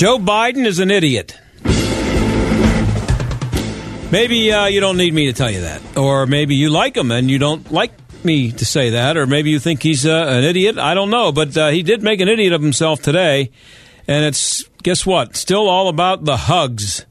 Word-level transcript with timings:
Joe 0.00 0.18
Biden 0.18 0.64
is 0.64 0.78
an 0.78 0.90
idiot. 0.90 1.38
Maybe 4.10 4.50
uh, 4.50 4.64
you 4.64 4.80
don't 4.80 4.96
need 4.96 5.12
me 5.12 5.26
to 5.26 5.34
tell 5.34 5.50
you 5.50 5.60
that. 5.60 5.82
Or 5.94 6.24
maybe 6.24 6.54
you 6.54 6.70
like 6.70 6.96
him 6.96 7.10
and 7.10 7.30
you 7.30 7.38
don't 7.38 7.70
like 7.70 7.92
me 8.24 8.50
to 8.50 8.64
say 8.64 8.88
that. 8.88 9.18
Or 9.18 9.26
maybe 9.26 9.50
you 9.50 9.58
think 9.58 9.82
he's 9.82 10.06
uh, 10.06 10.24
an 10.26 10.44
idiot. 10.44 10.78
I 10.78 10.94
don't 10.94 11.10
know. 11.10 11.32
But 11.32 11.54
uh, 11.54 11.68
he 11.68 11.82
did 11.82 12.02
make 12.02 12.20
an 12.22 12.28
idiot 12.28 12.54
of 12.54 12.62
himself 12.62 13.02
today. 13.02 13.50
And 14.08 14.24
it's, 14.24 14.62
guess 14.82 15.04
what? 15.04 15.36
Still 15.36 15.68
all 15.68 15.88
about 15.88 16.24
the 16.24 16.38
hugs. 16.38 17.04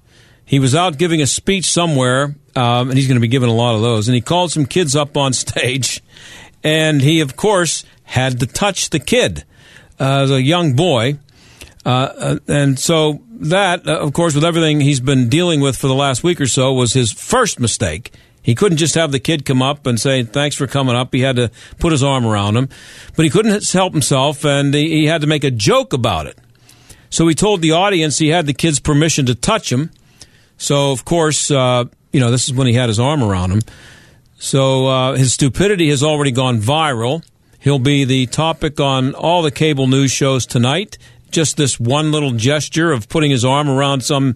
He 0.43 0.57
was 0.57 0.73
out 0.73 0.98
giving 0.98 1.21
a 1.21 1.27
speech 1.27 1.70
somewhere, 1.70 2.35
um, 2.55 2.90
and 2.90 2.93
he's 2.93 3.05
going 3.05 3.17
to 3.17 3.21
be 3.21 3.27
giving 3.27 3.49
a 3.49 3.53
lot 3.53 3.76
of 3.76 3.81
those. 3.81 4.07
And 4.07 4.15
he 4.15 4.21
called 4.21 4.51
some 4.51 4.65
kids 4.65 4.95
up 4.95 5.15
on 5.15 5.34
stage. 5.45 6.01
And 6.63 7.03
he, 7.03 7.20
of 7.20 7.35
course, 7.35 7.85
had 8.01 8.40
to 8.40 8.48
touch 8.48 8.90
the 8.90 8.99
kid 8.99 9.43
uh, 9.99 10.24
as 10.24 10.31
a 10.31 10.41
young 10.41 10.76
boy. 10.76 11.20
Uh, 11.85 11.90
uh, 11.90 12.40
and 12.48 12.77
so 12.77 13.22
that, 13.32 13.88
uh, 13.88 13.99
of 13.99 14.13
course, 14.13 14.35
with 14.35 14.44
everything 14.44 14.82
he's 14.82 14.99
been 14.99 15.30
dealing 15.30 15.62
with 15.62 15.77
for 15.77 15.88
the 15.88 15.96
last 15.96 16.24
week 16.24 16.41
or 16.41 16.48
so, 16.48 16.74
was 16.74 16.94
his 16.94 17.12
first 17.12 17.60
mistake. 17.60 18.12
He 18.41 18.55
couldn't 18.55 18.77
just 18.77 18.96
have 18.96 19.12
the 19.12 19.20
kid 19.20 19.46
come 19.46 19.62
up 19.62 19.86
and 19.86 19.99
say, 19.99 20.24
thanks 20.24 20.55
for 20.55 20.68
coming 20.68 20.96
up. 20.96 21.13
He 21.13 21.21
had 21.21 21.36
to 21.36 21.52
put 21.77 21.91
his 21.91 22.04
arm 22.04 22.26
around 22.26 22.58
him. 22.58 22.70
But 23.16 23.26
he 23.26 23.30
couldn't 23.30 23.70
help 23.71 23.94
himself, 23.94 24.46
and 24.46 24.74
he, 24.74 24.90
he 24.90 25.05
had 25.05 25.21
to 25.21 25.27
make 25.27 25.44
a 25.44 25.52
joke 25.52 25.94
about 25.94 26.26
it. 26.26 26.38
So 27.10 27.27
he 27.27 27.36
told 27.36 27.62
the 27.62 27.71
audience 27.71 28.18
he 28.18 28.30
had 28.30 28.46
the 28.46 28.54
kid's 28.54 28.80
permission 28.80 29.26
to 29.26 29.36
touch 29.36 29.71
him. 29.71 29.91
So, 30.58 30.91
of 30.91 31.05
course, 31.05 31.49
uh, 31.49 31.86
you 32.12 32.20
know, 32.20 32.32
this 32.32 32.48
is 32.48 32.54
when 32.54 32.68
he 32.68 32.74
had 32.74 32.90
his 32.90 32.99
arm 32.99 33.24
around 33.24 33.52
him. 33.52 33.62
So 34.38 34.88
uh, 34.88 35.16
his 35.16 35.34
stupidity 35.34 35.90
has 35.90 36.04
already 36.04 36.32
gone 36.32 36.60
viral. 36.60 37.24
He'll 37.60 37.80
be 37.80 38.05
the 38.05 38.26
topic 38.27 38.80
on 38.80 39.14
all 39.14 39.41
the 39.41 39.52
cable 39.52 39.88
news 39.88 40.12
shows 40.12 40.46
tonight 40.46 40.98
just 41.32 41.58
this 41.58 41.80
one 41.80 42.12
little 42.12 42.32
gesture 42.32 42.91
of 42.91 43.10
putting 43.10 43.32
his 43.32 43.46
arm 43.46 43.70
around 43.70 44.02
some 44.02 44.35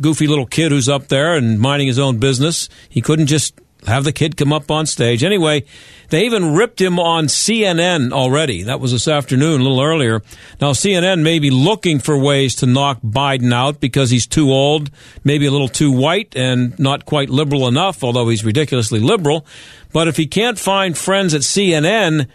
goofy 0.00 0.26
little 0.26 0.46
kid 0.46 0.72
who's 0.72 0.88
up 0.88 1.08
there 1.08 1.34
and 1.34 1.58
minding 1.58 1.88
his 1.88 1.98
own 1.98 2.18
business. 2.18 2.68
He 2.88 3.00
couldn't 3.00 3.26
just 3.26 3.54
have 3.86 4.04
the 4.04 4.12
kid 4.12 4.36
come 4.36 4.52
up 4.52 4.70
on 4.70 4.86
stage. 4.86 5.24
Anyway, 5.24 5.64
they 6.10 6.24
even 6.24 6.54
ripped 6.54 6.80
him 6.80 6.98
on 6.98 7.26
CNN 7.26 8.12
already. 8.12 8.62
That 8.62 8.80
was 8.80 8.92
this 8.92 9.08
afternoon, 9.08 9.60
a 9.60 9.64
little 9.64 9.80
earlier. 9.80 10.22
Now, 10.60 10.72
CNN 10.72 11.22
may 11.22 11.38
be 11.38 11.50
looking 11.50 11.98
for 11.98 12.16
ways 12.16 12.54
to 12.56 12.66
knock 12.66 13.00
Biden 13.02 13.52
out 13.52 13.80
because 13.80 14.10
he's 14.10 14.26
too 14.26 14.52
old, 14.52 14.90
maybe 15.24 15.46
a 15.46 15.50
little 15.50 15.68
too 15.68 15.90
white, 15.90 16.36
and 16.36 16.78
not 16.78 17.06
quite 17.06 17.28
liberal 17.28 17.66
enough, 17.66 18.04
although 18.04 18.28
he's 18.28 18.44
ridiculously 18.44 19.00
liberal. 19.00 19.46
But 19.92 20.08
if 20.08 20.16
he 20.16 20.26
can't 20.26 20.58
find 20.58 20.96
friends 20.96 21.34
at 21.34 21.42
CNN, 21.42 22.28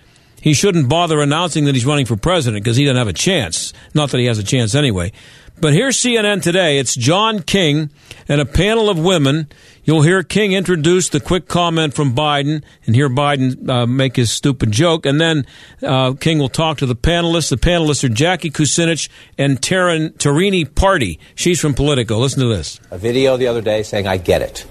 he 0.48 0.54
shouldn't 0.54 0.88
bother 0.88 1.20
announcing 1.20 1.66
that 1.66 1.76
he's 1.76 1.86
running 1.86 2.06
for 2.06 2.16
president 2.16 2.64
because 2.64 2.78
he 2.78 2.86
doesn't 2.86 2.96
have 2.96 3.10
a 3.10 3.14
chance. 3.14 3.74
Not 3.94 4.12
that 4.12 4.20
he 4.20 4.28
has 4.28 4.40
a 4.40 4.44
chance 4.44 4.76
anyway. 4.76 5.12
But 5.60 5.74
here's 5.74 5.98
CNN 5.98 6.42
today. 6.42 6.80
It's 6.80 6.96
John 6.96 7.42
King 7.42 7.90
and 8.30 8.40
a 8.40 8.46
panel 8.46 8.90
of 8.90 8.98
women. 8.98 9.50
You'll 9.84 10.04
hear 10.04 10.24
King 10.24 10.54
introduce 10.54 11.10
the 11.10 11.20
quick 11.20 11.50
comment 11.50 11.94
from 11.94 12.16
Biden 12.16 12.64
and 12.86 12.96
hear 12.96 13.10
Biden 13.10 13.68
uh, 13.68 13.86
make 13.88 14.16
his 14.16 14.32
stupid 14.32 14.72
joke. 14.72 15.06
And 15.06 15.20
then 15.20 15.46
uh, 15.84 16.14
King 16.14 16.40
will 16.40 16.48
talk 16.48 16.78
to 16.78 16.86
the 16.86 16.96
panelists. 16.96 17.50
The 17.50 17.58
panelists 17.58 18.06
are 18.06 18.10
Jackie 18.10 18.50
Kucinich 18.50 19.10
and 19.38 19.62
Taryn, 19.62 20.14
Tarini 20.14 20.64
Parti. 20.74 21.20
She's 21.36 21.60
from 21.60 21.74
Politico. 21.74 22.20
Listen 22.20 22.40
to 22.44 22.48
this. 22.48 22.80
A 22.90 22.98
video 22.98 23.36
the 23.36 23.48
other 23.48 23.62
day 23.62 23.84
saying, 23.84 24.08
I 24.08 24.16
get 24.16 24.42
it. 24.42 24.66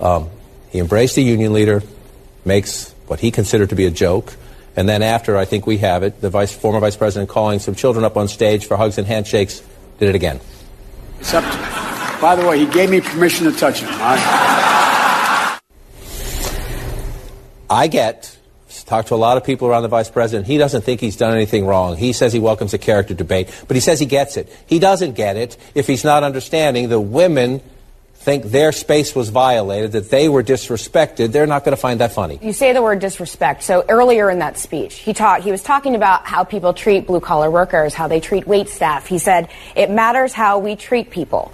Um, 0.00 0.30
he 0.70 0.80
embraced 0.80 1.16
a 1.16 1.22
union 1.22 1.52
leader, 1.52 1.84
makes 2.44 2.92
what 3.06 3.20
he 3.20 3.30
considered 3.30 3.68
to 3.68 3.76
be 3.76 3.86
a 3.86 3.90
joke 3.92 4.34
and 4.76 4.88
then 4.88 5.02
after, 5.02 5.36
I 5.36 5.46
think 5.46 5.66
we 5.66 5.78
have 5.78 6.02
it, 6.02 6.20
the 6.20 6.30
vice, 6.30 6.54
former 6.54 6.80
vice 6.80 6.96
president 6.96 7.30
calling 7.30 7.58
some 7.58 7.74
children 7.74 8.04
up 8.04 8.16
on 8.16 8.28
stage 8.28 8.66
for 8.66 8.76
hugs 8.76 8.98
and 8.98 9.06
handshakes 9.06 9.62
did 9.98 10.10
it 10.10 10.14
again. 10.14 10.38
Except, 11.18 11.46
by 12.20 12.36
the 12.36 12.46
way, 12.46 12.58
he 12.58 12.66
gave 12.66 12.90
me 12.90 13.00
permission 13.00 13.50
to 13.50 13.58
touch 13.58 13.80
him. 13.80 13.88
I, 13.90 15.58
I 17.70 17.86
get, 17.86 18.36
talked 18.84 19.08
to 19.08 19.14
a 19.14 19.16
lot 19.16 19.36
of 19.36 19.44
people 19.44 19.66
around 19.66 19.82
the 19.82 19.88
vice 19.88 20.10
president. 20.10 20.46
He 20.46 20.58
doesn't 20.58 20.82
think 20.82 21.00
he's 21.00 21.16
done 21.16 21.34
anything 21.34 21.66
wrong. 21.66 21.96
He 21.96 22.12
says 22.12 22.32
he 22.32 22.38
welcomes 22.38 22.72
a 22.74 22.78
character 22.78 23.14
debate, 23.14 23.48
but 23.66 23.76
he 23.76 23.80
says 23.80 23.98
he 23.98 24.06
gets 24.06 24.36
it. 24.36 24.52
He 24.66 24.78
doesn't 24.78 25.14
get 25.14 25.36
it 25.36 25.56
if 25.74 25.86
he's 25.86 26.04
not 26.04 26.22
understanding 26.22 26.88
the 26.88 27.00
women 27.00 27.62
think 28.26 28.46
their 28.46 28.72
space 28.72 29.14
was 29.14 29.28
violated, 29.28 29.92
that 29.92 30.10
they 30.10 30.28
were 30.28 30.42
disrespected, 30.42 31.30
they're 31.30 31.46
not 31.46 31.64
going 31.64 31.76
to 31.76 31.80
find 31.80 32.00
that 32.00 32.10
funny. 32.10 32.40
You 32.42 32.52
say 32.52 32.72
the 32.72 32.82
word 32.82 32.98
disrespect. 32.98 33.62
So 33.62 33.84
earlier 33.88 34.28
in 34.28 34.40
that 34.40 34.58
speech, 34.58 34.94
he 34.94 35.12
talked. 35.14 35.44
He 35.44 35.52
was 35.52 35.62
talking 35.62 35.94
about 35.94 36.26
how 36.26 36.42
people 36.42 36.74
treat 36.74 37.06
blue 37.06 37.20
collar 37.20 37.48
workers, 37.48 37.94
how 37.94 38.08
they 38.08 38.18
treat 38.18 38.44
wait 38.44 38.68
staff. 38.68 39.06
He 39.06 39.18
said 39.18 39.48
it 39.76 39.90
matters 39.90 40.32
how 40.32 40.58
we 40.58 40.74
treat 40.74 41.10
people. 41.10 41.52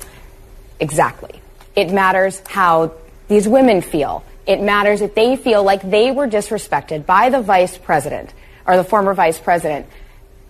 Exactly. 0.81 1.43
It 1.77 1.93
matters 1.93 2.41
how 2.49 2.95
these 3.29 3.47
women 3.47 3.83
feel. 3.83 4.25
It 4.47 4.63
matters 4.63 5.03
if 5.03 5.15
they 5.15 5.37
feel 5.37 5.63
like 5.63 5.83
they 5.83 6.11
were 6.11 6.27
disrespected 6.27 7.05
by 7.05 7.29
the 7.29 7.43
vice 7.43 7.77
president 7.77 8.33
or 8.67 8.79
the 8.79 8.85
former 8.85 9.13
vice 9.13 9.39
president. 9.39 9.85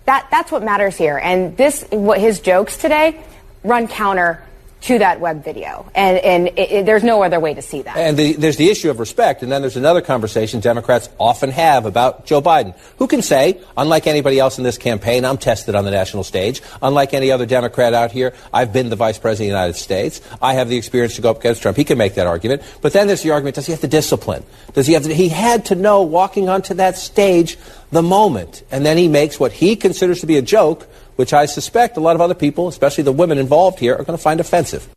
That 0.05 0.29
that's 0.31 0.53
what 0.53 0.63
matters 0.63 0.95
here. 0.95 1.17
And 1.17 1.57
this, 1.57 1.85
what 1.91 2.21
his 2.21 2.39
jokes 2.39 2.77
today, 2.77 3.21
run 3.61 3.89
counter 3.89 4.41
to 4.83 4.99
that 4.99 5.19
web 5.21 5.43
video. 5.43 5.89
And, 5.95 6.17
and 6.17 6.47
it, 6.49 6.71
it, 6.71 6.85
there's 6.85 7.03
no 7.03 7.23
other 7.23 7.39
way 7.39 7.53
to 7.53 7.61
see 7.61 7.81
that. 7.83 7.95
And 7.95 8.17
the, 8.17 8.33
there's 8.33 8.57
the 8.57 8.69
issue 8.69 8.89
of 8.89 8.99
respect. 8.99 9.41
And 9.41 9.51
then 9.51 9.61
there's 9.61 9.77
another 9.77 10.01
conversation 10.01 10.59
Democrats 10.59 11.09
often 11.17 11.51
have 11.51 11.85
about 11.85 12.25
Joe 12.25 12.41
Biden. 12.41 12.77
Who 12.97 13.07
can 13.07 13.21
say, 13.21 13.61
unlike 13.77 14.07
anybody 14.07 14.39
else 14.39 14.57
in 14.57 14.65
this 14.65 14.77
campaign, 14.77 15.23
I'm 15.23 15.37
tested 15.37 15.73
on 15.75 15.85
the 15.85 15.91
national 15.91 16.23
stage. 16.23 16.61
Unlike 16.81 17.13
any 17.13 17.31
other 17.31 17.45
Democrat 17.45 17.93
out 17.93 18.11
here, 18.11 18.33
I've 18.53 18.73
been 18.73 18.89
the 18.89 18.97
vice 18.97 19.17
president 19.17 19.51
of 19.51 19.53
the 19.53 19.59
United 19.59 19.79
States. 19.79 20.21
I 20.41 20.55
have 20.55 20.67
the 20.67 20.77
experience 20.77 21.15
to 21.15 21.21
go 21.21 21.31
up 21.31 21.39
against 21.39 21.61
Trump. 21.61 21.77
He 21.77 21.85
can 21.85 21.97
make 21.97 22.15
that 22.15 22.27
argument. 22.27 22.61
But 22.81 22.91
then 22.91 23.07
there's 23.07 23.23
the 23.23 23.31
argument, 23.31 23.55
does 23.55 23.65
he 23.65 23.71
have 23.71 23.81
the 23.81 23.87
discipline? 23.87 24.43
Does 24.73 24.85
he 24.85 24.93
have 24.93 25.05
he 25.05 25.29
had 25.29 25.65
to 25.65 25.75
know 25.75 26.01
walking 26.01 26.49
onto 26.49 26.73
that 26.75 26.97
stage 26.97 27.57
the 27.93 28.01
moment. 28.01 28.63
And 28.71 28.85
then 28.85 28.97
he 28.97 29.07
makes 29.07 29.39
what 29.39 29.53
he 29.53 29.75
considers 29.75 30.19
to 30.21 30.27
be 30.27 30.37
a 30.37 30.41
joke 30.41 30.87
which 31.15 31.33
I 31.33 31.45
suspect 31.45 31.97
a 31.97 31.99
lot 31.99 32.15
of 32.15 32.21
other 32.21 32.35
people, 32.35 32.67
especially 32.67 33.03
the 33.03 33.11
women 33.11 33.37
involved 33.37 33.79
here, 33.79 33.93
are 33.93 34.03
going 34.03 34.17
to 34.17 34.23
find 34.23 34.39
offensive. 34.39 34.87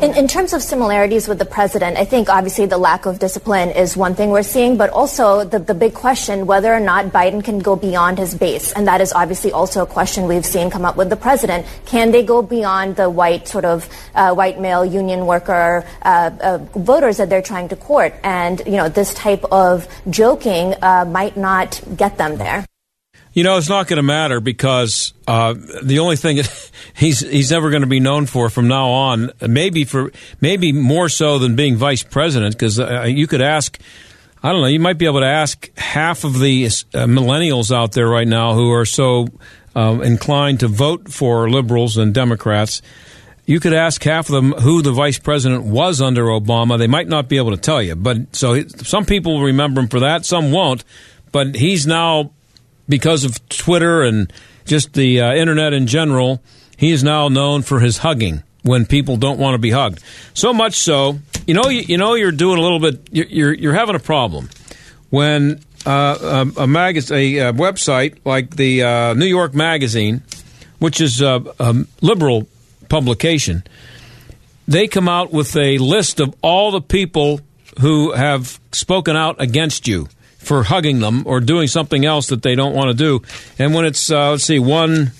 In, 0.00 0.16
in, 0.16 0.26
terms 0.26 0.52
of 0.52 0.62
similarities 0.62 1.28
with 1.28 1.38
the 1.38 1.44
president, 1.44 1.96
I 1.96 2.04
think 2.04 2.28
obviously 2.28 2.66
the 2.66 2.76
lack 2.76 3.06
of 3.06 3.20
discipline 3.20 3.70
is 3.70 3.96
one 3.96 4.16
thing 4.16 4.30
we're 4.30 4.42
seeing, 4.42 4.76
but 4.76 4.90
also 4.90 5.44
the, 5.44 5.60
the 5.60 5.74
big 5.74 5.94
question 5.94 6.46
whether 6.46 6.74
or 6.74 6.80
not 6.80 7.06
Biden 7.06 7.44
can 7.44 7.60
go 7.60 7.76
beyond 7.76 8.18
his 8.18 8.34
base. 8.34 8.72
And 8.72 8.88
that 8.88 9.00
is 9.00 9.12
obviously 9.12 9.52
also 9.52 9.82
a 9.82 9.86
question 9.86 10.26
we've 10.26 10.44
seen 10.44 10.70
come 10.70 10.84
up 10.84 10.96
with 10.96 11.08
the 11.08 11.16
president. 11.16 11.66
Can 11.86 12.10
they 12.10 12.24
go 12.24 12.42
beyond 12.42 12.96
the 12.96 13.08
white, 13.08 13.46
sort 13.46 13.64
of 13.64 13.88
uh, 14.16 14.34
white 14.34 14.58
male 14.58 14.84
union 14.84 15.26
worker 15.26 15.84
uh, 16.02 16.30
uh, 16.40 16.58
voters 16.74 17.18
that 17.18 17.30
they're 17.30 17.40
trying 17.42 17.68
to 17.68 17.76
court? 17.76 18.12
And, 18.24 18.60
you 18.66 18.78
know, 18.78 18.88
this 18.88 19.14
type 19.14 19.44
of 19.52 19.86
joking 20.10 20.74
uh, 20.82 21.04
might 21.04 21.36
not 21.36 21.80
get 21.96 22.18
them 22.18 22.38
there. 22.38 22.64
You 23.34 23.44
know, 23.44 23.56
it's 23.56 23.68
not 23.68 23.86
going 23.86 23.96
to 23.96 24.02
matter 24.02 24.40
because 24.40 25.14
uh, 25.26 25.54
the 25.82 26.00
only 26.00 26.16
thing 26.16 26.40
he's 26.94 27.20
he's 27.20 27.50
never 27.50 27.70
going 27.70 27.82
to 27.82 27.88
be 27.88 28.00
known 28.00 28.26
for 28.26 28.50
from 28.50 28.68
now 28.68 28.90
on, 28.90 29.30
maybe 29.40 29.84
for 29.84 30.12
maybe 30.40 30.72
more 30.72 31.08
so 31.08 31.38
than 31.38 31.56
being 31.56 31.76
vice 31.76 32.02
president, 32.02 32.54
because 32.54 32.78
uh, 32.78 33.02
you 33.02 33.26
could 33.26 33.42
ask. 33.42 33.78
I 34.44 34.50
don't 34.50 34.60
know. 34.60 34.66
You 34.66 34.80
might 34.80 34.98
be 34.98 35.06
able 35.06 35.20
to 35.20 35.26
ask 35.26 35.70
half 35.78 36.24
of 36.24 36.40
the 36.40 36.66
uh, 36.66 37.06
millennials 37.06 37.72
out 37.72 37.92
there 37.92 38.08
right 38.08 38.26
now 38.26 38.54
who 38.54 38.72
are 38.72 38.84
so 38.84 39.28
um, 39.76 40.02
inclined 40.02 40.60
to 40.60 40.68
vote 40.68 41.12
for 41.12 41.48
liberals 41.48 41.96
and 41.96 42.12
Democrats. 42.12 42.82
You 43.46 43.60
could 43.60 43.72
ask 43.72 44.02
half 44.02 44.28
of 44.28 44.34
them 44.34 44.50
who 44.50 44.82
the 44.82 44.90
vice 44.90 45.20
president 45.20 45.62
was 45.62 46.00
under 46.00 46.24
Obama. 46.24 46.76
They 46.76 46.88
might 46.88 47.06
not 47.06 47.28
be 47.28 47.36
able 47.36 47.52
to 47.52 47.56
tell 47.56 47.80
you. 47.80 47.94
But 47.94 48.34
so 48.34 48.66
some 48.66 49.04
people 49.04 49.40
remember 49.40 49.80
him 49.80 49.86
for 49.86 50.00
that, 50.00 50.26
some 50.26 50.50
won't. 50.50 50.82
But 51.30 51.54
he's 51.54 51.86
now 51.86 52.32
because 52.88 53.24
of 53.24 53.48
Twitter 53.48 54.02
and 54.02 54.32
just 54.64 54.92
the 54.94 55.20
uh, 55.20 55.34
internet 55.34 55.72
in 55.72 55.86
general, 55.86 56.42
he 56.76 56.90
is 56.90 57.02
now 57.02 57.28
known 57.28 57.62
for 57.62 57.80
his 57.80 57.98
hugging. 57.98 58.42
when 58.62 58.86
people 58.86 59.16
don't 59.16 59.38
want 59.38 59.54
to 59.54 59.58
be 59.58 59.70
hugged. 59.70 60.00
So 60.34 60.52
much 60.52 60.74
so, 60.74 61.18
you 61.46 61.54
know, 61.54 61.68
you, 61.68 61.80
you 61.80 61.98
know, 61.98 62.14
you're 62.14 62.32
doing 62.32 62.58
a 62.58 62.62
little 62.62 62.78
bit. 62.78 63.08
You're 63.10 63.52
you're, 63.52 63.74
having 63.74 63.96
a 63.96 64.00
problem 64.00 64.48
when 65.10 65.60
uh, 65.84 66.44
a, 66.56 66.62
a, 66.62 66.66
mag- 66.66 66.96
a, 66.96 67.38
a 67.38 67.52
website 67.52 68.18
like 68.24 68.56
the 68.56 68.82
uh, 68.82 69.14
New 69.14 69.26
York 69.26 69.54
Magazine, 69.54 70.22
which 70.78 71.00
is 71.00 71.20
a, 71.20 71.42
a 71.58 71.84
liberal 72.00 72.46
publication, 72.88 73.64
they 74.68 74.86
come 74.86 75.08
out 75.08 75.32
with 75.32 75.56
a 75.56 75.78
list 75.78 76.20
of 76.20 76.34
all 76.40 76.70
the 76.70 76.80
people 76.80 77.40
who 77.80 78.12
have 78.12 78.60
spoken 78.70 79.16
out 79.16 79.40
against 79.40 79.88
you 79.88 80.08
for 80.42 80.64
hugging 80.64 81.00
them 81.00 81.22
or 81.26 81.40
doing 81.40 81.68
something 81.68 82.04
else 82.04 82.28
that 82.28 82.42
they 82.42 82.54
don't 82.54 82.74
want 82.74 82.88
to 82.88 82.94
do. 82.94 83.22
And 83.58 83.74
when 83.74 83.84
it's, 83.84 84.10
uh, 84.10 84.32
let's 84.32 84.44
see, 84.44 84.58
one, 84.58 85.12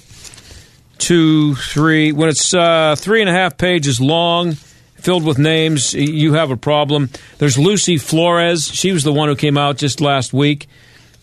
two, 0.99 1.55
three, 1.55 2.13
when 2.13 2.29
it's 2.29 2.53
uh, 2.53 2.97
three 2.99 3.21
and 3.21 3.31
a 3.31 3.33
half 3.33 3.57
pages 3.57 4.01
long, 4.01 4.53
filled 4.97 5.25
with 5.25 5.39
names, 5.39 5.95
you 5.95 6.35
have 6.35 6.51
a 6.51 6.57
problem. 6.57 7.11
There's 7.39 7.59
Lucy 7.59 7.99
Flores. 7.99 8.69
She 8.69 8.93
was 8.93 9.05
the 9.05 9.13
one 9.13 9.29
who 9.29 9.37
came 9.37 9.59
out 9.59 9.77
just 9.77 10.01
last 10.01 10.33
week. 10.33 10.69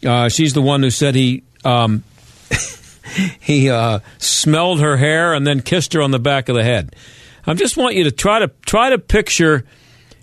Uh, 0.06 0.30
she's 0.30 0.54
the 0.54 0.62
one 0.62 0.82
who 0.82 0.90
said 0.90 1.16
he. 1.16 1.44
Um, 1.64 2.04
he 3.40 3.70
uh, 3.70 4.00
smelled 4.18 4.80
her 4.82 4.98
hair 4.98 5.34
and 5.34 5.46
then 5.46 5.62
kissed 5.62 5.94
her 5.94 6.02
on 6.02 6.12
the 6.12 6.20
back 6.20 6.50
of 6.50 6.56
the 6.56 6.64
head. 6.64 6.96
I 7.46 7.54
just 7.54 7.78
want 7.78 7.96
you 7.96 8.04
to 8.04 8.12
try 8.12 8.40
to 8.40 8.50
try 8.66 8.92
to 8.92 9.00
picture 9.00 9.66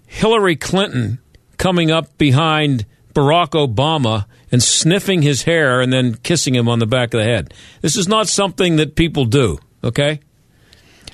Hillary 0.07 0.57
Clinton 0.57 1.19
coming 1.59 1.91
up 1.91 2.17
behind 2.19 2.87
Barack 3.17 3.51
Obama 3.51 4.27
and 4.53 4.63
sniffing 4.63 5.23
his 5.23 5.43
hair 5.43 5.81
and 5.81 5.93
then 5.93 6.15
kissing 6.15 6.55
him 6.55 6.69
on 6.69 6.79
the 6.79 6.87
back 6.87 7.15
of 7.15 7.19
the 7.19 7.25
head. 7.25 7.55
This 7.81 7.97
is 7.97 8.07
not 8.07 8.29
something 8.29 8.77
that 8.77 8.95
people 8.95 9.25
do, 9.25 9.59
okay? 9.83 10.21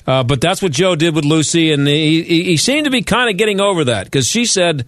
Uh, 0.07 0.25
but 0.25 0.41
that's 0.41 0.61
what 0.61 0.73
Joe 0.73 0.97
did 0.97 1.15
with 1.15 1.25
Lucy, 1.25 1.71
and 1.73 1.87
he, 1.87 2.23
he 2.23 2.57
seemed 2.57 2.87
to 2.87 2.91
be 2.91 3.03
kind 3.03 3.31
of 3.31 3.37
getting 3.37 3.61
over 3.61 3.85
that 3.85 4.05
because 4.07 4.27
she 4.27 4.45
said, 4.45 4.85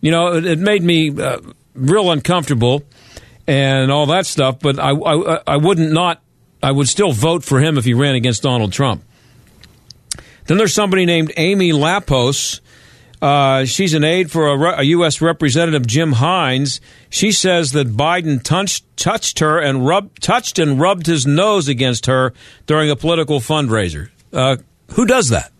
you 0.00 0.10
know, 0.10 0.34
it, 0.34 0.46
it 0.46 0.58
made 0.58 0.82
me 0.82 1.10
uh, 1.20 1.40
real 1.74 2.10
uncomfortable 2.10 2.82
and 3.46 3.92
all 3.92 4.06
that 4.06 4.24
stuff, 4.24 4.58
but 4.58 4.78
I, 4.78 4.92
I, 4.92 5.40
I 5.46 5.56
wouldn't 5.58 5.92
not, 5.92 6.22
I 6.62 6.72
would 6.72 6.88
still 6.88 7.12
vote 7.12 7.44
for 7.44 7.60
him 7.60 7.76
if 7.76 7.84
he 7.84 7.92
ran 7.92 8.14
against 8.14 8.42
Donald 8.42 8.72
Trump. 8.72 9.04
Then 10.46 10.56
there's 10.56 10.72
somebody 10.72 11.04
named 11.04 11.32
Amy 11.36 11.72
Lappos 11.72 12.60
uh, 13.22 13.64
she's 13.64 13.94
an 13.94 14.04
aide 14.04 14.30
for 14.30 14.48
a, 14.48 14.80
a, 14.80 14.82
U.S. 14.82 15.20
Representative 15.20 15.86
Jim 15.86 16.14
Himes. 16.14 16.80
She 17.08 17.32
says 17.32 17.72
that 17.72 17.88
Biden 17.88 18.42
touched, 18.42 18.84
touched 18.96 19.38
her 19.38 19.58
and 19.58 19.86
rubbed, 19.86 20.22
touched 20.22 20.58
and 20.58 20.78
rubbed 20.78 21.06
his 21.06 21.26
nose 21.26 21.66
against 21.66 22.06
her 22.06 22.34
during 22.66 22.90
a 22.90 22.96
political 22.96 23.40
fundraiser. 23.40 24.10
Uh, 24.32 24.56
who 24.92 25.06
does 25.06 25.30
that? 25.30 25.50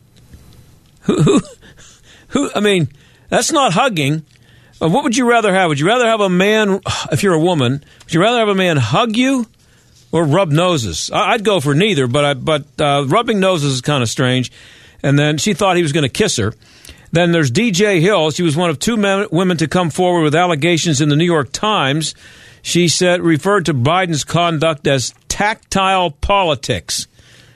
Who, 1.02 1.22
who, 1.22 1.40
who? 2.28 2.50
I 2.54 2.60
mean, 2.60 2.88
that's 3.30 3.52
not 3.52 3.72
hugging. 3.72 4.24
Uh, 4.80 4.88
what 4.88 5.04
would 5.04 5.16
you 5.16 5.28
rather 5.28 5.54
have? 5.54 5.68
Would 5.68 5.80
you 5.80 5.86
rather 5.86 6.06
have 6.06 6.20
a 6.20 6.28
man, 6.28 6.80
if 7.12 7.22
you're 7.22 7.34
a 7.34 7.40
woman, 7.40 7.84
would 8.04 8.14
you 8.14 8.20
rather 8.20 8.38
have 8.38 8.48
a 8.48 8.54
man 8.54 8.76
hug 8.76 9.16
you 9.16 9.46
or 10.12 10.24
rub 10.24 10.50
noses? 10.50 11.10
I, 11.10 11.32
would 11.32 11.44
go 11.44 11.60
for 11.60 11.74
neither, 11.74 12.06
but 12.06 12.24
I, 12.24 12.34
but 12.34 12.64
uh, 12.78 13.06
rubbing 13.06 13.40
noses 13.40 13.74
is 13.74 13.80
kind 13.80 14.02
of 14.02 14.10
strange. 14.10 14.52
And 15.02 15.18
then 15.18 15.38
she 15.38 15.54
thought 15.54 15.76
he 15.76 15.82
was 15.82 15.92
going 15.92 16.02
to 16.02 16.08
kiss 16.10 16.36
her. 16.36 16.52
Then 17.16 17.32
there's 17.32 17.50
DJ 17.50 18.02
Hill. 18.02 18.30
She 18.30 18.42
was 18.42 18.58
one 18.58 18.68
of 18.68 18.78
two 18.78 18.98
men, 18.98 19.26
women 19.32 19.56
to 19.56 19.66
come 19.66 19.88
forward 19.88 20.22
with 20.22 20.34
allegations 20.34 21.00
in 21.00 21.08
the 21.08 21.16
New 21.16 21.24
York 21.24 21.50
Times. 21.50 22.14
She 22.60 22.88
said 22.88 23.22
referred 23.22 23.64
to 23.64 23.72
Biden's 23.72 24.22
conduct 24.22 24.86
as 24.86 25.14
tactile 25.26 26.10
politics. 26.10 27.06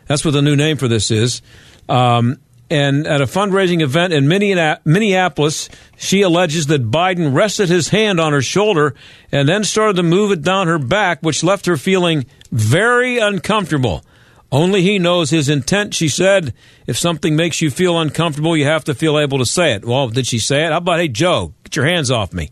That's 0.07 0.25
what 0.25 0.31
the 0.31 0.41
new 0.41 0.57
name 0.57 0.79
for 0.79 0.89
this 0.89 1.11
is. 1.11 1.43
Um, 1.91 2.39
and 2.71 3.07
at 3.07 3.21
a 3.21 3.27
fundraising 3.27 3.83
event 3.83 4.15
in 4.15 4.29
Minneapolis, 4.29 5.69
she 5.99 6.23
alleges 6.23 6.69
that 6.69 6.91
Biden 6.91 7.35
rested 7.35 7.69
his 7.69 7.91
hand 7.91 8.19
on 8.19 8.33
her 8.33 8.41
shoulder 8.41 8.95
and 9.31 9.47
then 9.47 9.65
started 9.65 9.97
to 9.97 10.03
move 10.03 10.33
it 10.33 10.41
down 10.41 10.69
her 10.69 10.79
back, 10.79 11.21
which 11.21 11.45
left 11.45 11.67
her 11.67 11.77
feeling 11.77 12.25
very 12.51 13.19
uncomfortable. 13.19 14.07
Only 14.53 14.83
he 14.83 14.99
knows 14.99 15.31
his 15.31 15.49
intent, 15.49 15.95
she 15.95 16.09
said. 16.09 16.53
If 16.87 16.99
something 16.99 17.37
makes 17.37 17.61
you 17.61 17.71
feel 17.71 18.01
uncomfortable, 18.01 18.57
you 18.57 18.65
have 18.65 18.85
to 18.85 18.95
feel 18.95 19.19
able 19.19 19.39
to 19.39 19.47
say 19.47 19.75
it. 19.75 19.85
Well, 19.85 20.09
did 20.09 20.27
she 20.27 20.39
say 20.39 20.65
it? 20.65 20.73
How 20.73 20.79
about, 20.79 20.99
hey, 20.99 21.09
Joe, 21.09 21.55
get 21.65 21.77
your 21.77 21.87
hands 21.87 22.11
off 22.11 22.33
me? 22.33 22.51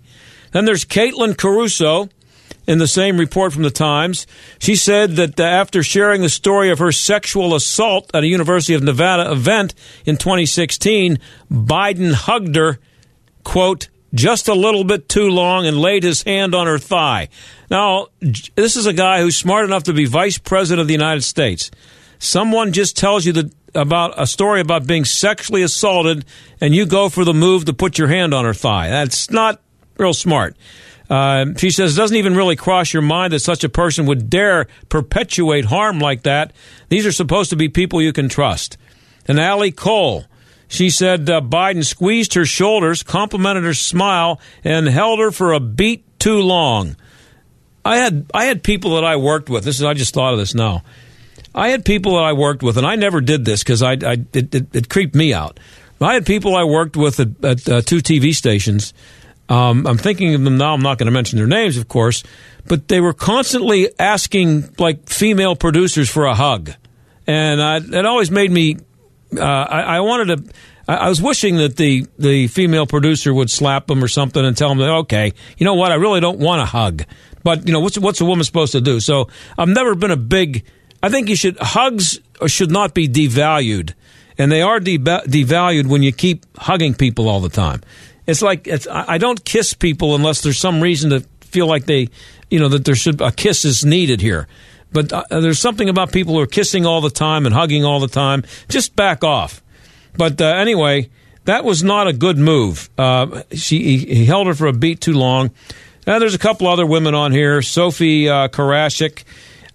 Then 0.52 0.64
there's 0.64 0.84
Caitlin 0.84 1.36
Caruso 1.36 2.08
in 2.68 2.78
the 2.78 2.86
same 2.86 3.18
report 3.18 3.52
from 3.52 3.62
the 3.62 3.70
Times. 3.70 4.26
She 4.58 4.76
said 4.76 5.16
that 5.16 5.40
uh, 5.40 5.42
after 5.42 5.82
sharing 5.82 6.22
the 6.22 6.28
story 6.28 6.70
of 6.70 6.78
her 6.78 6.92
sexual 6.92 7.54
assault 7.54 8.10
at 8.14 8.22
a 8.22 8.28
University 8.28 8.74
of 8.74 8.82
Nevada 8.82 9.32
event 9.32 9.74
in 10.04 10.18
2016, 10.18 11.18
Biden 11.50 12.12
hugged 12.12 12.54
her, 12.56 12.78
quote, 13.42 13.88
just 14.14 14.48
a 14.48 14.54
little 14.54 14.84
bit 14.84 15.08
too 15.08 15.28
long 15.28 15.66
and 15.66 15.80
laid 15.80 16.02
his 16.02 16.22
hand 16.22 16.54
on 16.54 16.66
her 16.66 16.78
thigh. 16.78 17.28
Now, 17.70 18.08
this 18.54 18.76
is 18.76 18.86
a 18.86 18.92
guy 18.92 19.20
who's 19.20 19.36
smart 19.36 19.64
enough 19.64 19.84
to 19.84 19.92
be 19.92 20.06
vice 20.06 20.38
president 20.38 20.80
of 20.80 20.86
the 20.86 20.94
United 20.94 21.22
States. 21.22 21.70
Someone 22.18 22.72
just 22.72 22.96
tells 22.96 23.26
you 23.26 23.50
about 23.74 24.14
a 24.16 24.26
story 24.26 24.60
about 24.60 24.86
being 24.86 25.04
sexually 25.04 25.62
assaulted, 25.62 26.24
and 26.60 26.74
you 26.74 26.86
go 26.86 27.08
for 27.08 27.24
the 27.24 27.34
move 27.34 27.66
to 27.66 27.72
put 27.72 27.98
your 27.98 28.08
hand 28.08 28.32
on 28.32 28.44
her 28.44 28.54
thigh. 28.54 28.88
That's 28.88 29.30
not 29.30 29.60
real 29.98 30.14
smart. 30.14 30.56
Uh, 31.10 31.46
she 31.56 31.70
says, 31.70 31.94
it 31.94 32.00
doesn't 32.00 32.16
even 32.16 32.36
really 32.36 32.56
cross 32.56 32.92
your 32.92 33.02
mind 33.02 33.32
that 33.32 33.40
such 33.40 33.64
a 33.64 33.68
person 33.68 34.06
would 34.06 34.28
dare 34.28 34.66
perpetuate 34.88 35.66
harm 35.66 35.98
like 35.98 36.22
that. 36.22 36.52
These 36.88 37.06
are 37.06 37.12
supposed 37.12 37.50
to 37.50 37.56
be 37.56 37.68
people 37.68 38.02
you 38.02 38.12
can 38.12 38.28
trust. 38.28 38.76
And 39.26 39.38
Ally 39.38 39.70
Coll, 39.70 40.24
she 40.68 40.90
said 40.90 41.28
uh, 41.28 41.40
Biden 41.40 41.84
squeezed 41.84 42.34
her 42.34 42.44
shoulders, 42.44 43.02
complimented 43.02 43.64
her 43.64 43.74
smile, 43.74 44.38
and 44.62 44.86
held 44.86 45.18
her 45.18 45.30
for 45.30 45.52
a 45.52 45.60
beat 45.60 46.04
too 46.18 46.40
long. 46.40 46.94
I 47.84 47.96
had 47.96 48.26
I 48.34 48.44
had 48.44 48.62
people 48.62 48.94
that 48.96 49.04
I 49.04 49.16
worked 49.16 49.48
with. 49.48 49.64
This 49.64 49.76
is 49.76 49.84
I 49.84 49.94
just 49.94 50.12
thought 50.12 50.34
of 50.34 50.38
this 50.38 50.54
now. 50.54 50.82
I 51.54 51.70
had 51.70 51.84
people 51.84 52.16
that 52.16 52.24
I 52.24 52.34
worked 52.34 52.62
with, 52.62 52.76
and 52.76 52.86
I 52.86 52.96
never 52.96 53.20
did 53.22 53.46
this 53.46 53.62
because 53.62 53.82
I, 53.82 53.92
I 53.92 54.18
it, 54.34 54.54
it, 54.54 54.76
it, 54.76 54.88
creeped 54.88 55.14
me 55.14 55.32
out. 55.32 55.58
I 56.00 56.14
had 56.14 56.26
people 56.26 56.54
I 56.54 56.64
worked 56.64 56.96
with 56.96 57.18
at, 57.18 57.44
at 57.44 57.68
uh, 57.68 57.80
two 57.80 57.98
TV 57.98 58.34
stations. 58.34 58.92
Um, 59.48 59.86
I'm 59.86 59.96
thinking 59.96 60.34
of 60.34 60.44
them 60.44 60.58
now. 60.58 60.74
I'm 60.74 60.82
not 60.82 60.98
going 60.98 61.06
to 61.06 61.12
mention 61.12 61.38
their 61.38 61.46
names, 61.46 61.78
of 61.78 61.88
course, 61.88 62.22
but 62.66 62.88
they 62.88 63.00
were 63.00 63.14
constantly 63.14 63.88
asking 63.98 64.74
like 64.78 65.08
female 65.08 65.56
producers 65.56 66.10
for 66.10 66.26
a 66.26 66.34
hug, 66.34 66.72
and 67.26 67.62
I, 67.62 67.78
it 67.78 68.04
always 68.04 68.30
made 68.30 68.50
me 68.50 68.76
uh, 69.36 69.42
I, 69.42 69.80
I, 69.96 70.00
wanted 70.00 70.46
to. 70.46 70.54
I, 70.86 71.08
was 71.08 71.20
wishing 71.20 71.56
that 71.56 71.76
the 71.76 72.06
the 72.18 72.46
female 72.48 72.86
producer 72.86 73.32
would 73.32 73.50
slap 73.50 73.86
them 73.86 74.02
or 74.02 74.08
something 74.08 74.44
and 74.44 74.56
tell 74.56 74.70
them 74.70 74.78
that 74.78 74.90
okay, 74.90 75.32
you 75.56 75.64
know 75.64 75.74
what, 75.74 75.92
I 75.92 75.96
really 75.96 76.20
don't 76.20 76.38
want 76.38 76.62
a 76.62 76.64
hug, 76.64 77.04
but 77.44 77.66
you 77.66 77.72
know 77.72 77.80
what's 77.80 77.98
what's 77.98 78.20
a 78.20 78.24
woman 78.24 78.44
supposed 78.44 78.72
to 78.72 78.80
do? 78.80 79.00
So 79.00 79.28
I've 79.56 79.68
never 79.68 79.94
been 79.94 80.10
a 80.10 80.16
big. 80.16 80.64
I 81.02 81.10
think 81.10 81.28
you 81.28 81.36
should 81.36 81.58
hugs 81.58 82.20
should 82.46 82.70
not 82.70 82.94
be 82.94 83.08
devalued, 83.08 83.94
and 84.38 84.50
they 84.50 84.62
are 84.62 84.80
de- 84.80 84.98
devalued 84.98 85.86
when 85.86 86.02
you 86.02 86.12
keep 86.12 86.46
hugging 86.56 86.94
people 86.94 87.28
all 87.28 87.40
the 87.40 87.48
time. 87.48 87.82
It's 88.26 88.42
like 88.42 88.66
it's, 88.66 88.86
I 88.90 89.18
don't 89.18 89.42
kiss 89.44 89.72
people 89.74 90.14
unless 90.14 90.42
there's 90.42 90.58
some 90.58 90.82
reason 90.82 91.10
to 91.10 91.20
feel 91.40 91.66
like 91.66 91.86
they, 91.86 92.08
you 92.50 92.58
know, 92.58 92.68
that 92.68 92.84
there 92.84 92.94
should 92.94 93.20
a 93.20 93.32
kiss 93.32 93.64
is 93.64 93.84
needed 93.84 94.20
here. 94.20 94.46
But 94.92 95.12
uh, 95.12 95.24
there's 95.28 95.58
something 95.58 95.88
about 95.88 96.12
people 96.12 96.34
who 96.34 96.40
are 96.40 96.46
kissing 96.46 96.86
all 96.86 97.00
the 97.00 97.10
time 97.10 97.46
and 97.46 97.54
hugging 97.54 97.84
all 97.84 98.00
the 98.00 98.08
time. 98.08 98.44
Just 98.68 98.96
back 98.96 99.22
off. 99.22 99.62
But 100.16 100.40
uh, 100.40 100.46
anyway, 100.46 101.10
that 101.44 101.64
was 101.64 101.82
not 101.82 102.08
a 102.08 102.12
good 102.12 102.38
move. 102.38 102.90
Uh, 102.98 103.42
she 103.52 103.98
he, 103.98 104.14
he, 104.14 104.24
held 104.24 104.46
her 104.46 104.54
for 104.54 104.66
a 104.66 104.72
beat 104.72 105.00
too 105.00 105.12
long. 105.12 105.50
Now 106.06 106.18
there's 106.18 106.34
a 106.34 106.38
couple 106.38 106.66
other 106.66 106.86
women 106.86 107.14
on 107.14 107.32
here. 107.32 107.62
Sophie 107.62 108.28
uh, 108.28 108.48
Karashik. 108.48 109.24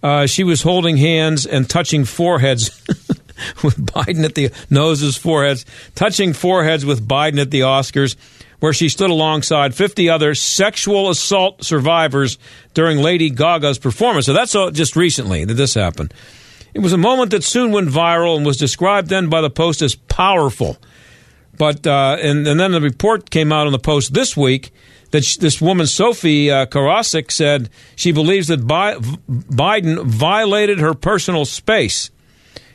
Uh, 0.02 0.26
she 0.26 0.44
was 0.44 0.62
holding 0.62 0.98
hands 0.98 1.46
and 1.46 1.70
touching 1.70 2.04
foreheads 2.04 2.70
with 3.64 3.78
Biden 3.78 4.26
at 4.26 4.36
the 4.36 4.52
noses, 4.70 5.16
foreheads, 5.16 5.66
touching 5.96 6.34
foreheads 6.34 6.86
with 6.86 7.08
Biden 7.08 7.40
at 7.40 7.52
the 7.52 7.62
Oscars 7.62 8.18
where 8.64 8.72
she 8.72 8.88
stood 8.88 9.10
alongside 9.10 9.76
50 9.76 10.08
other 10.08 10.34
sexual 10.34 11.10
assault 11.10 11.66
survivors 11.66 12.38
during 12.74 12.98
Lady 12.98 13.30
Gaga's 13.30 13.78
performance. 13.78 14.26
So 14.26 14.32
that's 14.32 14.54
just 14.72 14.96
recently 14.96 15.44
that 15.44 15.56
this 15.56 15.74
happened. 15.74 16.14
It 16.74 16.80
was 16.80 16.94
a 16.94 16.98
moment 16.98 17.32
that 17.32 17.44
soon 17.44 17.74
went 17.74 17.90
viral 17.90 18.38
and 18.38 18.46
was 18.46 18.56
described 18.56 19.10
then 19.10 19.28
by 19.28 19.42
the 19.42 19.50
Post 19.50 19.82
as 19.82 19.96
powerful. 19.96 20.78
But 21.58 21.86
uh, 21.86 22.16
and, 22.22 22.48
and 22.48 22.58
then 22.58 22.72
the 22.72 22.80
report 22.80 23.30
came 23.30 23.52
out 23.52 23.66
on 23.68 23.74
the 23.74 23.80
Post 23.80 24.14
this 24.14 24.38
week 24.38 24.72
that 25.12 25.26
this 25.42 25.60
woman 25.60 25.86
Sophie 25.86 26.50
uh, 26.50 26.66
Karasek 26.66 27.32
said 27.32 27.70
she 27.98 28.14
believes 28.14 28.48
that 28.48 28.66
Bi- 28.66 28.96
Biden 28.96 30.06
violated 30.06 30.80
her 30.80 30.94
personal 30.94 31.44
space. 31.44 32.12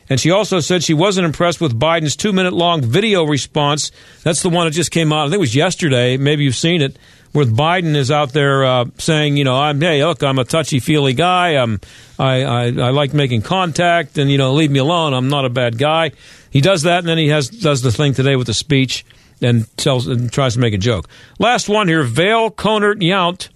And 0.09 0.19
she 0.19 0.31
also 0.31 0.59
said 0.59 0.83
she 0.83 0.93
wasn't 0.95 1.25
impressed 1.25 1.61
with 1.61 1.79
Biden's 1.79 2.15
two 2.15 2.33
minute 2.33 2.53
long 2.53 2.81
video 2.81 3.23
response. 3.25 3.91
That's 4.23 4.41
the 4.41 4.49
one 4.49 4.65
that 4.65 4.71
just 4.71 4.91
came 4.91 5.13
out. 5.13 5.21
I 5.21 5.25
think 5.25 5.35
it 5.35 5.39
was 5.39 5.55
yesterday. 5.55 6.17
Maybe 6.17 6.43
you've 6.43 6.55
seen 6.55 6.81
it. 6.81 6.97
where 7.31 7.45
Biden 7.45 7.95
is 7.95 8.09
out 8.09 8.33
there 8.33 8.65
uh, 8.65 8.85
saying, 8.97 9.37
you 9.37 9.43
know, 9.43 9.55
I'm 9.55 9.79
hey, 9.79 10.03
look, 10.03 10.23
I'm 10.23 10.39
a 10.39 10.45
touchy 10.45 10.79
feely 10.79 11.13
guy. 11.13 11.49
I'm 11.57 11.79
I, 12.17 12.43
I 12.43 12.65
I 12.65 12.89
like 12.89 13.13
making 13.13 13.43
contact, 13.43 14.17
and 14.17 14.31
you 14.31 14.37
know, 14.37 14.53
leave 14.53 14.71
me 14.71 14.79
alone. 14.79 15.13
I'm 15.13 15.29
not 15.29 15.45
a 15.45 15.49
bad 15.49 15.77
guy. 15.77 16.11
He 16.49 16.61
does 16.61 16.83
that, 16.83 16.99
and 16.99 17.07
then 17.07 17.17
he 17.17 17.27
has 17.27 17.49
does 17.49 17.81
the 17.81 17.91
thing 17.91 18.13
today 18.13 18.35
with 18.35 18.47
the 18.47 18.53
speech 18.53 19.05
and 19.41 19.65
tells 19.77 20.07
and 20.07 20.31
tries 20.31 20.55
to 20.55 20.59
make 20.59 20.73
a 20.73 20.77
joke. 20.77 21.07
Last 21.37 21.69
one 21.69 21.87
here, 21.87 22.03
Vail 22.03 22.49
Kohnert 22.51 23.01
Yount. 23.01 23.49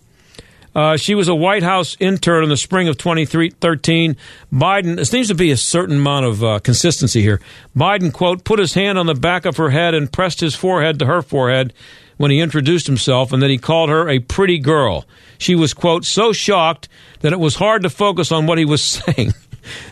Uh, 0.76 0.98
she 0.98 1.14
was 1.16 1.28
a 1.28 1.36
White 1.36 1.64
House 1.64 1.96
intern 2.00 2.44
in 2.44 2.50
the 2.50 2.58
spring 2.58 2.88
of 2.88 2.98
2013. 2.98 4.18
Biden, 4.52 4.96
there 4.96 5.06
seems 5.06 5.28
to 5.28 5.36
be 5.36 5.52
a 5.52 5.58
certain 5.58 5.98
amount 5.98 6.26
of 6.26 6.44
uh, 6.44 6.60
consistency 6.60 7.22
here. 7.22 7.40
Biden, 7.76 8.12
quote, 8.12 8.44
put 8.44 8.60
his 8.60 8.74
hand 8.74 8.98
on 8.98 9.06
the 9.06 9.14
back 9.14 9.46
of 9.46 9.58
her 9.58 9.70
head 9.70 9.94
and 9.94 10.12
pressed 10.12 10.40
his 10.40 10.56
forehead 10.56 11.00
to 11.00 11.06
her 11.06 11.22
forehead 11.22 11.74
when 12.18 12.32
he 12.32 12.40
introduced 12.40 12.88
himself, 12.88 13.32
and 13.32 13.42
then 13.42 13.50
he 13.50 13.58
called 13.58 13.90
her 13.90 14.10
a 14.10 14.20
pretty 14.20 14.60
girl. 14.60 15.06
She 15.38 15.56
was, 15.56 15.74
quote, 15.74 16.06
so 16.06 16.32
shocked 16.34 16.88
that 17.20 17.34
it 17.34 17.40
was 17.40 17.56
hard 17.56 17.84
to 17.84 17.90
focus 17.90 18.32
on 18.32 18.48
what 18.48 18.58
he 18.58 18.66
was 18.66 18.82
saying. 18.84 19.34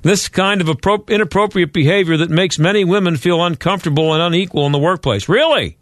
this 0.02 0.28
kind 0.28 0.62
of 0.62 0.70
inappropriate 1.10 1.74
behavior 1.74 2.18
that 2.18 2.30
makes 2.30 2.60
many 2.60 2.84
women 2.84 3.18
feel 3.18 3.44
uncomfortable 3.44 4.14
and 4.14 4.22
unequal 4.22 4.66
in 4.66 4.72
the 4.72 4.80
workplace. 4.80 5.30
Really? 5.30 5.78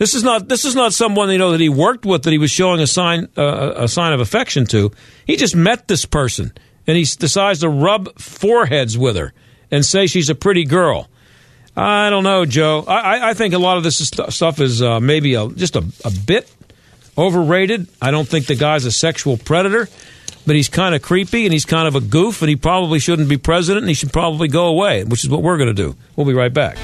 This 0.00 0.14
is 0.14 0.24
not 0.24 0.48
this 0.48 0.64
is 0.64 0.74
not 0.74 0.94
someone 0.94 1.30
you 1.30 1.36
know 1.36 1.50
that 1.50 1.60
he 1.60 1.68
worked 1.68 2.06
with 2.06 2.22
that 2.22 2.30
he 2.30 2.38
was 2.38 2.50
showing 2.50 2.80
a 2.80 2.86
sign 2.86 3.28
uh, 3.36 3.74
a 3.76 3.86
sign 3.86 4.14
of 4.14 4.20
affection 4.20 4.64
to. 4.68 4.92
He 5.26 5.36
just 5.36 5.54
met 5.54 5.88
this 5.88 6.06
person 6.06 6.54
and 6.86 6.96
he 6.96 7.04
decides 7.04 7.60
to 7.60 7.68
rub 7.68 8.18
foreheads 8.18 8.96
with 8.96 9.16
her 9.16 9.34
and 9.70 9.84
say 9.84 10.06
she's 10.06 10.30
a 10.30 10.34
pretty 10.34 10.64
girl. 10.64 11.10
I 11.76 12.08
don't 12.08 12.24
know, 12.24 12.46
Joe. 12.46 12.82
I, 12.88 13.28
I 13.28 13.34
think 13.34 13.52
a 13.52 13.58
lot 13.58 13.76
of 13.76 13.82
this 13.82 13.98
stuff 13.98 14.58
is 14.58 14.80
uh, 14.80 15.00
maybe 15.00 15.34
a, 15.34 15.48
just 15.50 15.76
a, 15.76 15.84
a 16.02 16.10
bit 16.10 16.50
overrated. 17.18 17.86
I 18.00 18.10
don't 18.10 18.26
think 18.26 18.46
the 18.46 18.56
guy's 18.56 18.86
a 18.86 18.90
sexual 18.90 19.36
predator, 19.36 19.86
but 20.46 20.56
he's 20.56 20.70
kind 20.70 20.94
of 20.94 21.02
creepy 21.02 21.44
and 21.44 21.52
he's 21.52 21.66
kind 21.66 21.86
of 21.86 21.94
a 21.94 22.00
goof, 22.00 22.40
and 22.40 22.48
he 22.48 22.56
probably 22.56 23.00
shouldn't 23.00 23.28
be 23.28 23.36
president, 23.36 23.82
and 23.82 23.88
he 23.88 23.94
should 23.94 24.14
probably 24.14 24.48
go 24.48 24.66
away, 24.66 25.04
which 25.04 25.24
is 25.24 25.28
what 25.28 25.42
we're 25.42 25.58
going 25.58 25.74
to 25.74 25.74
do. 25.74 25.94
We'll 26.16 26.26
be 26.26 26.32
right 26.32 26.52
back. 26.52 26.78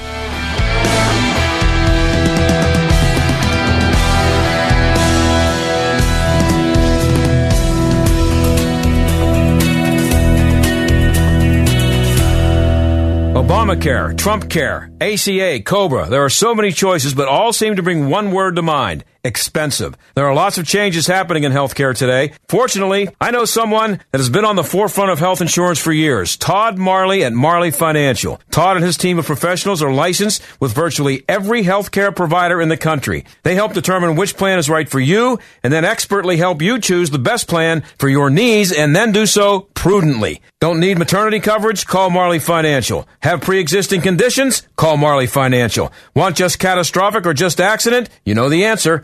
Obamacare, 13.37 14.17
Trump 14.17 14.49
Care, 14.49 14.89
ACA, 14.99 15.61
Cobra. 15.61 16.09
There 16.09 16.25
are 16.25 16.29
so 16.29 16.55
many 16.55 16.71
choices, 16.71 17.13
but 17.13 17.27
all 17.27 17.53
seem 17.53 17.75
to 17.75 17.83
bring 17.83 18.09
one 18.09 18.31
word 18.31 18.55
to 18.55 18.63
mind 18.63 19.03
expensive. 19.27 19.95
There 20.15 20.25
are 20.25 20.33
lots 20.33 20.57
of 20.57 20.65
changes 20.65 21.05
happening 21.05 21.43
in 21.43 21.51
healthcare 21.51 21.95
today. 21.95 22.31
Fortunately, 22.47 23.09
I 23.19 23.29
know 23.31 23.45
someone 23.45 23.99
that 24.11 24.17
has 24.19 24.29
been 24.29 24.45
on 24.45 24.55
the 24.55 24.63
forefront 24.63 25.11
of 25.11 25.19
health 25.19 25.41
insurance 25.41 25.77
for 25.77 25.91
years. 25.91 26.37
Todd 26.37 26.77
Marley 26.77 27.23
at 27.23 27.33
Marley 27.33 27.69
Financial. 27.69 28.39
Todd 28.49 28.77
and 28.77 28.85
his 28.85 28.97
team 28.97 29.19
of 29.19 29.25
professionals 29.25 29.83
are 29.83 29.91
licensed 29.91 30.41
with 30.59 30.73
virtually 30.73 31.25
every 31.27 31.63
healthcare 31.63 32.15
provider 32.15 32.61
in 32.61 32.69
the 32.69 32.77
country. 32.77 33.25
They 33.43 33.53
help 33.53 33.73
determine 33.73 34.15
which 34.15 34.37
plan 34.37 34.57
is 34.57 34.69
right 34.69 34.87
for 34.87 34.99
you 34.99 35.39
and 35.61 35.73
then 35.73 35.83
expertly 35.85 36.37
help 36.37 36.61
you 36.61 36.79
choose 36.79 37.09
the 37.09 37.19
best 37.19 37.47
plan 37.47 37.83
for 37.99 38.07
your 38.07 38.29
needs 38.29 38.71
and 38.71 38.95
then 38.95 39.11
do 39.11 39.25
so 39.25 39.67
prudently. 39.73 40.41
Don't 40.59 40.79
need 40.79 40.97
maternity 40.97 41.39
coverage? 41.39 41.85
Call 41.85 42.09
Marley 42.09 42.39
Financial. 42.39 43.07
Have 43.19 43.41
pre-existing 43.41 44.01
conditions? 44.01 44.63
Call 44.75 44.97
Marley 44.97 45.27
Financial. 45.27 45.91
Want 46.15 46.35
just 46.37 46.57
catastrophic 46.59 47.25
or 47.27 47.33
just 47.33 47.59
accident? 47.59 48.09
You 48.25 48.33
know 48.33 48.49
the 48.49 48.65
answer. 48.65 49.03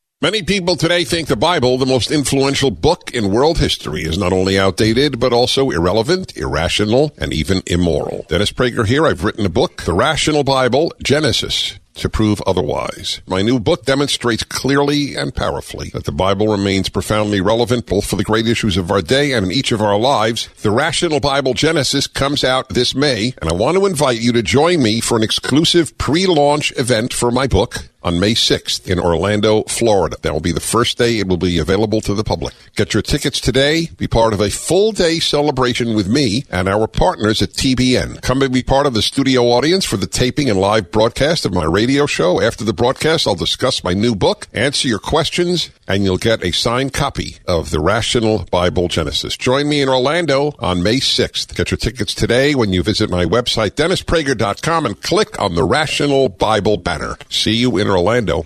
Many 0.23 0.43
people 0.43 0.75
today 0.75 1.03
think 1.03 1.29
the 1.29 1.35
Bible, 1.35 1.79
the 1.79 1.87
most 1.87 2.11
influential 2.11 2.69
book 2.69 3.09
in 3.11 3.31
world 3.31 3.57
history, 3.57 4.03
is 4.03 4.19
not 4.19 4.31
only 4.31 4.59
outdated, 4.59 5.19
but 5.19 5.33
also 5.33 5.71
irrelevant, 5.71 6.37
irrational, 6.37 7.11
and 7.17 7.33
even 7.33 7.63
immoral. 7.65 8.27
Dennis 8.29 8.51
Prager 8.51 8.85
here. 8.85 9.07
I've 9.07 9.23
written 9.23 9.47
a 9.47 9.49
book, 9.49 9.81
The 9.81 9.95
Rational 9.95 10.43
Bible, 10.43 10.93
Genesis 11.01 11.79
to 11.95 12.07
prove 12.07 12.39
otherwise. 12.45 13.21
My 13.25 13.41
new 13.41 13.59
book 13.59 13.85
demonstrates 13.85 14.43
clearly 14.43 15.15
and 15.15 15.33
powerfully 15.33 15.89
that 15.89 16.05
the 16.05 16.11
Bible 16.11 16.49
remains 16.49 16.87
profoundly 16.87 17.41
relevant 17.41 17.87
both 17.87 18.05
for 18.05 18.15
the 18.15 18.23
great 18.23 18.47
issues 18.47 18.77
of 18.77 18.91
our 18.91 19.01
day 19.01 19.33
and 19.33 19.47
in 19.47 19.51
each 19.51 19.71
of 19.71 19.81
our 19.81 19.97
lives. 19.97 20.49
The 20.61 20.69
Rational 20.69 21.19
Bible 21.19 21.55
Genesis 21.55 22.05
comes 22.05 22.43
out 22.43 22.69
this 22.69 22.93
May, 22.93 23.33
and 23.41 23.49
I 23.49 23.53
want 23.53 23.75
to 23.75 23.87
invite 23.87 24.21
you 24.21 24.31
to 24.33 24.43
join 24.43 24.83
me 24.83 25.01
for 25.01 25.17
an 25.17 25.23
exclusive 25.23 25.97
pre-launch 25.97 26.71
event 26.77 27.11
for 27.11 27.31
my 27.31 27.47
book 27.47 27.87
on 28.03 28.19
May 28.19 28.33
6th 28.33 28.89
in 28.89 28.99
Orlando, 28.99 29.63
Florida. 29.63 30.17
That 30.21 30.33
will 30.33 30.39
be 30.39 30.51
the 30.51 30.59
first 30.59 30.97
day 30.97 31.19
it 31.19 31.27
will 31.27 31.37
be 31.37 31.59
available 31.59 32.01
to 32.01 32.13
the 32.13 32.23
public. 32.23 32.53
Get 32.75 32.93
your 32.93 33.03
tickets 33.03 33.39
today. 33.39 33.87
Be 33.97 34.07
part 34.07 34.33
of 34.33 34.41
a 34.41 34.49
full 34.49 34.91
day 34.91 35.19
celebration 35.19 35.95
with 35.95 36.07
me 36.07 36.45
and 36.49 36.67
our 36.67 36.87
partners 36.87 37.41
at 37.41 37.49
TBN. 37.49 38.21
Come 38.21 38.41
and 38.41 38.53
be 38.53 38.63
part 38.63 38.85
of 38.85 38.93
the 38.93 39.01
studio 39.01 39.43
audience 39.43 39.85
for 39.85 39.97
the 39.97 40.07
taping 40.07 40.49
and 40.49 40.59
live 40.59 40.91
broadcast 40.91 41.45
of 41.45 41.53
my 41.53 41.65
radio 41.65 42.05
show. 42.05 42.41
After 42.41 42.63
the 42.63 42.73
broadcast, 42.73 43.27
I'll 43.27 43.35
discuss 43.35 43.83
my 43.83 43.93
new 43.93 44.15
book, 44.15 44.47
answer 44.53 44.87
your 44.87 44.99
questions, 44.99 45.69
and 45.87 46.03
you'll 46.03 46.17
get 46.17 46.43
a 46.43 46.51
signed 46.51 46.93
copy 46.93 47.37
of 47.47 47.69
the 47.69 47.79
Rational 47.79 48.45
Bible 48.51 48.87
Genesis. 48.87 49.37
Join 49.37 49.67
me 49.67 49.81
in 49.81 49.89
Orlando 49.89 50.53
on 50.59 50.83
May 50.83 50.97
6th. 50.97 51.55
Get 51.55 51.71
your 51.71 51.77
tickets 51.77 52.13
today 52.13 52.55
when 52.55 52.73
you 52.73 52.81
visit 52.81 53.09
my 53.09 53.25
website, 53.25 53.71
DennisPrager.com, 53.71 54.85
and 54.85 55.01
click 55.01 55.39
on 55.39 55.55
the 55.55 55.63
Rational 55.63 56.29
Bible 56.29 56.77
banner. 56.77 57.17
See 57.29 57.55
you 57.55 57.77
in 57.77 57.87
Orlando. 57.97 58.45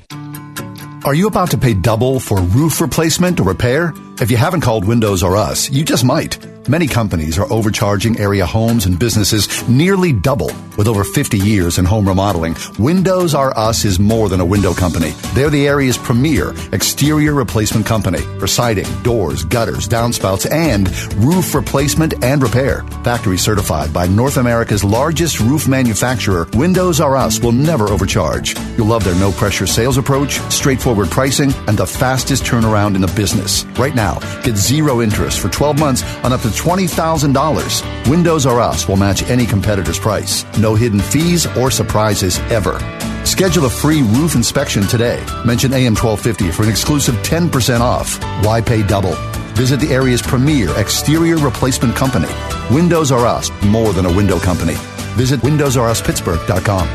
Are 1.05 1.13
you 1.13 1.27
about 1.27 1.51
to 1.51 1.57
pay 1.57 1.73
double 1.73 2.19
for 2.19 2.41
roof 2.41 2.81
replacement 2.81 3.39
or 3.39 3.43
repair? 3.43 3.93
If 4.21 4.31
you 4.31 4.37
haven't 4.37 4.61
called 4.61 4.85
Windows 4.85 5.23
R 5.23 5.35
Us, 5.35 5.69
you 5.69 5.83
just 5.83 6.05
might. 6.05 6.39
Many 6.67 6.87
companies 6.87 7.37
are 7.37 7.51
overcharging 7.53 8.19
area 8.19 8.43
homes 8.43 8.87
and 8.87 8.97
businesses 8.97 9.67
nearly 9.69 10.11
double. 10.13 10.49
With 10.77 10.87
over 10.87 11.03
50 11.03 11.37
years 11.37 11.77
in 11.77 11.85
home 11.85 12.07
remodeling, 12.07 12.55
Windows 12.79 13.35
R 13.35 13.55
Us 13.57 13.85
is 13.85 13.99
more 13.99 14.29
than 14.29 14.39
a 14.39 14.45
window 14.45 14.73
company. 14.73 15.11
They're 15.33 15.49
the 15.49 15.67
area's 15.67 15.97
premier 15.97 16.53
exterior 16.71 17.33
replacement 17.33 17.85
company 17.85 18.21
for 18.39 18.47
siding, 18.47 18.87
doors, 19.03 19.43
gutters, 19.43 19.87
downspouts, 19.87 20.49
and 20.49 20.89
roof 21.23 21.53
replacement 21.53 22.23
and 22.23 22.41
repair. 22.41 22.83
Factory 23.03 23.37
certified 23.37 23.93
by 23.93 24.07
North 24.07 24.37
America's 24.37 24.83
largest 24.83 25.39
roof 25.39 25.67
manufacturer, 25.67 26.47
Windows 26.53 26.99
R 26.99 27.15
Us 27.15 27.39
will 27.41 27.51
never 27.51 27.89
overcharge. 27.89 28.57
You'll 28.77 28.87
love 28.87 29.03
their 29.03 29.19
no 29.19 29.31
pressure 29.33 29.67
sales 29.67 29.97
approach, 29.97 30.39
straightforward 30.51 31.11
pricing, 31.11 31.53
and 31.67 31.77
the 31.77 31.85
fastest 31.85 32.43
turnaround 32.43 32.95
in 32.95 33.01
the 33.01 33.13
business. 33.15 33.65
Right 33.77 33.93
now, 33.93 34.04
get 34.43 34.55
zero 34.55 35.01
interest 35.01 35.39
for 35.39 35.49
12 35.49 35.79
months 35.79 36.03
on 36.23 36.31
up 36.31 36.41
to 36.41 36.49
$20,000. 36.49 38.09
Windows 38.09 38.45
R 38.45 38.59
Us 38.59 38.87
will 38.87 38.97
match 38.97 39.23
any 39.29 39.45
competitor's 39.45 39.99
price. 39.99 40.45
No 40.57 40.75
hidden 40.75 40.99
fees 40.99 41.45
or 41.57 41.71
surprises 41.71 42.39
ever. 42.51 42.79
Schedule 43.25 43.65
a 43.65 43.69
free 43.69 44.01
roof 44.01 44.35
inspection 44.35 44.83
today. 44.83 45.23
Mention 45.45 45.73
AM 45.73 45.95
1250 45.95 46.51
for 46.51 46.63
an 46.63 46.69
exclusive 46.69 47.15
10% 47.23 47.79
off. 47.79 48.19
Why 48.45 48.61
pay 48.61 48.83
double? 48.83 49.15
Visit 49.55 49.79
the 49.79 49.91
area's 49.91 50.21
premier 50.21 50.69
exterior 50.79 51.37
replacement 51.37 51.95
company. 51.95 52.29
Windows 52.69 53.11
R 53.11 53.25
Us, 53.25 53.49
more 53.63 53.93
than 53.93 54.05
a 54.05 54.13
window 54.13 54.37
company. 54.39 54.75
Visit 55.15 55.39
WindowsRUsPittsburgh.com. 55.41 56.87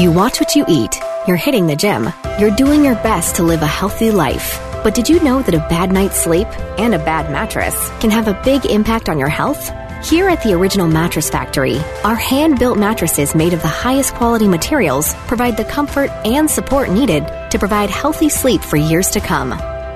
You 0.00 0.12
watch 0.12 0.40
what 0.40 0.54
you 0.54 0.64
eat. 0.68 0.96
You're 1.26 1.36
hitting 1.36 1.66
the 1.66 1.74
gym. 1.76 2.08
You're 2.38 2.54
doing 2.54 2.84
your 2.84 2.94
best 2.94 3.36
to 3.36 3.42
live 3.42 3.62
a 3.62 3.66
healthy 3.66 4.10
life. 4.10 4.69
But 4.82 4.94
did 4.94 5.08
you 5.08 5.22
know 5.22 5.42
that 5.42 5.54
a 5.54 5.66
bad 5.68 5.92
night's 5.92 6.22
sleep 6.22 6.46
and 6.78 6.94
a 6.94 6.98
bad 6.98 7.30
mattress 7.30 7.76
can 8.00 8.10
have 8.10 8.28
a 8.28 8.40
big 8.44 8.64
impact 8.64 9.08
on 9.08 9.18
your 9.18 9.28
health? 9.28 9.70
Here 10.02 10.30
at 10.30 10.42
the 10.42 10.54
Original 10.54 10.88
Mattress 10.88 11.28
Factory, 11.28 11.78
our 12.04 12.14
hand 12.14 12.58
built 12.58 12.78
mattresses 12.78 13.34
made 13.34 13.52
of 13.52 13.60
the 13.60 13.68
highest 13.68 14.14
quality 14.14 14.48
materials 14.48 15.14
provide 15.26 15.58
the 15.58 15.66
comfort 15.66 16.10
and 16.24 16.50
support 16.50 16.88
needed 16.88 17.26
to 17.50 17.58
provide 17.58 17.90
healthy 17.90 18.30
sleep 18.30 18.62
for 18.62 18.78
years 18.78 19.10
to 19.10 19.20
come. 19.20 19.50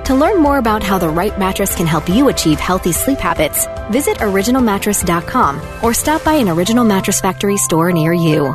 To 0.04 0.14
learn 0.14 0.42
more 0.42 0.58
about 0.58 0.82
how 0.82 0.98
the 0.98 1.08
right 1.08 1.36
mattress 1.38 1.74
can 1.74 1.86
help 1.86 2.10
you 2.10 2.28
achieve 2.28 2.60
healthy 2.60 2.92
sleep 2.92 3.18
habits, 3.18 3.66
visit 3.90 4.18
originalmattress.com 4.18 5.62
or 5.82 5.94
stop 5.94 6.22
by 6.22 6.34
an 6.34 6.50
Original 6.50 6.84
Mattress 6.84 7.22
Factory 7.22 7.56
store 7.56 7.90
near 7.90 8.12
you. 8.12 8.54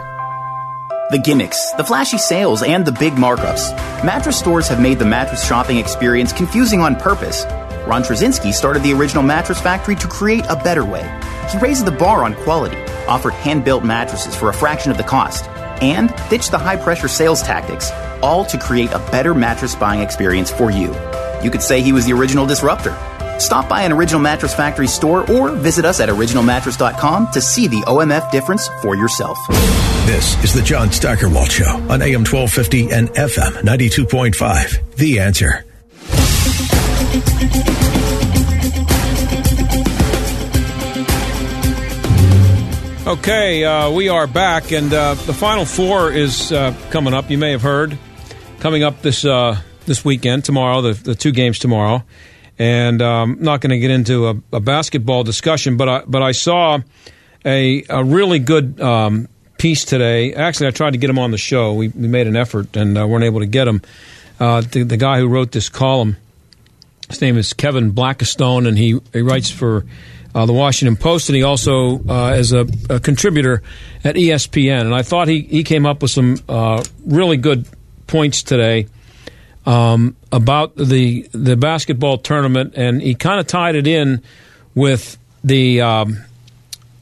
The 1.11 1.17
gimmicks, 1.17 1.71
the 1.71 1.83
flashy 1.83 2.19
sales, 2.19 2.61
and 2.61 2.85
the 2.85 2.91
big 2.91 3.13
markups. 3.13 3.73
Mattress 4.03 4.37
stores 4.37 4.67
have 4.67 4.79
made 4.79 4.99
the 4.99 5.05
mattress 5.05 5.43
shopping 5.43 5.77
experience 5.77 6.31
confusing 6.31 6.81
on 6.81 6.95
purpose. 6.95 7.45
Ron 7.87 8.03
Trzcinski 8.03 8.53
started 8.53 8.83
the 8.83 8.93
original 8.93 9.23
mattress 9.23 9.59
factory 9.59 9.95
to 9.95 10.07
create 10.07 10.45
a 10.49 10.55
better 10.55 10.85
way. 10.85 11.01
He 11.51 11.57
raised 11.57 11.85
the 11.85 11.91
bar 11.91 12.23
on 12.23 12.35
quality, 12.35 12.77
offered 13.07 13.33
hand 13.33 13.65
built 13.65 13.83
mattresses 13.83 14.35
for 14.35 14.49
a 14.49 14.53
fraction 14.53 14.91
of 14.91 14.97
the 14.97 15.03
cost, 15.03 15.45
and 15.81 16.13
ditched 16.29 16.51
the 16.51 16.59
high 16.59 16.77
pressure 16.77 17.07
sales 17.07 17.41
tactics, 17.41 17.89
all 18.21 18.45
to 18.45 18.59
create 18.59 18.91
a 18.91 18.99
better 19.09 19.33
mattress 19.33 19.73
buying 19.73 20.01
experience 20.01 20.51
for 20.51 20.69
you. 20.69 20.93
You 21.41 21.49
could 21.49 21.63
say 21.63 21.81
he 21.81 21.91
was 21.91 22.05
the 22.05 22.13
original 22.13 22.45
disruptor. 22.45 22.95
Stop 23.39 23.67
by 23.69 23.81
an 23.81 23.91
Original 23.91 24.21
Mattress 24.21 24.53
Factory 24.53 24.87
store 24.87 25.29
or 25.31 25.51
visit 25.51 25.85
us 25.85 25.99
at 25.99 26.09
originalmattress.com 26.09 27.31
to 27.31 27.41
see 27.41 27.67
the 27.67 27.81
OMF 27.81 28.31
difference 28.31 28.67
for 28.81 28.95
yourself. 28.95 29.37
This 30.05 30.43
is 30.43 30.53
the 30.53 30.61
John 30.61 30.91
Steigerwald 30.91 31.51
Show 31.51 31.69
on 31.89 32.01
AM 32.01 32.25
1250 32.25 32.91
and 32.91 33.09
FM 33.09 33.61
92.5. 33.63 34.95
The 34.95 35.19
answer. 35.19 35.65
Okay, 43.09 43.63
uh, 43.63 43.89
we 43.89 44.07
are 44.09 44.27
back, 44.27 44.71
and 44.71 44.93
uh, 44.93 45.15
the 45.15 45.33
Final 45.33 45.65
Four 45.65 46.11
is 46.11 46.51
uh, 46.51 46.75
coming 46.91 47.15
up. 47.15 47.31
You 47.31 47.39
may 47.39 47.49
have 47.51 47.63
heard 47.63 47.97
coming 48.59 48.83
up 48.83 49.01
this 49.01 49.25
uh, 49.25 49.59
this 49.87 50.05
weekend, 50.05 50.45
tomorrow, 50.45 50.81
the, 50.81 50.93
the 50.93 51.15
two 51.15 51.31
games 51.31 51.57
tomorrow, 51.57 52.03
and 52.59 53.01
I'm 53.01 53.31
um, 53.31 53.37
not 53.39 53.61
going 53.61 53.71
to 53.71 53.79
get 53.79 53.89
into 53.89 54.27
a, 54.27 54.35
a, 54.51 54.59
basketball 54.59 55.23
discussion, 55.23 55.77
but 55.77 55.87
I 55.87 56.03
but 56.05 56.21
I 56.21 56.33
saw 56.33 56.79
a 57.45 57.83
a 57.89 58.03
really 58.03 58.39
good 58.39 58.79
um, 58.81 59.29
piece 59.57 59.85
today. 59.85 60.33
Actually, 60.33 60.67
I 60.67 60.71
tried 60.71 60.91
to 60.91 60.97
get 60.97 61.09
him 61.09 61.17
on 61.17 61.31
the 61.31 61.37
show. 61.37 61.73
We, 61.73 61.87
we 61.87 62.09
made 62.09 62.27
an 62.27 62.35
effort 62.35 62.75
and 62.75 62.97
uh, 62.97 63.07
weren't 63.07 63.23
able 63.23 63.39
to 63.39 63.45
get 63.45 63.67
him. 63.67 63.81
Uh, 64.39 64.61
the, 64.61 64.83
the 64.83 64.97
guy 64.97 65.19
who 65.19 65.27
wrote 65.27 65.51
this 65.51 65.69
column, 65.69 66.17
his 67.09 67.21
name 67.21 67.37
is 67.37 67.53
Kevin 67.53 67.93
Blackistone, 67.93 68.67
and 68.67 68.77
he 68.77 68.99
he 69.13 69.21
writes 69.21 69.49
for 69.49 69.85
uh, 70.35 70.45
the 70.45 70.53
Washington 70.53 70.97
Post, 70.97 71.29
and 71.29 71.37
he 71.37 71.43
also 71.43 72.03
uh, 72.09 72.35
is 72.37 72.51
a, 72.51 72.67
a, 72.89 72.99
contributor 72.99 73.63
at 74.03 74.15
ESPN. 74.15 74.81
And 74.81 74.93
I 74.93 75.01
thought 75.01 75.27
he, 75.27 75.41
he 75.41 75.63
came 75.63 75.85
up 75.85 76.01
with 76.01 76.11
some 76.11 76.37
uh, 76.47 76.83
really 77.05 77.37
good 77.37 77.67
points 78.05 78.43
today 78.43 78.87
um, 79.69 80.15
about 80.31 80.75
the 80.75 81.29
the 81.31 81.55
basketball 81.55 82.17
tournament, 82.17 82.73
and 82.75 83.01
he 83.01 83.15
kind 83.15 83.39
of 83.39 83.47
tied 83.47 83.75
it 83.75 83.87
in 83.87 84.21
with 84.75 85.17
the 85.43 85.81
um, 85.81 86.17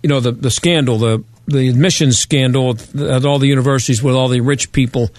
you 0.04 0.10
know 0.10 0.20
the 0.20 0.32
the 0.32 0.52
scandal, 0.52 0.98
the 0.98 1.24
the 1.48 1.70
admissions 1.70 2.20
scandal 2.20 2.78
at 3.00 3.26
all 3.26 3.40
the 3.40 3.48
universities 3.48 4.04
with 4.04 4.16
all 4.16 4.28
the 4.28 4.42
rich 4.42 4.72
people 4.74 5.10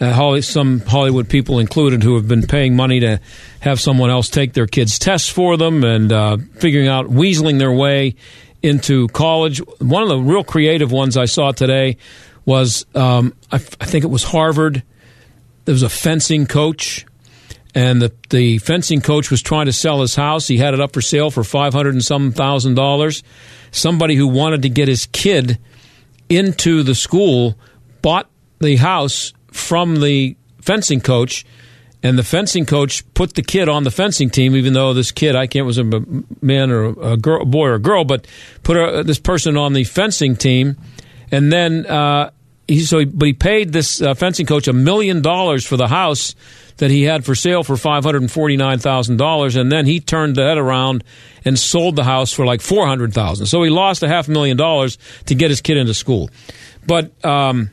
uh, 0.00 0.40
some 0.40 0.80
Hollywood 0.80 1.28
people 1.28 1.58
included, 1.58 2.02
who 2.02 2.14
have 2.16 2.28
been 2.28 2.46
paying 2.46 2.76
money 2.76 3.00
to 3.00 3.20
have 3.60 3.80
someone 3.80 4.10
else 4.10 4.28
take 4.28 4.52
their 4.52 4.66
kids' 4.66 4.98
tests 4.98 5.28
for 5.28 5.56
them 5.56 5.84
and 5.84 6.12
uh, 6.12 6.36
figuring 6.54 6.88
out, 6.88 7.06
weaseling 7.06 7.58
their 7.58 7.72
way 7.72 8.14
into 8.62 9.08
college. 9.08 9.58
One 9.80 10.02
of 10.02 10.08
the 10.08 10.18
real 10.18 10.44
creative 10.44 10.92
ones 10.92 11.16
I 11.16 11.24
saw 11.24 11.52
today 11.52 11.96
was, 12.44 12.86
um, 12.94 13.34
I, 13.50 13.56
f- 13.56 13.76
I 13.80 13.86
think 13.86 14.04
it 14.04 14.08
was 14.08 14.24
Harvard. 14.24 14.82
There 15.68 15.74
was 15.74 15.82
a 15.82 15.90
fencing 15.90 16.46
coach, 16.46 17.04
and 17.74 18.00
the, 18.00 18.10
the 18.30 18.56
fencing 18.56 19.02
coach 19.02 19.30
was 19.30 19.42
trying 19.42 19.66
to 19.66 19.72
sell 19.74 20.00
his 20.00 20.14
house. 20.14 20.48
He 20.48 20.56
had 20.56 20.72
it 20.72 20.80
up 20.80 20.94
for 20.94 21.02
sale 21.02 21.30
for 21.30 21.44
500 21.44 21.92
and 21.92 22.02
some 22.02 22.32
thousand 22.32 22.74
dollars. 22.74 23.22
Somebody 23.70 24.14
who 24.14 24.28
wanted 24.28 24.62
to 24.62 24.70
get 24.70 24.88
his 24.88 25.04
kid 25.12 25.58
into 26.30 26.82
the 26.82 26.94
school 26.94 27.58
bought 28.00 28.30
the 28.60 28.76
house 28.76 29.34
from 29.52 30.00
the 30.00 30.38
fencing 30.62 31.02
coach, 31.02 31.44
and 32.02 32.18
the 32.18 32.24
fencing 32.24 32.64
coach 32.64 33.04
put 33.12 33.34
the 33.34 33.42
kid 33.42 33.68
on 33.68 33.84
the 33.84 33.90
fencing 33.90 34.30
team, 34.30 34.56
even 34.56 34.72
though 34.72 34.94
this 34.94 35.12
kid, 35.12 35.36
I 35.36 35.46
can't 35.46 35.66
was 35.66 35.76
a 35.76 35.84
man 36.40 36.70
or 36.70 36.84
a 37.12 37.18
girl, 37.18 37.44
boy 37.44 37.66
or 37.66 37.74
a 37.74 37.78
girl, 37.78 38.06
but 38.06 38.26
put 38.62 38.78
a, 38.78 39.02
this 39.04 39.18
person 39.18 39.58
on 39.58 39.74
the 39.74 39.84
fencing 39.84 40.34
team, 40.34 40.78
and 41.30 41.52
then 41.52 41.84
uh, 41.84 42.30
he 42.68 42.80
so 42.80 42.98
he, 43.00 43.04
but 43.06 43.26
he 43.26 43.32
paid 43.32 43.72
this 43.72 44.00
uh, 44.00 44.14
fencing 44.14 44.46
coach 44.46 44.68
a 44.68 44.72
million 44.72 45.22
dollars 45.22 45.66
for 45.66 45.76
the 45.76 45.88
house 45.88 46.34
that 46.76 46.90
he 46.90 47.02
had 47.02 47.24
for 47.24 47.34
sale 47.34 47.64
for 47.64 47.76
five 47.76 48.04
hundred 48.04 48.22
and 48.22 48.30
forty 48.30 48.56
nine 48.56 48.78
thousand 48.78 49.16
dollars, 49.16 49.56
and 49.56 49.72
then 49.72 49.86
he 49.86 49.98
turned 49.98 50.36
that 50.36 50.58
around 50.58 51.02
and 51.44 51.58
sold 51.58 51.96
the 51.96 52.04
house 52.04 52.32
for 52.32 52.44
like 52.46 52.60
four 52.60 52.86
hundred 52.86 53.12
thousand. 53.12 53.46
So 53.46 53.62
he 53.62 53.70
lost 53.70 54.02
a 54.02 54.08
half 54.08 54.28
million 54.28 54.56
dollars 54.56 54.98
to 55.26 55.34
get 55.34 55.50
his 55.50 55.60
kid 55.60 55.76
into 55.76 55.94
school, 55.94 56.30
but. 56.86 57.24
Um, 57.24 57.70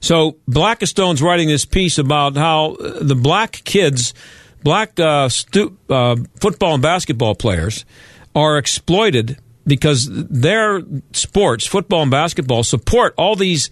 so 0.00 0.36
Blackistone's 0.48 1.22
writing 1.22 1.46
this 1.46 1.64
piece 1.64 1.96
about 1.96 2.34
how 2.34 2.76
the 3.00 3.14
black 3.14 3.62
kids, 3.62 4.14
black 4.64 4.98
uh, 4.98 5.28
stu- 5.28 5.78
uh, 5.88 6.16
football 6.40 6.74
and 6.74 6.82
basketball 6.82 7.36
players, 7.36 7.84
are 8.34 8.58
exploited 8.58 9.38
because 9.66 10.08
their 10.10 10.82
sports, 11.12 11.66
football 11.66 12.02
and 12.02 12.10
basketball, 12.10 12.62
support 12.64 13.14
all 13.16 13.36
these 13.36 13.70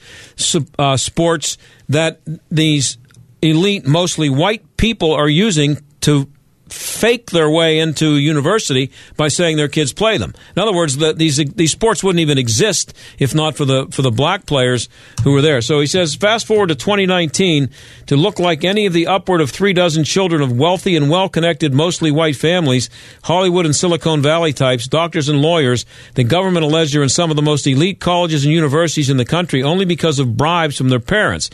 uh, 0.78 0.96
sports 0.96 1.58
that 1.88 2.20
these 2.50 2.98
elite, 3.42 3.86
mostly 3.86 4.30
white 4.30 4.76
people 4.76 5.12
are 5.12 5.28
using 5.28 5.78
to 6.02 6.28
fake 6.72 7.30
their 7.30 7.50
way 7.50 7.78
into 7.78 8.16
university 8.16 8.90
by 9.16 9.28
saying 9.28 9.56
their 9.56 9.68
kids 9.68 9.92
play 9.92 10.18
them. 10.18 10.34
In 10.56 10.62
other 10.62 10.72
words, 10.72 10.96
the, 10.96 11.12
these 11.12 11.36
these 11.36 11.72
sports 11.72 12.02
wouldn't 12.02 12.20
even 12.20 12.38
exist 12.38 12.94
if 13.18 13.34
not 13.34 13.56
for 13.56 13.64
the 13.64 13.86
for 13.90 14.02
the 14.02 14.10
black 14.10 14.46
players 14.46 14.88
who 15.22 15.32
were 15.32 15.42
there. 15.42 15.60
So 15.60 15.80
he 15.80 15.86
says, 15.86 16.14
fast 16.14 16.46
forward 16.46 16.68
to 16.68 16.74
2019 16.74 17.70
to 18.06 18.16
look 18.16 18.38
like 18.38 18.64
any 18.64 18.86
of 18.86 18.92
the 18.92 19.06
upward 19.06 19.40
of 19.40 19.50
three 19.50 19.72
dozen 19.72 20.04
children 20.04 20.42
of 20.42 20.56
wealthy 20.56 20.96
and 20.96 21.10
well 21.10 21.28
connected, 21.28 21.74
mostly 21.74 22.10
white 22.10 22.36
families, 22.36 22.90
Hollywood 23.22 23.66
and 23.66 23.74
Silicon 23.74 24.22
Valley 24.22 24.52
types, 24.52 24.86
doctors 24.86 25.28
and 25.28 25.42
lawyers. 25.42 25.84
The 26.14 26.24
government 26.24 26.64
alleged 26.64 26.94
are 26.96 27.02
in 27.02 27.08
some 27.08 27.30
of 27.30 27.36
the 27.36 27.42
most 27.42 27.66
elite 27.66 28.00
colleges 28.00 28.44
and 28.44 28.52
universities 28.52 29.10
in 29.10 29.16
the 29.16 29.24
country 29.24 29.62
only 29.62 29.84
because 29.84 30.18
of 30.18 30.36
bribes 30.36 30.76
from 30.76 30.88
their 30.88 31.00
parents. 31.00 31.50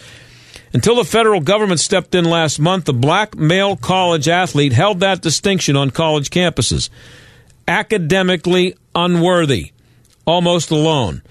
Until 0.77 0.97
the 0.97 1.05
federal 1.05 1.41
government 1.41 1.81
stepped 1.81 2.15
in 2.15 2.27
last 2.27 2.59
month, 2.59 2.85
the 2.85 2.93
black 2.93 3.35
male 3.35 3.77
college 3.77 4.29
athlete 4.29 4.75
held 4.75 5.01
that 5.01 5.23
distinction 5.23 5.75
on 5.75 5.89
college 5.89 6.29
campuses. 6.29 6.91
Academically 7.67 8.75
unworthy, 8.95 9.73
almost 10.27 10.71
alone. 10.71 11.23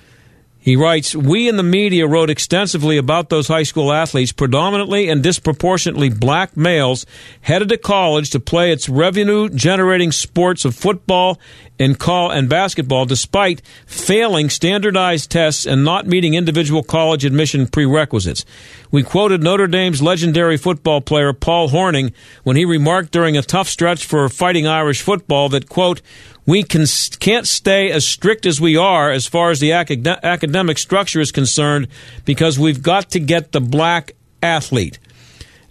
He 0.57 0.75
writes, 0.75 1.15
We 1.15 1.47
in 1.47 1.57
the 1.57 1.61
media 1.61 2.07
wrote 2.07 2.31
extensively 2.31 2.97
about 2.97 3.29
those 3.29 3.47
high 3.47 3.61
school 3.61 3.93
athletes, 3.93 4.31
predominantly 4.31 5.09
and 5.09 5.21
disproportionately 5.21 6.09
black 6.09 6.57
males, 6.57 7.05
headed 7.41 7.69
to 7.69 7.77
college 7.77 8.31
to 8.31 8.39
play 8.39 8.71
its 8.71 8.89
revenue 8.89 9.47
generating 9.49 10.11
sports 10.11 10.65
of 10.65 10.73
football 10.73 11.39
and 11.79 11.99
call 11.99 12.31
and 12.31 12.47
basketball 12.47 13.05
despite 13.05 13.61
failing 13.85 14.49
standardized 14.49 15.29
tests 15.29 15.65
and 15.65 15.83
not 15.83 16.07
meeting 16.07 16.33
individual 16.33 16.83
college 16.83 17.25
admission 17.25 17.67
prerequisites. 17.67 18.45
We 18.91 19.03
quoted 19.03 19.43
Notre 19.43 19.67
Dame's 19.67 20.01
legendary 20.01 20.57
football 20.57 21.01
player 21.01 21.33
Paul 21.33 21.69
Hornung 21.69 22.13
when 22.43 22.55
he 22.55 22.65
remarked 22.65 23.11
during 23.11 23.37
a 23.37 23.41
tough 23.41 23.67
stretch 23.67 24.05
for 24.05 24.27
fighting 24.29 24.67
Irish 24.67 25.01
football 25.01 25.49
that, 25.49 25.69
quote, 25.69 26.01
we 26.45 26.63
can, 26.63 26.85
can't 27.19 27.47
stay 27.47 27.91
as 27.91 28.07
strict 28.07 28.45
as 28.45 28.61
we 28.61 28.77
are 28.77 29.11
as 29.11 29.25
far 29.25 29.49
as 29.49 29.59
the 29.59 29.71
academic 29.73 30.77
structure 30.77 31.19
is 31.19 31.31
concerned 31.31 31.87
because 32.23 32.59
we've 32.59 32.83
got 32.83 33.09
to 33.11 33.19
get 33.19 33.51
the 33.51 33.61
black 33.61 34.13
athlete. 34.43 34.99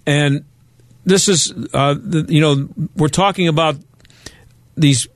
And 0.04 0.44
this 1.04 1.28
is, 1.28 1.52
uh, 1.72 1.94
you 2.28 2.40
know, 2.40 2.68
we're 2.96 3.08
talking 3.08 3.46
about 3.46 3.76
these 4.76 5.06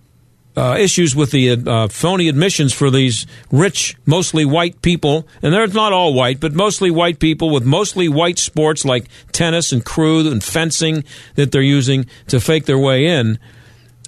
uh, 0.59 0.77
issues 0.77 1.14
with 1.14 1.31
the 1.31 1.53
uh, 1.53 1.87
phony 1.87 2.29
admissions 2.29 2.73
for 2.73 2.90
these 2.90 3.27
rich, 3.53 3.97
mostly 4.05 4.44
white 4.44 4.83
people, 4.83 5.25
and 5.40 5.55
they're 5.55 5.68
not 5.68 5.92
all 5.92 6.12
white, 6.12 6.40
but 6.40 6.53
mostly 6.53 6.90
white 6.90 7.21
people 7.21 7.51
with 7.51 7.64
mostly 7.64 8.09
white 8.09 8.40
sports 8.40 8.85
like 8.85 9.07
tennis 9.31 9.71
and 9.71 9.85
crew 9.85 10.29
and 10.29 10.42
fencing 10.42 11.05
that 11.37 11.53
they're 11.53 11.62
using 11.62 12.07
to 12.27 12.40
fake 12.40 12.64
their 12.64 12.77
way 12.77 13.07
in. 13.07 13.38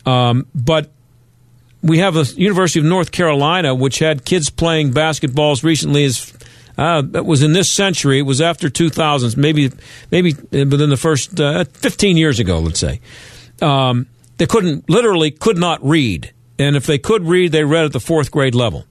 Um, 0.05 0.45
but 0.53 0.91
we 1.83 1.99
have 1.99 2.15
the 2.15 2.35
University 2.37 2.81
of 2.81 2.85
North 2.85 3.13
Carolina, 3.13 3.73
which 3.73 4.01
had 4.01 4.25
kids 4.25 4.51
playing 4.51 4.91
basketball 4.91 5.53
as 5.53 5.63
recently 5.63 6.05
as 6.05 6.33
uh, 6.77 7.05
it 7.15 7.25
was 7.25 7.45
in 7.45 7.53
this 7.53 7.71
century. 7.71 8.19
It 8.19 8.23
was 8.23 8.41
after 8.41 8.69
2000s, 8.69 9.37
maybe 9.37 9.71
maybe 10.11 10.35
within 10.51 10.91
the 10.91 10.97
first 10.97 11.39
uh, 11.39 11.63
15 11.65 12.17
years 12.17 12.41
ago, 12.41 12.59
let's 12.59 12.81
say. 12.81 13.01
Um, 13.63 14.09
they 14.39 14.47
couldn't 14.47 14.89
literally 14.91 15.31
could 15.31 15.59
not 15.59 15.85
read, 15.85 16.33
and 16.61 16.77
if 16.77 16.87
they 16.87 16.99
could 16.99 17.27
read, 17.27 17.53
they 17.53 17.65
read 17.65 17.87
at 17.87 17.93
the 17.93 18.01
fourth 18.01 18.31
grade 18.31 18.55
level. 18.55 18.85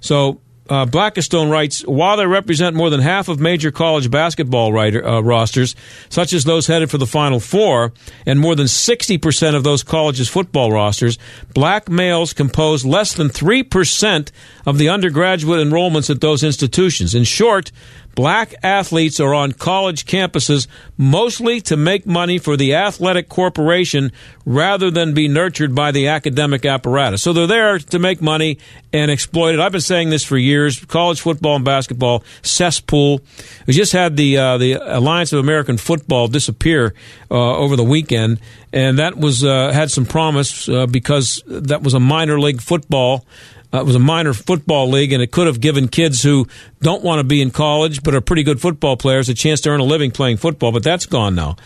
So 0.00 0.40
uh, 0.68 0.84
Blackistone 0.84 1.50
writes, 1.50 1.82
while 1.82 2.16
they 2.16 2.26
represent 2.26 2.74
more 2.74 2.90
than 2.90 3.00
half 3.00 3.28
of 3.28 3.38
major 3.38 3.70
college 3.70 4.10
basketball 4.10 4.72
writer, 4.72 5.06
uh, 5.06 5.20
rosters, 5.20 5.76
such 6.08 6.32
as 6.32 6.44
those 6.44 6.66
headed 6.66 6.90
for 6.90 6.98
the 6.98 7.06
Final 7.06 7.38
Four, 7.38 7.92
and 8.24 8.40
more 8.40 8.56
than 8.56 8.66
60% 8.66 9.54
of 9.54 9.62
those 9.62 9.82
colleges' 9.82 10.28
football 10.28 10.72
rosters, 10.72 11.18
black 11.54 11.88
males 11.88 12.32
compose 12.32 12.84
less 12.84 13.14
than 13.14 13.28
3% 13.28 14.30
of 14.66 14.78
the 14.78 14.88
undergraduate 14.88 15.64
enrollments 15.64 16.10
at 16.10 16.20
those 16.20 16.42
institutions. 16.42 17.14
In 17.14 17.24
short, 17.24 17.70
black 18.16 18.54
athletes 18.62 19.20
are 19.20 19.34
on 19.34 19.52
college 19.52 20.06
campuses 20.06 20.66
mostly 20.96 21.60
to 21.60 21.76
make 21.76 22.06
money 22.06 22.38
for 22.38 22.56
the 22.56 22.74
athletic 22.74 23.28
corporation 23.28 24.10
rather 24.44 24.90
than 24.90 25.12
be 25.12 25.28
nurtured 25.28 25.74
by 25.74 25.92
the 25.92 26.08
academic 26.08 26.64
apparatus. 26.64 27.22
So 27.22 27.32
they're 27.32 27.46
there 27.46 27.78
to 27.78 27.98
make 27.98 28.22
money 28.22 28.58
and 28.92 29.10
exploit 29.10 29.54
it. 29.54 29.60
I've 29.60 29.72
been 29.72 29.80
saying 29.82 30.10
this 30.10 30.24
for 30.24 30.38
years. 30.38 30.82
College 30.86 31.20
football 31.20 31.56
and 31.56 31.64
basketball 31.64 32.24
cesspool. 32.42 33.20
We 33.66 33.74
just 33.74 33.92
had 33.92 34.16
the 34.16 34.38
uh, 34.38 34.58
the 34.58 34.72
Alliance 34.74 35.32
of 35.32 35.38
American 35.38 35.76
Football 35.76 36.28
disappear 36.28 36.94
uh, 37.30 37.34
over 37.34 37.76
the 37.76 37.84
weekend, 37.84 38.40
and 38.72 38.98
that 38.98 39.16
was 39.16 39.44
uh, 39.44 39.72
had 39.72 39.90
some 39.90 40.06
promise 40.06 40.68
uh, 40.68 40.86
because 40.86 41.42
that 41.46 41.82
was 41.82 41.94
a 41.94 42.00
minor 42.00 42.38
league 42.38 42.60
football 42.60 43.24
uh, 43.72 43.80
it 43.80 43.84
was 43.84 43.96
a 43.96 44.00
minor 44.00 44.32
football 44.32 44.88
league, 44.88 45.12
and 45.12 45.22
it 45.22 45.30
could 45.30 45.46
have 45.46 45.60
given 45.60 45.88
kids 45.88 46.22
who 46.22 46.46
don't 46.80 47.02
want 47.02 47.18
to 47.18 47.24
be 47.24 47.42
in 47.42 47.50
college 47.50 48.02
but 48.02 48.14
are 48.14 48.20
pretty 48.20 48.42
good 48.42 48.60
football 48.60 48.96
players 48.96 49.28
a 49.28 49.34
chance 49.34 49.60
to 49.60 49.70
earn 49.70 49.80
a 49.80 49.84
living 49.84 50.10
playing 50.10 50.36
football. 50.36 50.72
But 50.72 50.82
that's 50.82 51.06
gone 51.06 51.34
now. 51.34 51.56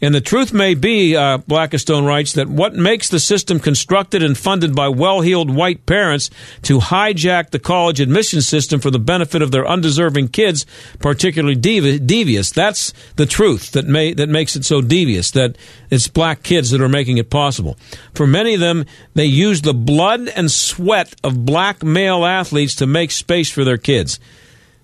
And 0.00 0.14
the 0.14 0.20
truth 0.20 0.52
may 0.52 0.74
be, 0.74 1.16
uh, 1.16 1.38
Blackistone 1.38 2.06
writes, 2.06 2.32
that 2.32 2.48
what 2.48 2.74
makes 2.74 3.08
the 3.08 3.20
system 3.20 3.60
constructed 3.60 4.22
and 4.22 4.36
funded 4.36 4.74
by 4.74 4.88
well 4.88 5.20
heeled 5.20 5.54
white 5.54 5.86
parents 5.86 6.30
to 6.62 6.78
hijack 6.78 7.50
the 7.50 7.58
college 7.58 8.00
admission 8.00 8.42
system 8.42 8.80
for 8.80 8.90
the 8.90 8.98
benefit 8.98 9.40
of 9.40 9.50
their 9.50 9.66
undeserving 9.66 10.28
kids, 10.28 10.66
particularly 10.98 11.54
devi- 11.54 12.00
devious. 12.00 12.50
That's 12.50 12.92
the 13.16 13.26
truth 13.26 13.70
that, 13.72 13.86
may, 13.86 14.12
that 14.14 14.28
makes 14.28 14.56
it 14.56 14.64
so 14.64 14.80
devious, 14.80 15.30
that 15.30 15.56
it's 15.90 16.08
black 16.08 16.42
kids 16.42 16.70
that 16.70 16.80
are 16.80 16.88
making 16.88 17.18
it 17.18 17.30
possible. 17.30 17.78
For 18.14 18.26
many 18.26 18.54
of 18.54 18.60
them, 18.60 18.84
they 19.14 19.26
use 19.26 19.62
the 19.62 19.74
blood 19.74 20.28
and 20.28 20.50
sweat 20.50 21.14
of 21.22 21.46
black 21.46 21.82
male 21.82 22.24
athletes 22.24 22.74
to 22.76 22.86
make 22.86 23.10
space 23.10 23.50
for 23.50 23.64
their 23.64 23.78
kids. 23.78 24.18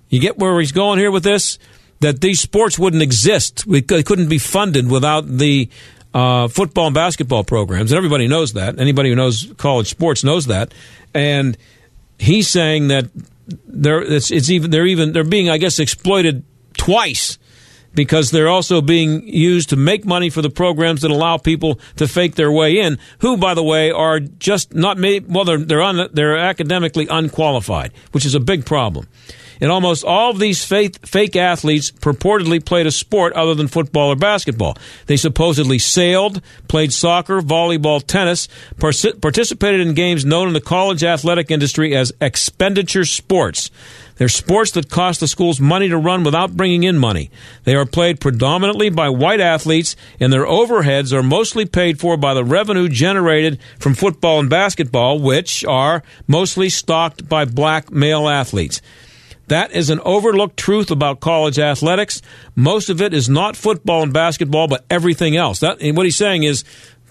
You 0.09 0.21
get 0.21 0.39
where 0.39 0.59
he's 0.59 0.73
going 0.73 0.99
here 0.99 1.13
with 1.13 1.23
this? 1.23 1.59
That 2.01 2.21
these 2.21 2.41
sports 2.41 2.79
wouldn't 2.79 3.03
exist. 3.03 3.67
We, 3.67 3.83
they 3.83 4.03
couldn't 4.03 4.29
be 4.29 4.39
funded 4.39 4.91
without 4.91 5.27
the 5.27 5.69
uh, 6.13 6.49
football 6.49 6.87
and 6.87 6.95
basketball 6.95 7.45
programs. 7.45 7.93
And 7.93 7.97
everybody 7.97 8.27
knows 8.27 8.55
that. 8.55 8.81
Anybody 8.81 9.11
who 9.11 9.17
knows 9.17 9.53
college 9.57 9.89
sports 9.89 10.25
knows 10.25 10.47
that. 10.47 10.73
And 11.15 11.57
he's 12.19 12.49
saying 12.49 12.89
that 12.89 13.09
they're 13.67 14.03
it's, 14.03 14.31
it's 14.31 14.51
even 14.51 14.71
they're 14.71 14.87
even 14.87 15.13
they're 15.13 15.25
being 15.25 15.51
I 15.51 15.59
guess 15.59 15.79
exploited 15.79 16.45
twice 16.77 17.39
because 17.95 18.31
they're 18.31 18.49
also 18.49 18.81
being 18.81 19.27
used 19.27 19.71
to 19.71 19.77
make 19.77 20.05
money 20.05 20.31
for 20.31 20.43
the 20.43 20.51
programs 20.51 21.03
that 21.03 21.11
allow 21.11 21.37
people 21.37 21.81
to 21.97 22.07
fake 22.07 22.37
their 22.37 22.53
way 22.53 22.79
in, 22.79 22.99
who, 23.19 23.37
by 23.37 23.55
the 23.55 23.63
way, 23.63 23.91
are 23.91 24.21
just 24.21 24.75
not 24.75 24.99
well, 25.29 25.45
they're, 25.45 25.59
they're, 25.59 25.83
un, 25.83 26.09
they're 26.13 26.39
academically 26.39 27.09
unqualified, 27.09 27.93
which 28.13 28.25
is 28.25 28.35
a 28.35 28.41
big 28.41 28.65
problem. 28.65 29.09
And 29.61 29.71
almost 29.71 30.05
all 30.05 30.31
of 30.31 30.39
these 30.39 30.65
fake, 30.65 31.07
fake 31.07 31.37
athletes 31.37 31.91
purportedly 31.91 32.65
played 32.65 32.87
a 32.87 32.91
sport 32.91 33.33
other 33.35 33.55
than 33.55 33.69
football 33.69 34.09
or 34.09 34.17
basketball. 34.17 34.77
They 35.07 35.17
supposedly 35.17 35.79
sailed, 35.79 36.41
played 36.69 36.93
soccer, 36.93 37.41
volleyball, 37.41 38.03
tennis, 38.05 38.49
participated 38.79 39.81
in 39.81 39.95
games 39.95 40.25
known 40.25 40.49
in 40.49 40.55
the 40.55 40.61
college 40.61 41.05
athletic 41.05 41.51
industry 41.51 41.95
as 41.95 42.13
expenditure 42.21 43.05
sports. 43.05 43.71
They're 44.17 44.29
sports 44.29 44.73
that 44.73 44.91
cost 44.91 45.21
the 45.21 45.29
schools 45.29 45.61
money 45.61 45.89
to 45.89 45.97
run 45.97 46.25
without 46.25 46.55
bringing 46.55 46.83
in 46.83 46.99
money. 46.99 47.31
They 47.65 47.75
are 47.75 47.87
played 47.87 48.21
predominantly 48.21 48.91
by 48.91 49.09
white 49.09 49.41
athletes, 49.41 49.97
and 50.21 50.31
their 50.31 50.45
overheads 50.45 51.15
are 51.15 51.23
mostly 51.23 51.65
paid 51.65 51.99
for 51.99 52.19
by 52.19 52.35
the 52.35 52.45
revenue 52.45 52.91
generated 52.91 53.59
from 53.79 53.95
football 53.95 54.39
and 54.39 54.51
basketball, 54.51 55.21
which 55.21 55.65
are 55.65 56.03
mostly 56.27 56.69
stocked 56.69 57.31
by 57.31 57.47
black 57.47 57.91
male 57.91 58.29
athletes. 58.29 58.83
That 59.51 59.73
is 59.73 59.91
an 59.91 59.99
overlooked 60.05 60.57
truth 60.57 60.93
about 60.93 61.19
college 61.19 61.59
athletics. 61.59 62.23
Most 62.55 62.89
of 62.89 63.03
it 63.03 63.13
is 63.13 63.29
not 63.29 63.57
football 63.57 64.05
and 64.05 64.13
basketball, 64.13 64.69
but 64.69 64.85
everything 64.89 65.35
else. 65.35 65.59
That, 65.59 65.79
what 65.83 66.07
he's 66.07 66.15
saying 66.15 66.45
is 66.45 66.63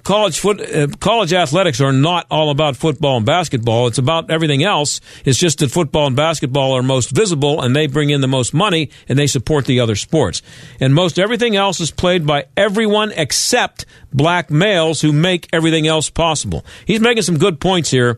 college 0.03 0.39
foot, 0.39 0.61
uh, 0.61 0.87
college 1.01 1.33
athletics 1.33 1.81
are 1.81 1.91
not 1.91 2.27
all 2.31 2.49
about 2.49 2.77
football 2.77 3.17
and 3.17 3.25
basketball. 3.25 3.87
It's 3.87 3.97
about 3.97 4.31
everything 4.31 4.63
else. 4.63 5.01
It's 5.25 5.37
just 5.37 5.59
that 5.59 5.69
football 5.69 6.07
and 6.07 6.15
basketball 6.15 6.71
are 6.71 6.81
most 6.81 7.11
visible 7.11 7.61
and 7.61 7.75
they 7.75 7.87
bring 7.87 8.09
in 8.09 8.21
the 8.21 8.27
most 8.29 8.53
money 8.53 8.89
and 9.09 9.19
they 9.19 9.27
support 9.27 9.65
the 9.65 9.81
other 9.81 9.97
sports. 9.97 10.41
And 10.79 10.95
most 10.95 11.19
everything 11.19 11.57
else 11.57 11.81
is 11.81 11.91
played 11.91 12.25
by 12.25 12.45
everyone 12.55 13.11
except 13.17 13.85
black 14.13 14.49
males 14.49 15.01
who 15.01 15.11
make 15.11 15.49
everything 15.51 15.87
else 15.87 16.09
possible. 16.09 16.65
He's 16.85 17.01
making 17.01 17.23
some 17.23 17.37
good 17.37 17.59
points 17.59 17.91
here. 17.91 18.17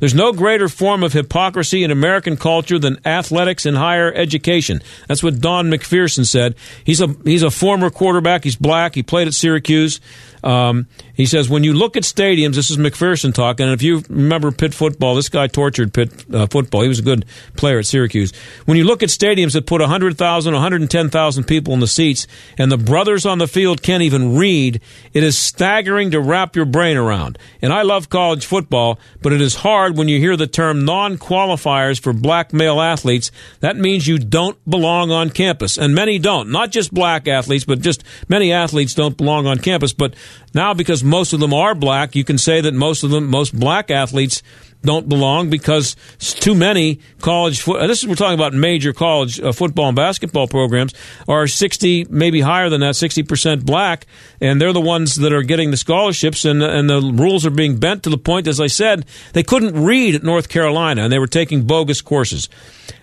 There's 0.00 0.14
no 0.14 0.32
greater 0.32 0.68
form 0.68 1.02
of 1.02 1.12
hypocrisy 1.12 1.82
in 1.82 1.90
American 1.90 2.36
culture 2.36 2.78
than 2.78 3.00
athletics 3.06 3.66
and 3.66 3.76
higher 3.76 4.12
education. 4.12 4.80
That's 5.08 5.22
what 5.22 5.40
Don 5.40 5.70
McPherson 5.70 6.26
said. 6.26 6.54
He's 6.84 7.00
a 7.00 7.14
he's 7.24 7.42
a 7.42 7.50
former 7.50 7.90
quarterback. 7.90 8.44
He's 8.44 8.56
black. 8.56 8.94
He 8.94 9.02
played 9.02 9.26
at 9.26 9.34
Syracuse. 9.34 10.00
Um, 10.42 10.86
he 11.14 11.26
says, 11.26 11.48
when 11.48 11.64
you 11.64 11.72
look 11.72 11.96
at 11.96 12.02
stadiums, 12.02 12.54
this 12.54 12.70
is 12.70 12.76
McPherson 12.76 13.34
talking, 13.34 13.64
and 13.64 13.74
if 13.74 13.82
you 13.82 14.02
remember 14.08 14.52
Pitt 14.52 14.74
football, 14.74 15.14
this 15.14 15.28
guy 15.28 15.46
tortured 15.46 15.92
Pitt 15.92 16.24
uh, 16.32 16.46
football. 16.46 16.82
He 16.82 16.88
was 16.88 16.98
a 17.00 17.02
good 17.02 17.24
player 17.56 17.78
at 17.78 17.86
Syracuse. 17.86 18.32
When 18.64 18.76
you 18.76 18.84
look 18.84 19.02
at 19.02 19.08
stadiums 19.08 19.52
that 19.52 19.66
put 19.66 19.80
100,000, 19.80 20.52
110,000 20.52 21.44
people 21.44 21.74
in 21.74 21.80
the 21.80 21.86
seats, 21.86 22.26
and 22.56 22.70
the 22.70 22.78
brothers 22.78 23.26
on 23.26 23.38
the 23.38 23.48
field 23.48 23.82
can't 23.82 24.02
even 24.02 24.36
read, 24.36 24.80
it 25.12 25.22
is 25.22 25.36
staggering 25.36 26.10
to 26.12 26.20
wrap 26.20 26.56
your 26.56 26.64
brain 26.64 26.96
around. 26.96 27.38
And 27.60 27.72
I 27.72 27.82
love 27.82 28.08
college 28.08 28.46
football, 28.46 28.98
but 29.22 29.32
it 29.32 29.40
is 29.40 29.56
hard 29.56 29.96
when 29.96 30.08
you 30.08 30.18
hear 30.18 30.36
the 30.36 30.46
term 30.46 30.84
non 30.84 31.18
qualifiers 31.18 32.00
for 32.00 32.12
black 32.12 32.52
male 32.52 32.80
athletes. 32.80 33.30
That 33.60 33.76
means 33.76 34.06
you 34.06 34.18
don't 34.18 34.58
belong 34.68 35.10
on 35.10 35.30
campus. 35.30 35.78
And 35.78 35.94
many 35.94 36.18
don't. 36.18 36.50
Not 36.50 36.70
just 36.70 36.92
black 36.92 37.26
athletes, 37.28 37.64
but 37.64 37.80
just 37.80 38.04
many 38.28 38.52
athletes 38.52 38.94
don't 38.94 39.16
belong 39.16 39.46
on 39.46 39.58
campus. 39.58 39.92
But 39.92 40.14
now, 40.54 40.74
because 40.74 41.04
most 41.04 41.32
of 41.32 41.40
them 41.40 41.52
are 41.52 41.74
black, 41.74 42.16
you 42.16 42.24
can 42.24 42.38
say 42.38 42.60
that 42.60 42.74
most 42.74 43.04
of 43.04 43.10
them, 43.10 43.26
most 43.26 43.58
black 43.58 43.90
athletes 43.90 44.42
don't 44.82 45.08
belong 45.08 45.50
because 45.50 45.96
too 46.18 46.54
many 46.54 47.00
college 47.20 47.60
foot. 47.60 47.84
This 47.88 48.02
is 48.02 48.08
we're 48.08 48.14
talking 48.14 48.38
about 48.38 48.54
major 48.54 48.92
college 48.92 49.40
uh, 49.40 49.50
football 49.50 49.88
and 49.88 49.96
basketball 49.96 50.46
programs 50.46 50.94
are 51.26 51.48
sixty, 51.48 52.06
maybe 52.08 52.40
higher 52.40 52.68
than 52.68 52.80
that, 52.82 52.94
sixty 52.94 53.24
percent 53.24 53.66
black, 53.66 54.06
and 54.40 54.60
they're 54.60 54.72
the 54.72 54.80
ones 54.80 55.16
that 55.16 55.32
are 55.32 55.42
getting 55.42 55.72
the 55.72 55.76
scholarships, 55.76 56.44
and 56.44 56.62
and 56.62 56.88
the 56.88 57.00
rules 57.00 57.44
are 57.44 57.50
being 57.50 57.76
bent 57.78 58.04
to 58.04 58.10
the 58.10 58.18
point, 58.18 58.46
as 58.46 58.60
I 58.60 58.68
said, 58.68 59.04
they 59.32 59.42
couldn't 59.42 59.82
read 59.82 60.14
at 60.14 60.22
North 60.22 60.48
Carolina, 60.48 61.02
and 61.02 61.12
they 61.12 61.18
were 61.18 61.26
taking 61.26 61.66
bogus 61.66 62.00
courses. 62.00 62.48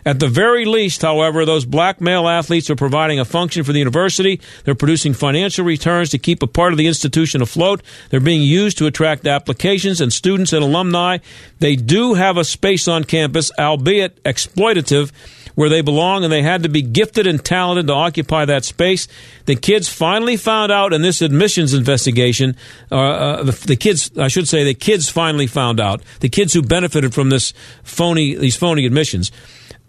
At 0.06 0.20
the 0.20 0.28
very 0.28 0.66
least, 0.66 1.02
however, 1.02 1.46
those 1.46 1.66
black 1.66 2.00
male 2.00 2.28
athletes 2.28 2.70
are 2.70 2.76
providing 2.76 3.20
a 3.20 3.26
function 3.26 3.64
for 3.64 3.74
the 3.74 3.80
university. 3.80 4.40
They're 4.64 4.76
producing 4.76 5.16
financial 5.16 5.66
returns 5.66 6.12
to 6.12 6.20
keep 6.20 6.44
a 6.44 6.48
part 6.48 6.74
of 6.74 6.78
the 6.78 6.86
institution 6.86 7.42
afloat. 7.42 7.82
They're 8.12 8.20
being 8.20 8.44
used 8.44 8.78
to 8.78 8.86
attract 8.86 9.26
applications 9.26 10.02
and 10.02 10.14
students 10.14 10.54
and 10.54 10.64
alumni. 10.64 11.18
They 11.58 11.76
do 11.76 12.14
have 12.14 12.38
a 12.38 12.44
space 12.44 12.88
on 12.88 13.04
campus, 13.04 13.52
albeit 13.58 14.22
exploitative, 14.24 15.12
where 15.56 15.70
they 15.70 15.82
belong, 15.82 16.24
and 16.24 16.32
they 16.32 16.44
had 16.44 16.64
to 16.64 16.70
be 16.70 16.84
gifted 16.84 17.26
and 17.26 17.44
talented 17.44 17.88
to 17.88 17.94
occupy 17.94 18.46
that 18.46 18.64
space. 18.64 19.08
The 19.46 19.56
kids 19.56 19.90
finally 19.90 20.38
found 20.38 20.72
out 20.72 20.94
in 20.94 21.02
this 21.02 21.24
admissions 21.24 21.74
investigation, 21.74 22.56
uh, 22.92 22.96
uh, 22.96 23.44
the, 23.44 23.52
the, 23.52 23.76
kids, 23.76 24.16
I 24.20 24.28
should 24.28 24.48
say, 24.48 24.64
the 24.64 24.76
kids 24.76 25.10
finally 25.10 25.48
found 25.48 25.80
out, 25.80 26.04
the 26.20 26.30
kids 26.30 26.54
who 26.54 26.62
benefited 26.62 27.14
from 27.14 27.30
this 27.30 27.54
phony, 27.84 28.36
these 28.36 28.56
phony 28.56 28.86
admissions. 28.86 29.32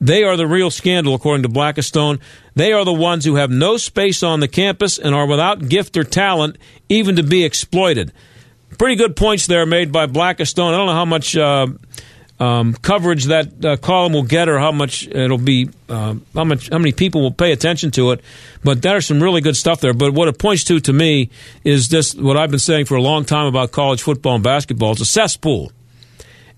They 0.00 0.24
are 0.24 0.36
the 0.36 0.46
real 0.46 0.70
scandal, 0.70 1.14
according 1.14 1.42
to 1.44 1.48
Blackistone. 1.48 2.20
They 2.54 2.72
are 2.72 2.84
the 2.84 2.92
ones 2.92 3.24
who 3.24 3.36
have 3.36 3.50
no 3.50 3.76
space 3.76 4.22
on 4.22 4.40
the 4.40 4.48
campus 4.48 4.98
and 4.98 5.14
are 5.14 5.26
without 5.26 5.68
gift 5.68 5.96
or 5.96 6.04
talent, 6.04 6.58
even 6.88 7.16
to 7.16 7.22
be 7.22 7.44
exploited 7.44 8.12
pretty 8.78 8.96
good 8.96 9.16
points 9.16 9.46
there 9.46 9.66
made 9.66 9.92
by 9.92 10.06
Blackistone. 10.06 10.74
I 10.74 10.76
don't 10.76 10.86
know 10.86 10.92
how 10.92 11.04
much 11.04 11.36
uh, 11.36 11.66
um, 12.38 12.74
coverage 12.74 13.24
that 13.24 13.64
uh, 13.64 13.76
column 13.76 14.12
will 14.12 14.22
get, 14.22 14.48
or 14.48 14.58
how 14.58 14.72
much 14.72 15.06
it'll 15.08 15.38
be, 15.38 15.70
uh, 15.88 16.14
how 16.34 16.44
much, 16.44 16.68
how 16.68 16.78
many 16.78 16.92
people 16.92 17.22
will 17.22 17.32
pay 17.32 17.52
attention 17.52 17.90
to 17.92 18.12
it. 18.12 18.20
But 18.62 18.82
there's 18.82 19.06
some 19.06 19.22
really 19.22 19.40
good 19.40 19.56
stuff 19.56 19.80
there. 19.80 19.94
But 19.94 20.12
what 20.12 20.28
it 20.28 20.38
points 20.38 20.64
to 20.64 20.80
to 20.80 20.92
me 20.92 21.30
is 21.64 21.88
this: 21.88 22.14
what 22.14 22.36
I've 22.36 22.50
been 22.50 22.58
saying 22.58 22.86
for 22.86 22.96
a 22.96 23.02
long 23.02 23.24
time 23.24 23.46
about 23.46 23.72
college 23.72 24.02
football 24.02 24.34
and 24.34 24.44
basketball. 24.44 24.92
It's 24.92 25.00
a 25.00 25.06
cesspool, 25.06 25.72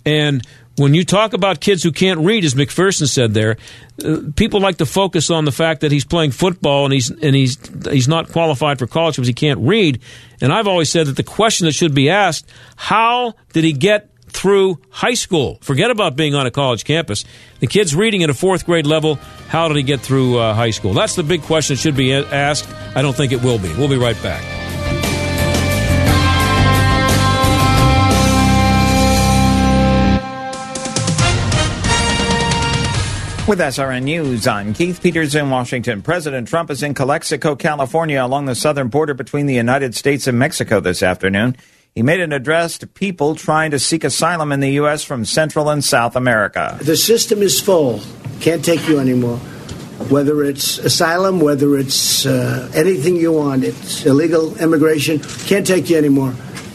and 0.04 0.44
when 0.78 0.94
you 0.94 1.04
talk 1.04 1.32
about 1.32 1.60
kids 1.60 1.82
who 1.82 1.92
can't 1.92 2.20
read, 2.20 2.44
as 2.44 2.54
McPherson 2.54 3.08
said 3.08 3.34
there, 3.34 3.56
uh, 4.04 4.20
people 4.36 4.60
like 4.60 4.78
to 4.78 4.86
focus 4.86 5.30
on 5.30 5.44
the 5.44 5.52
fact 5.52 5.80
that 5.80 5.92
he's 5.92 6.04
playing 6.04 6.30
football 6.30 6.84
and 6.84 6.92
he's 6.92 7.10
and 7.10 7.34
he's 7.34 7.58
he's 7.90 8.08
not 8.08 8.30
qualified 8.30 8.78
for 8.78 8.86
college 8.86 9.16
because 9.16 9.26
he 9.28 9.34
can't 9.34 9.60
read. 9.60 10.00
And 10.40 10.52
I've 10.52 10.68
always 10.68 10.90
said 10.90 11.06
that 11.08 11.16
the 11.16 11.22
question 11.22 11.66
that 11.66 11.72
should 11.72 11.94
be 11.94 12.10
asked: 12.10 12.50
How 12.76 13.34
did 13.52 13.64
he 13.64 13.72
get 13.72 14.10
through 14.30 14.78
high 14.90 15.14
school. 15.14 15.58
Forget 15.62 15.90
about 15.90 16.14
being 16.14 16.34
on 16.34 16.46
a 16.46 16.50
college 16.50 16.84
campus. 16.84 17.24
The 17.60 17.66
kid's 17.66 17.94
reading 17.94 18.22
at 18.22 18.30
a 18.30 18.34
fourth 18.34 18.66
grade 18.66 18.86
level. 18.86 19.16
How 19.48 19.68
did 19.68 19.76
he 19.78 19.82
get 19.82 20.00
through 20.00 20.38
uh, 20.38 20.54
high 20.54 20.70
school? 20.70 20.92
That's 20.92 21.16
the 21.16 21.22
big 21.22 21.42
question 21.42 21.74
that 21.74 21.80
should 21.80 21.96
be 21.96 22.12
asked. 22.12 22.68
I 22.94 23.02
don't 23.02 23.16
think 23.16 23.32
it 23.32 23.42
will 23.42 23.58
be. 23.58 23.72
We'll 23.74 23.88
be 23.88 23.96
right 23.96 24.20
back. 24.22 24.67
With 33.48 33.60
SRN 33.60 34.02
News, 34.02 34.46
I'm 34.46 34.74
Keith 34.74 35.02
Peters 35.02 35.34
in 35.34 35.48
Washington. 35.48 36.02
President 36.02 36.48
Trump 36.48 36.70
is 36.70 36.82
in 36.82 36.92
Calexico, 36.92 37.56
California, 37.56 38.22
along 38.22 38.44
the 38.44 38.54
southern 38.54 38.88
border 38.88 39.14
between 39.14 39.46
the 39.46 39.54
United 39.54 39.94
States 39.94 40.26
and 40.26 40.38
Mexico 40.38 40.80
this 40.80 41.02
afternoon. 41.02 41.56
He 41.94 42.02
made 42.02 42.20
an 42.20 42.34
address 42.34 42.76
to 42.76 42.86
people 42.86 43.34
trying 43.34 43.70
to 43.70 43.78
seek 43.78 44.04
asylum 44.04 44.52
in 44.52 44.60
the 44.60 44.72
U.S. 44.72 45.02
from 45.02 45.24
Central 45.24 45.70
and 45.70 45.82
South 45.82 46.14
America. 46.14 46.76
The 46.82 46.94
system 46.94 47.40
is 47.40 47.58
full. 47.58 48.02
Can't 48.40 48.62
take 48.62 48.86
you 48.86 48.98
anymore. 48.98 49.38
Whether 50.10 50.44
it's 50.44 50.76
asylum, 50.76 51.40
whether 51.40 51.78
it's 51.78 52.26
uh, 52.26 52.70
anything 52.74 53.16
you 53.16 53.32
want, 53.32 53.64
it's 53.64 54.04
illegal 54.04 54.58
immigration. 54.58 55.20
Can't 55.20 55.66
take 55.66 55.88
you 55.88 55.96
anymore. 55.96 56.34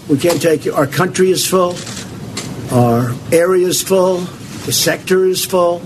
We 0.09 0.17
can't 0.17 0.41
take 0.41 0.65
you. 0.65 0.73
Our 0.73 0.88
country 0.88 1.29
is 1.29 1.45
full. 1.47 1.75
Our 2.75 3.13
area 3.31 3.67
is 3.67 3.83
full. 3.83 4.21
The 4.65 4.73
sector 4.73 5.23
is 5.25 5.45
full. 5.45 5.83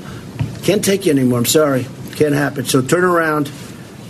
Can't 0.67 0.84
take 0.84 1.06
you 1.06 1.13
anymore. 1.13 1.39
I'm 1.39 1.45
sorry. 1.45 1.88
Can't 2.17 2.36
happen. 2.36 2.65
So 2.65 2.82
turn 2.82 3.06
around. 3.06 3.49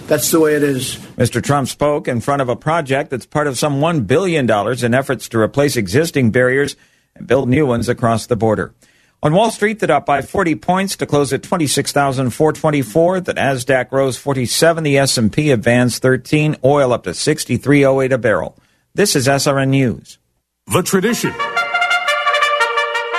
That's 0.07 0.31
the 0.31 0.39
way 0.39 0.55
it 0.55 0.63
is. 0.63 0.95
Mr. 1.15 1.39
Trump 1.39 1.67
spoke 1.67 2.07
in 2.07 2.19
front 2.19 2.41
of 2.41 2.49
a 2.49 2.55
project 2.55 3.11
that's 3.11 3.27
part 3.27 3.45
of 3.45 3.59
some 3.59 3.79
$1 3.79 4.07
billion 4.07 4.49
in 4.49 4.93
efforts 4.95 5.29
to 5.29 5.37
replace 5.37 5.77
existing 5.77 6.31
barriers 6.31 6.75
and 7.15 7.27
build 7.27 7.47
new 7.47 7.67
ones 7.67 7.87
across 7.87 8.25
the 8.25 8.35
border. 8.35 8.73
On 9.21 9.35
Wall 9.35 9.51
Street, 9.51 9.77
that 9.81 9.91
up 9.91 10.07
by 10.07 10.23
40 10.23 10.55
points 10.55 10.95
to 10.95 11.05
close 11.05 11.31
at 11.31 11.43
26,424. 11.43 13.19
The 13.21 13.35
Nasdaq 13.35 13.91
rose 13.91 14.17
47. 14.17 14.83
The 14.83 14.97
S&P 14.97 15.51
advanced 15.51 16.01
13. 16.01 16.55
Oil 16.63 16.91
up 16.91 17.03
to 17.03 17.11
63.08 17.11 18.11
a 18.11 18.17
barrel. 18.17 18.57
This 18.95 19.15
is 19.15 19.27
SRN 19.27 19.69
News. 19.69 20.17
The 20.65 20.81
tradition. 20.81 21.33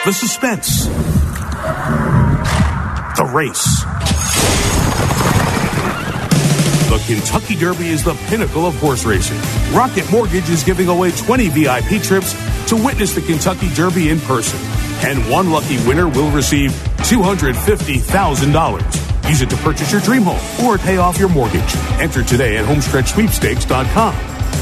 The 0.04 0.12
suspense 0.12 1.17
the 3.18 3.24
race. 3.24 3.82
The 6.88 7.02
Kentucky 7.04 7.56
Derby 7.56 7.88
is 7.88 8.04
the 8.04 8.14
pinnacle 8.28 8.64
of 8.64 8.76
horse 8.76 9.04
racing. 9.04 9.36
Rocket 9.76 10.08
Mortgage 10.12 10.48
is 10.48 10.62
giving 10.62 10.86
away 10.86 11.10
20 11.10 11.48
VIP 11.48 12.00
trips 12.00 12.32
to 12.68 12.76
witness 12.76 13.16
the 13.16 13.20
Kentucky 13.20 13.74
Derby 13.74 14.10
in 14.10 14.20
person. 14.20 14.60
And 15.00 15.28
one 15.28 15.50
lucky 15.50 15.78
winner 15.88 16.06
will 16.06 16.30
receive 16.30 16.70
$250,000. 17.10 19.28
Use 19.28 19.42
it 19.42 19.50
to 19.50 19.56
purchase 19.56 19.90
your 19.90 20.00
dream 20.00 20.22
home 20.22 20.38
or 20.64 20.78
pay 20.78 20.98
off 20.98 21.18
your 21.18 21.28
mortgage. 21.28 21.74
Enter 21.98 22.22
today 22.22 22.58
at 22.58 22.66
homestretchsweepstakes.com. 22.66 24.14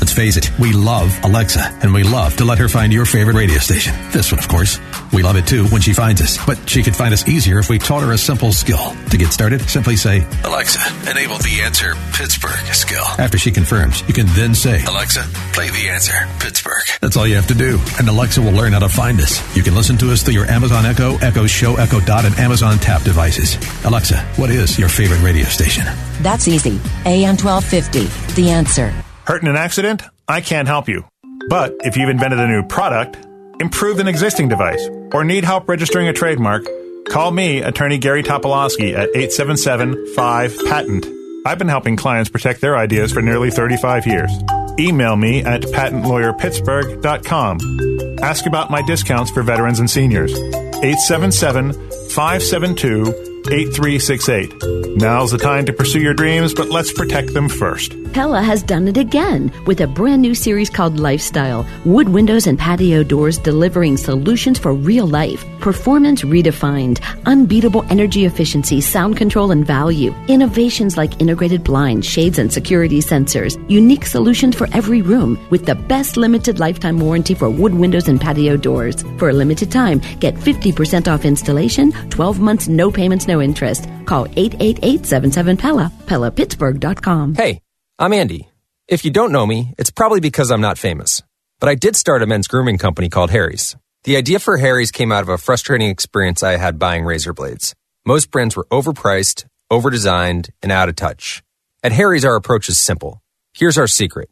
Let's 0.00 0.14
face 0.14 0.38
it, 0.38 0.50
we 0.58 0.72
love 0.72 1.14
Alexa, 1.22 1.60
and 1.82 1.92
we 1.92 2.04
love 2.04 2.34
to 2.36 2.46
let 2.46 2.56
her 2.56 2.68
find 2.68 2.90
your 2.90 3.04
favorite 3.04 3.36
radio 3.36 3.58
station. 3.58 3.94
This 4.12 4.32
one, 4.32 4.38
of 4.38 4.48
course. 4.48 4.80
We 5.12 5.22
love 5.22 5.36
it 5.36 5.46
too 5.46 5.66
when 5.66 5.82
she 5.82 5.92
finds 5.92 6.22
us, 6.22 6.42
but 6.46 6.58
she 6.66 6.82
could 6.82 6.96
find 6.96 7.12
us 7.12 7.28
easier 7.28 7.58
if 7.58 7.68
we 7.68 7.78
taught 7.78 8.02
her 8.02 8.12
a 8.12 8.18
simple 8.18 8.50
skill. 8.52 8.94
To 9.10 9.18
get 9.18 9.30
started, 9.30 9.60
simply 9.68 9.96
say, 9.96 10.26
Alexa, 10.44 10.80
enable 11.10 11.36
the 11.36 11.60
answer 11.62 11.94
Pittsburgh 12.14 12.64
skill. 12.72 13.04
After 13.18 13.36
she 13.36 13.50
confirms, 13.50 14.02
you 14.08 14.14
can 14.14 14.24
then 14.28 14.54
say, 14.54 14.82
Alexa, 14.84 15.22
play 15.52 15.68
the 15.68 15.90
answer 15.90 16.14
Pittsburgh. 16.38 16.82
That's 17.02 17.18
all 17.18 17.26
you 17.26 17.34
have 17.36 17.48
to 17.48 17.54
do, 17.54 17.78
and 17.98 18.08
Alexa 18.08 18.40
will 18.40 18.52
learn 18.52 18.72
how 18.72 18.78
to 18.78 18.88
find 18.88 19.20
us. 19.20 19.38
You 19.54 19.62
can 19.62 19.74
listen 19.74 19.98
to 19.98 20.10
us 20.12 20.22
through 20.22 20.34
your 20.34 20.46
Amazon 20.46 20.86
Echo, 20.86 21.18
Echo 21.18 21.46
Show, 21.46 21.76
Echo 21.76 22.00
Dot, 22.00 22.24
and 22.24 22.34
Amazon 22.38 22.78
Tap 22.78 23.02
devices. 23.02 23.58
Alexa, 23.84 24.16
what 24.36 24.48
is 24.48 24.78
your 24.78 24.88
favorite 24.88 25.20
radio 25.22 25.44
station? 25.44 25.84
That's 26.22 26.48
easy. 26.48 26.80
AM 27.04 27.36
1250, 27.36 28.34
the 28.40 28.50
answer. 28.50 28.94
Hurt 29.30 29.42
in 29.42 29.48
an 29.48 29.54
accident? 29.54 30.02
I 30.26 30.40
can't 30.40 30.66
help 30.66 30.88
you. 30.88 31.04
But 31.48 31.76
if 31.84 31.96
you've 31.96 32.08
invented 32.08 32.40
a 32.40 32.48
new 32.48 32.64
product, 32.64 33.16
improved 33.60 34.00
an 34.00 34.08
existing 34.08 34.48
device, 34.48 34.84
or 35.12 35.22
need 35.22 35.44
help 35.44 35.68
registering 35.68 36.08
a 36.08 36.12
trademark, 36.12 36.66
call 37.08 37.30
me, 37.30 37.62
attorney 37.62 37.98
Gary 37.98 38.24
Topolosky, 38.24 38.92
at 38.92 39.08
877-5-PATENT. 39.12 41.06
I've 41.46 41.58
been 41.58 41.68
helping 41.68 41.94
clients 41.94 42.28
protect 42.28 42.60
their 42.60 42.76
ideas 42.76 43.12
for 43.12 43.22
nearly 43.22 43.52
35 43.52 44.04
years. 44.04 44.32
Email 44.80 45.14
me 45.14 45.44
at 45.44 45.62
patentlawyerpittsburgh.com. 45.62 48.18
Ask 48.24 48.46
about 48.46 48.72
my 48.72 48.82
discounts 48.82 49.30
for 49.30 49.44
veterans 49.44 49.78
and 49.78 49.88
seniors. 49.88 50.32
877 50.32 51.74
572 52.10 53.29
8368. 53.48 54.96
Now's 54.96 55.30
the 55.30 55.38
time 55.38 55.66
to 55.66 55.72
pursue 55.72 56.00
your 56.00 56.14
dreams, 56.14 56.52
but 56.52 56.68
let's 56.68 56.92
protect 56.92 57.32
them 57.32 57.48
first. 57.48 57.96
Pella 58.12 58.42
has 58.42 58.62
done 58.62 58.88
it 58.88 58.96
again 58.96 59.52
with 59.66 59.80
a 59.80 59.86
brand 59.86 60.20
new 60.20 60.34
series 60.34 60.68
called 60.68 60.98
Lifestyle 60.98 61.64
Wood 61.84 62.08
windows 62.08 62.48
and 62.48 62.58
patio 62.58 63.04
doors 63.04 63.38
delivering 63.38 63.96
solutions 63.96 64.58
for 64.58 64.74
real 64.74 65.06
life. 65.06 65.44
Performance 65.60 66.22
redefined, 66.22 67.00
unbeatable 67.26 67.84
energy 67.88 68.24
efficiency, 68.24 68.80
sound 68.80 69.16
control, 69.16 69.52
and 69.52 69.64
value. 69.64 70.12
Innovations 70.26 70.96
like 70.96 71.20
integrated 71.20 71.62
blinds, 71.62 72.06
shades, 72.06 72.38
and 72.38 72.52
security 72.52 73.00
sensors. 73.00 73.62
Unique 73.70 74.06
solutions 74.06 74.56
for 74.56 74.66
every 74.72 75.02
room 75.02 75.38
with 75.50 75.66
the 75.66 75.74
best 75.76 76.16
limited 76.16 76.58
lifetime 76.58 76.98
warranty 76.98 77.34
for 77.34 77.48
wood 77.48 77.74
windows 77.74 78.08
and 78.08 78.20
patio 78.20 78.56
doors. 78.56 79.02
For 79.18 79.28
a 79.30 79.34
limited 79.34 79.70
time, 79.70 80.00
get 80.18 80.34
50% 80.34 81.06
off 81.06 81.24
installation, 81.24 81.92
12 82.10 82.40
months 82.40 82.66
no 82.66 82.90
payments, 82.90 83.28
no 83.30 83.40
interest. 83.40 83.88
Call 84.04 84.26
888-77-PELLA, 84.26 85.90
PellaPittsburgh.com. 86.04 87.36
Hey, 87.36 87.62
I'm 87.98 88.12
Andy. 88.12 88.48
If 88.88 89.04
you 89.04 89.10
don't 89.10 89.32
know 89.32 89.46
me, 89.46 89.72
it's 89.78 89.90
probably 89.90 90.20
because 90.20 90.50
I'm 90.50 90.60
not 90.60 90.76
famous. 90.76 91.22
But 91.60 91.68
I 91.68 91.76
did 91.76 91.94
start 91.96 92.22
a 92.22 92.26
men's 92.26 92.48
grooming 92.48 92.78
company 92.78 93.08
called 93.08 93.30
Harry's. 93.30 93.76
The 94.04 94.16
idea 94.16 94.38
for 94.38 94.56
Harry's 94.56 94.90
came 94.90 95.12
out 95.12 95.22
of 95.22 95.28
a 95.28 95.38
frustrating 95.38 95.90
experience 95.90 96.42
I 96.42 96.56
had 96.56 96.78
buying 96.78 97.04
razor 97.04 97.32
blades. 97.32 97.74
Most 98.06 98.30
brands 98.30 98.56
were 98.56 98.66
overpriced, 98.70 99.44
overdesigned, 99.70 100.50
and 100.62 100.72
out 100.72 100.88
of 100.88 100.96
touch. 100.96 101.42
At 101.82 101.92
Harry's, 101.92 102.24
our 102.24 102.34
approach 102.34 102.68
is 102.68 102.78
simple. 102.78 103.22
Here's 103.52 103.78
our 103.78 103.86
secret. 103.86 104.30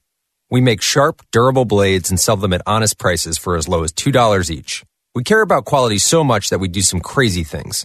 We 0.51 0.63
make 0.63 0.81
sharp, 0.81 1.23
durable 1.31 1.67
blades 1.67 2.09
and 2.09 2.19
sell 2.19 2.37
them 2.37 2.55
at 2.55 2.63
honest 2.67 2.99
prices 2.99 3.37
for 3.37 3.57
as 3.57 3.69
low 3.69 3.85
as 3.85 3.93
$2 3.93 4.51
each. 4.51 4.85
We 5.15 5.23
care 5.23 5.43
about 5.43 5.67
quality 5.67 5.99
so 5.99 6.25
much 6.25 6.49
that 6.49 6.61
we 6.61 6.69
do 6.69 6.81
some 6.81 7.01
crazy 7.01 7.45
things, 7.45 7.85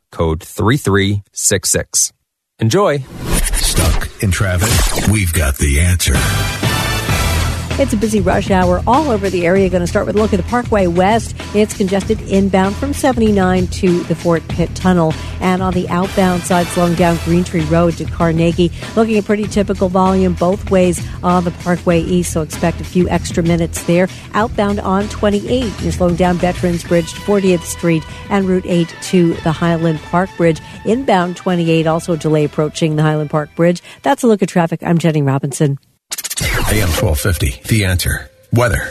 code 0.11 0.43
3366. 0.43 2.13
Enjoy. 2.59 2.99
Stuck 2.99 4.23
in 4.23 4.31
traffic? 4.31 5.07
We've 5.11 5.33
got 5.33 5.57
the 5.57 5.79
answer. 5.79 6.13
It's 7.79 7.93
a 7.93 7.97
busy 7.97 8.21
rush 8.21 8.51
hour 8.51 8.83
all 8.85 9.09
over 9.09 9.29
the 9.29 9.45
area. 9.45 9.69
Going 9.69 9.81
to 9.81 9.87
start 9.87 10.05
with 10.05 10.15
a 10.15 10.19
look 10.19 10.33
at 10.33 10.37
the 10.37 10.43
Parkway 10.43 10.87
West. 10.87 11.35
It's 11.55 11.75
congested 11.75 12.21
inbound 12.21 12.75
from 12.75 12.93
79 12.93 13.67
to 13.67 14.03
the 14.03 14.13
Fort 14.13 14.47
Pitt 14.49 14.75
Tunnel. 14.75 15.13
And 15.39 15.63
on 15.63 15.73
the 15.73 15.89
outbound 15.89 16.43
side, 16.43 16.67
slowing 16.67 16.93
down 16.93 17.17
Green 17.25 17.43
Tree 17.43 17.65
Road 17.65 17.97
to 17.97 18.05
Carnegie. 18.05 18.71
Looking 18.95 19.17
at 19.17 19.25
pretty 19.25 19.45
typical 19.45 19.89
volume 19.89 20.33
both 20.33 20.69
ways 20.69 21.03
on 21.23 21.43
the 21.43 21.51
Parkway 21.51 22.01
East, 22.01 22.33
so 22.33 22.41
expect 22.41 22.81
a 22.81 22.83
few 22.83 23.09
extra 23.09 23.41
minutes 23.41 23.83
there. 23.83 24.07
Outbound 24.33 24.79
on 24.79 25.09
28, 25.09 25.81
you're 25.81 25.91
slowing 25.91 26.15
down 26.15 26.35
Veterans 26.35 26.83
Bridge 26.83 27.11
to 27.13 27.19
40th 27.21 27.63
Street 27.63 28.03
and 28.29 28.47
Route 28.47 28.65
8 28.67 28.95
to 29.03 29.33
the 29.35 29.51
Highland 29.51 29.99
Park 29.99 30.29
Bridge. 30.37 30.61
Inbound 30.85 31.35
28, 31.37 31.87
also 31.87 32.15
delay 32.15 32.43
approaching 32.43 32.95
the 32.95 33.01
Highland 33.01 33.31
Park 33.31 33.55
Bridge. 33.55 33.81
That's 34.03 34.23
a 34.23 34.27
look 34.27 34.43
at 34.43 34.49
traffic. 34.49 34.83
I'm 34.83 34.99
Jenny 34.99 35.23
Robinson. 35.23 35.79
AM 36.41 36.89
1250, 36.89 37.61
The 37.67 37.85
Answer. 37.85 38.29
Weather. 38.51 38.89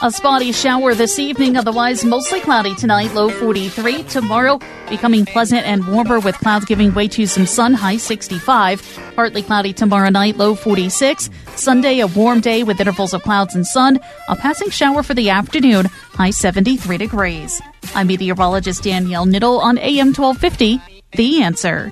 A 0.00 0.10
spotty 0.12 0.52
shower 0.52 0.94
this 0.94 1.18
evening, 1.18 1.56
otherwise 1.56 2.04
mostly 2.04 2.40
cloudy 2.40 2.74
tonight, 2.74 3.14
low 3.14 3.30
43. 3.30 4.04
Tomorrow, 4.04 4.60
becoming 4.88 5.24
pleasant 5.24 5.66
and 5.66 5.86
warmer 5.88 6.20
with 6.20 6.36
clouds 6.36 6.66
giving 6.66 6.94
way 6.94 7.08
to 7.08 7.26
some 7.26 7.46
sun, 7.46 7.74
high 7.74 7.96
65. 7.96 9.00
Partly 9.16 9.42
cloudy 9.42 9.72
tomorrow 9.72 10.10
night, 10.10 10.36
low 10.36 10.54
46. 10.54 11.30
Sunday, 11.56 12.00
a 12.00 12.06
warm 12.06 12.40
day 12.40 12.62
with 12.62 12.78
intervals 12.78 13.14
of 13.14 13.22
clouds 13.22 13.54
and 13.54 13.66
sun. 13.66 13.98
A 14.28 14.36
passing 14.36 14.70
shower 14.70 15.02
for 15.02 15.14
the 15.14 15.30
afternoon, 15.30 15.86
high 15.86 16.30
73 16.30 16.98
degrees. 16.98 17.60
I'm 17.94 18.06
meteorologist 18.06 18.84
Danielle 18.84 19.26
Niddle 19.26 19.60
on 19.60 19.78
AM 19.78 20.12
1250. 20.12 20.80
The 21.12 21.42
answer. 21.42 21.90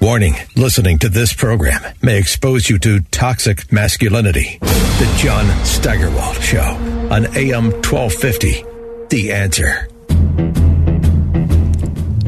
Warning 0.00 0.34
listening 0.56 0.98
to 1.00 1.10
this 1.10 1.34
program 1.34 1.82
may 2.00 2.18
expose 2.18 2.70
you 2.70 2.78
to 2.78 3.00
toxic 3.10 3.70
masculinity. 3.70 4.56
The 4.60 5.14
John 5.18 5.46
Steigerwald 5.66 6.36
Show 6.36 6.62
on 7.10 7.26
AM 7.36 7.70
1250. 7.82 8.64
The 9.10 9.30
answer. 9.30 9.88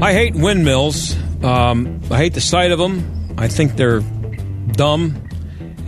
I 0.03 0.13
hate 0.13 0.35
windmills. 0.35 1.17
Um, 1.43 2.03
I 2.11 2.19
hate 2.19 2.35
the 2.35 2.43
sight 2.43 2.73
of 2.73 2.79
them. 2.79 3.35
I 3.39 3.49
think 3.49 3.77
they're 3.77 4.01
dumb, 4.73 5.27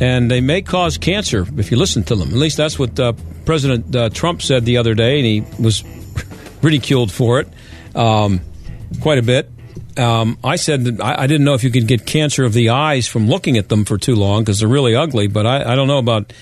and 0.00 0.30
they 0.30 0.40
may 0.40 0.62
cause 0.62 0.96
cancer 0.96 1.46
if 1.58 1.70
you 1.70 1.76
listen 1.76 2.02
to 2.04 2.16
them. 2.16 2.30
At 2.30 2.36
least 2.36 2.56
that's 2.56 2.78
what 2.78 2.98
uh, 2.98 3.12
President 3.44 3.94
uh, 3.94 4.08
Trump 4.08 4.40
said 4.40 4.64
the 4.64 4.78
other 4.78 4.94
day, 4.94 5.18
and 5.18 5.26
he 5.26 5.62
was 5.62 5.84
ridiculed 6.62 7.12
for 7.12 7.40
it 7.40 7.48
um, 7.94 8.40
quite 9.02 9.18
a 9.18 9.22
bit. 9.22 9.50
Um, 9.96 10.38
I 10.42 10.56
said 10.56 10.84
that 10.84 11.00
I, 11.00 11.22
I, 11.22 11.26
didn't 11.28 11.44
know 11.44 11.54
if 11.54 11.62
you 11.62 11.70
could 11.70 11.86
get 11.86 12.04
cancer 12.04 12.44
of 12.44 12.52
the 12.52 12.70
eyes 12.70 13.06
from 13.06 13.28
looking 13.28 13.56
at 13.56 13.68
them 13.68 13.84
for 13.84 13.96
too 13.96 14.16
long 14.16 14.42
because 14.42 14.58
they're 14.58 14.68
really 14.68 14.96
ugly, 14.96 15.28
but 15.28 15.46
I, 15.46 15.72
I, 15.72 15.76
don't 15.76 15.86
know 15.86 15.98
about 15.98 16.32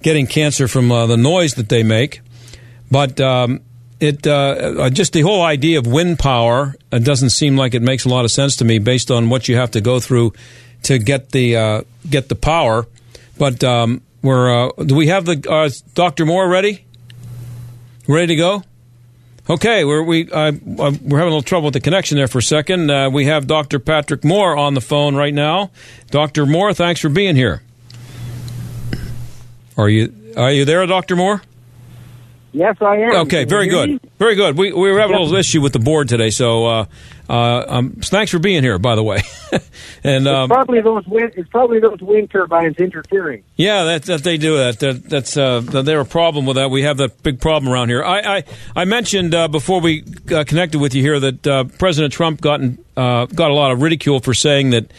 getting 0.00 0.26
cancer 0.26 0.68
from 0.68 0.90
uh, 0.90 1.06
the 1.06 1.18
noise 1.18 1.54
that 1.54 1.68
they 1.68 1.82
make. 1.82 2.22
But 2.90 3.20
um, 3.20 3.60
it 4.00 4.26
uh, 4.26 4.90
just 4.90 5.12
the 5.12 5.22
whole 5.22 5.42
idea 5.42 5.78
of 5.78 5.86
wind 5.86 6.18
power 6.18 6.74
uh, 6.92 6.98
doesn't 6.98 7.30
seem 7.30 7.56
like 7.56 7.74
it 7.74 7.82
makes 7.82 8.04
a 8.04 8.08
lot 8.08 8.24
of 8.24 8.30
sense 8.30 8.56
to 8.56 8.64
me 8.64 8.78
based 8.78 9.10
on 9.10 9.28
what 9.28 9.48
you 9.48 9.56
have 9.56 9.72
to 9.72 9.80
go 9.80 10.00
through 10.00 10.32
to 10.84 10.98
get 10.98 11.30
the 11.30 11.56
uh, 11.56 11.82
get 12.08 12.28
the 12.28 12.34
power. 12.34 12.86
But 13.38 13.64
um, 13.64 14.02
we're 14.22 14.68
uh, 14.68 14.72
do 14.84 14.94
we 14.94 15.08
have 15.08 15.24
the 15.24 15.46
uh, 15.50 15.70
Dr. 15.94 16.26
Moore 16.26 16.48
ready? 16.48 16.84
Ready 18.06 18.28
to 18.28 18.36
go? 18.36 18.62
Okay, 19.48 19.84
we're 19.84 20.02
we 20.02 20.30
uh, 20.30 20.52
we're 20.64 20.88
having 20.88 21.04
a 21.04 21.24
little 21.24 21.42
trouble 21.42 21.66
with 21.66 21.74
the 21.74 21.80
connection 21.80 22.16
there 22.16 22.28
for 22.28 22.38
a 22.38 22.42
second. 22.42 22.90
Uh, 22.90 23.10
we 23.10 23.26
have 23.26 23.46
Dr. 23.46 23.78
Patrick 23.78 24.24
Moore 24.24 24.56
on 24.56 24.72
the 24.72 24.80
phone 24.80 25.14
right 25.14 25.34
now. 25.34 25.70
Dr. 26.10 26.46
Moore, 26.46 26.72
thanks 26.72 26.98
for 26.98 27.10
being 27.10 27.36
here. 27.36 27.62
Are 29.76 29.88
you 29.88 30.14
are 30.36 30.50
you 30.50 30.64
there, 30.64 30.86
Dr. 30.86 31.14
Moore? 31.14 31.42
Yes, 32.52 32.76
I 32.80 32.96
am. 32.96 33.16
Okay, 33.26 33.44
very 33.44 33.66
good, 33.66 34.00
very 34.18 34.34
good. 34.34 34.56
We 34.56 34.72
we 34.72 34.90
were 34.90 34.98
having 34.98 35.16
a 35.16 35.20
little 35.20 35.36
issue 35.36 35.60
with 35.60 35.74
the 35.74 35.78
board 35.78 36.08
today, 36.08 36.30
so 36.30 36.64
uh, 36.64 36.84
uh, 37.28 37.64
um, 37.66 37.90
thanks 38.00 38.30
for 38.30 38.38
being 38.38 38.62
here. 38.62 38.78
By 38.78 38.94
the 38.94 39.02
way, 39.02 39.22
and 40.04 40.26
um, 40.28 40.50
it's 40.50 40.54
probably 40.54 40.80
those 40.80 41.06
wind, 41.06 41.32
it's 41.36 41.48
probably 41.48 41.80
those 41.80 42.00
wind 42.00 42.30
turbines 42.30 42.76
interfering. 42.76 43.44
Yeah, 43.56 43.84
that, 43.84 44.02
that 44.04 44.24
they 44.24 44.36
do 44.36 44.56
that. 44.56 44.80
that 44.80 45.08
that's 45.08 45.36
uh, 45.36 45.60
they're 45.60 46.00
a 46.00 46.04
problem 46.04 46.46
with 46.46 46.56
that. 46.56 46.70
We 46.70 46.82
have 46.82 46.98
that 46.98 47.22
big 47.22 47.40
problem 47.40 47.72
around 47.72 47.88
here. 47.88 48.04
I 48.04 48.36
I, 48.38 48.44
I 48.76 48.84
mentioned 48.84 49.34
uh, 49.34 49.48
before 49.48 49.80
we 49.80 50.04
uh, 50.32 50.44
connected 50.44 50.80
with 50.80 50.94
you 50.94 51.02
here 51.02 51.20
that 51.20 51.46
uh, 51.46 51.64
President 51.78 52.12
Trump 52.12 52.40
gotten 52.40 52.84
uh, 52.96 53.26
got 53.26 53.50
a 53.50 53.54
lot 53.54 53.72
of 53.72 53.82
ridicule 53.82 54.20
for 54.20 54.34
saying 54.34 54.70
that 54.70 54.90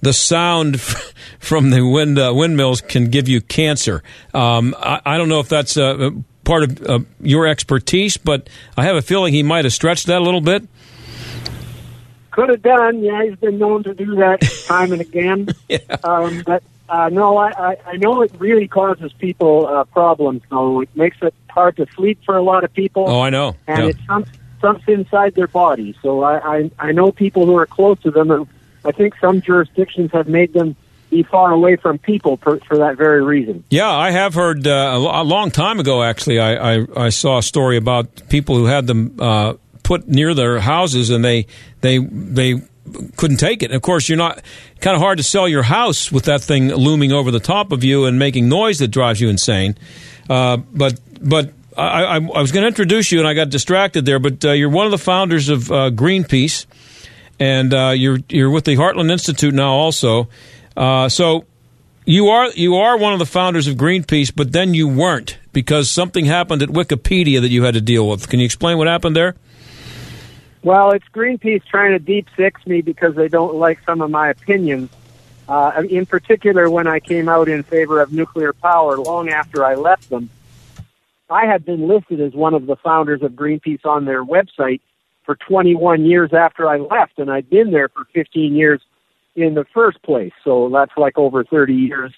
the 0.00 0.12
sound 0.12 0.80
from 1.38 1.70
the 1.70 1.82
wind 1.86 2.18
uh, 2.18 2.32
windmills 2.34 2.80
can 2.80 3.10
give 3.10 3.28
you 3.28 3.40
cancer. 3.40 4.02
Um, 4.34 4.74
I, 4.78 5.00
I, 5.04 5.18
don't 5.18 5.28
know 5.28 5.40
if 5.40 5.48
that's 5.48 5.76
uh, 5.76 6.10
part 6.44 6.64
of 6.64 6.82
uh, 6.88 6.98
your 7.20 7.46
expertise, 7.46 8.16
but 8.16 8.48
I 8.76 8.84
have 8.84 8.96
a 8.96 9.02
feeling 9.02 9.34
he 9.34 9.42
might 9.42 9.64
have 9.64 9.72
stretched 9.72 10.06
that 10.06 10.20
a 10.20 10.24
little 10.24 10.40
bit. 10.40 10.66
Could 12.38 12.50
have 12.50 12.62
done. 12.62 13.02
Yeah, 13.02 13.24
he's 13.24 13.34
been 13.34 13.58
known 13.58 13.82
to 13.82 13.94
do 13.94 14.14
that 14.14 14.40
time 14.64 14.92
and 14.92 15.00
again. 15.00 15.48
yeah. 15.68 15.78
Um, 16.04 16.44
but 16.46 16.62
uh, 16.88 17.08
no, 17.08 17.36
I, 17.36 17.48
I, 17.50 17.76
I 17.84 17.96
know 17.96 18.22
it 18.22 18.30
really 18.38 18.68
causes 18.68 19.12
people 19.14 19.66
uh, 19.66 19.82
problems. 19.82 20.42
Though 20.48 20.82
it 20.82 20.88
makes 20.94 21.16
it 21.20 21.34
hard 21.50 21.76
to 21.78 21.86
sleep 21.96 22.20
for 22.24 22.36
a 22.36 22.42
lot 22.42 22.62
of 22.62 22.72
people. 22.72 23.06
Oh, 23.08 23.22
I 23.22 23.30
know. 23.30 23.56
And 23.66 23.82
yeah. 23.82 23.88
it's 23.88 24.06
some, 24.06 24.24
something 24.60 25.00
inside 25.00 25.34
their 25.34 25.48
body. 25.48 25.96
So 26.00 26.22
I, 26.22 26.58
I, 26.58 26.70
I 26.78 26.92
know 26.92 27.10
people 27.10 27.44
who 27.44 27.56
are 27.56 27.66
close 27.66 27.98
to 28.02 28.12
them, 28.12 28.30
and 28.30 28.46
I 28.84 28.92
think 28.92 29.16
some 29.20 29.42
jurisdictions 29.42 30.12
have 30.12 30.28
made 30.28 30.52
them 30.52 30.76
be 31.10 31.24
far 31.24 31.50
away 31.50 31.74
from 31.74 31.98
people 31.98 32.36
for, 32.36 32.60
for 32.60 32.78
that 32.78 32.96
very 32.96 33.20
reason. 33.20 33.64
Yeah, 33.68 33.90
I 33.90 34.12
have 34.12 34.34
heard 34.34 34.64
uh, 34.64 34.70
a 34.70 35.24
long 35.24 35.50
time 35.50 35.80
ago. 35.80 36.04
Actually, 36.04 36.38
I, 36.38 36.76
I, 36.76 36.86
I 36.96 37.08
saw 37.08 37.38
a 37.38 37.42
story 37.42 37.78
about 37.78 38.28
people 38.28 38.54
who 38.56 38.66
had 38.66 38.86
them 38.86 39.16
uh, 39.18 39.54
put 39.88 40.06
near 40.06 40.34
their 40.34 40.60
houses, 40.60 41.08
and 41.08 41.24
they 41.24 41.46
they 41.80 41.96
they 41.98 42.60
couldn't 43.16 43.38
take 43.38 43.62
it. 43.62 43.66
And 43.66 43.74
of 43.74 43.80
course, 43.80 44.06
you're 44.06 44.18
not 44.18 44.42
kind 44.82 44.94
of 44.94 45.00
hard 45.00 45.16
to 45.16 45.24
sell 45.24 45.48
your 45.48 45.62
house 45.62 46.12
with 46.12 46.26
that 46.26 46.42
thing 46.42 46.68
looming 46.68 47.10
over 47.10 47.30
the 47.30 47.40
top 47.40 47.72
of 47.72 47.82
you 47.82 48.04
and 48.04 48.18
making 48.18 48.50
noise 48.50 48.78
that 48.80 48.88
drives 48.88 49.18
you 49.18 49.30
insane. 49.30 49.78
Uh, 50.28 50.58
but 50.58 51.00
but 51.22 51.54
I, 51.74 52.04
I, 52.04 52.16
I 52.16 52.18
was 52.18 52.52
going 52.52 52.64
to 52.64 52.68
introduce 52.68 53.10
you, 53.10 53.18
and 53.18 53.26
I 53.26 53.32
got 53.32 53.48
distracted 53.48 54.04
there. 54.04 54.18
But 54.18 54.44
uh, 54.44 54.50
you're 54.50 54.68
one 54.68 54.84
of 54.84 54.90
the 54.92 54.98
founders 54.98 55.48
of 55.48 55.72
uh, 55.72 55.88
Greenpeace, 55.90 56.66
and 57.40 57.72
uh, 57.72 57.94
you're 57.96 58.18
you're 58.28 58.50
with 58.50 58.66
the 58.66 58.76
Heartland 58.76 59.10
Institute 59.10 59.54
now 59.54 59.72
also. 59.72 60.28
Uh, 60.76 61.08
so 61.08 61.46
you 62.04 62.28
are 62.28 62.50
you 62.50 62.76
are 62.76 62.98
one 62.98 63.14
of 63.14 63.18
the 63.18 63.26
founders 63.26 63.66
of 63.66 63.76
Greenpeace, 63.76 64.30
but 64.36 64.52
then 64.52 64.74
you 64.74 64.86
weren't 64.86 65.38
because 65.54 65.90
something 65.90 66.26
happened 66.26 66.62
at 66.62 66.68
Wikipedia 66.68 67.40
that 67.40 67.48
you 67.48 67.62
had 67.62 67.72
to 67.72 67.80
deal 67.80 68.06
with. 68.06 68.28
Can 68.28 68.38
you 68.38 68.44
explain 68.44 68.76
what 68.76 68.86
happened 68.86 69.16
there? 69.16 69.34
Well, 70.62 70.90
it's 70.90 71.04
Greenpeace 71.14 71.64
trying 71.64 71.92
to 71.92 71.98
deep 71.98 72.26
six 72.36 72.66
me 72.66 72.80
because 72.82 73.14
they 73.14 73.28
don't 73.28 73.54
like 73.54 73.78
some 73.84 74.00
of 74.00 74.10
my 74.10 74.30
opinions. 74.30 74.90
Uh, 75.48 75.82
in 75.88 76.04
particular, 76.04 76.68
when 76.68 76.86
I 76.86 77.00
came 77.00 77.28
out 77.28 77.48
in 77.48 77.62
favor 77.62 78.00
of 78.00 78.12
nuclear 78.12 78.52
power 78.52 78.98
long 78.98 79.30
after 79.30 79.64
I 79.64 79.76
left 79.76 80.10
them, 80.10 80.28
I 81.30 81.46
had 81.46 81.64
been 81.64 81.88
listed 81.88 82.20
as 82.20 82.32
one 82.32 82.54
of 82.54 82.66
the 82.66 82.76
founders 82.76 83.22
of 83.22 83.32
Greenpeace 83.32 83.84
on 83.84 84.04
their 84.04 84.24
website 84.24 84.80
for 85.24 85.36
21 85.36 86.04
years 86.04 86.32
after 86.32 86.68
I 86.68 86.78
left, 86.78 87.18
and 87.18 87.30
I'd 87.30 87.48
been 87.50 87.70
there 87.70 87.88
for 87.88 88.04
15 88.14 88.54
years 88.54 88.80
in 89.36 89.54
the 89.54 89.64
first 89.72 90.02
place. 90.02 90.32
So 90.42 90.70
that's 90.70 90.92
like 90.96 91.16
over 91.16 91.44
30 91.44 91.74
years 91.74 92.12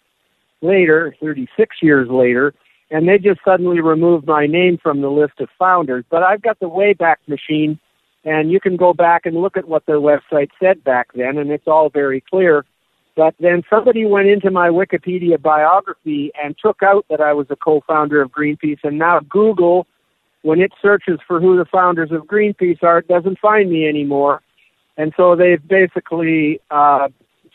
later, 0.60 1.14
36 1.20 1.76
years 1.82 2.08
later, 2.08 2.54
and 2.90 3.08
they 3.08 3.18
just 3.18 3.40
suddenly 3.44 3.80
removed 3.80 4.26
my 4.26 4.46
name 4.46 4.78
from 4.78 5.00
the 5.00 5.10
list 5.10 5.40
of 5.40 5.48
founders. 5.58 6.04
But 6.08 6.22
I've 6.22 6.42
got 6.42 6.58
the 6.60 6.68
Wayback 6.68 7.16
Machine, 7.26 7.78
and 8.24 8.50
you 8.50 8.60
can 8.60 8.76
go 8.76 8.92
back 8.92 9.26
and 9.26 9.36
look 9.36 9.56
at 9.56 9.68
what 9.68 9.86
their 9.86 9.98
website 10.00 10.50
said 10.60 10.82
back 10.84 11.08
then, 11.14 11.38
and 11.38 11.50
it's 11.50 11.66
all 11.66 11.88
very 11.90 12.22
clear. 12.30 12.64
But 13.16 13.34
then 13.40 13.62
somebody 13.68 14.06
went 14.06 14.28
into 14.28 14.50
my 14.50 14.68
Wikipedia 14.68 15.40
biography 15.40 16.30
and 16.42 16.54
took 16.62 16.82
out 16.82 17.04
that 17.10 17.20
I 17.20 17.32
was 17.32 17.46
a 17.50 17.56
co-founder 17.56 18.22
of 18.22 18.30
Greenpeace, 18.30 18.80
and 18.84 18.98
now 18.98 19.20
Google, 19.20 19.86
when 20.42 20.60
it 20.60 20.72
searches 20.80 21.18
for 21.26 21.40
who 21.40 21.56
the 21.56 21.64
founders 21.66 22.12
of 22.12 22.22
Greenpeace 22.22 22.82
are, 22.82 23.00
doesn't 23.02 23.38
find 23.38 23.70
me 23.70 23.88
anymore 23.88 24.40
and 25.00 25.14
so 25.16 25.34
they've 25.34 25.66
basically 25.66 26.60
uh, 26.70 27.08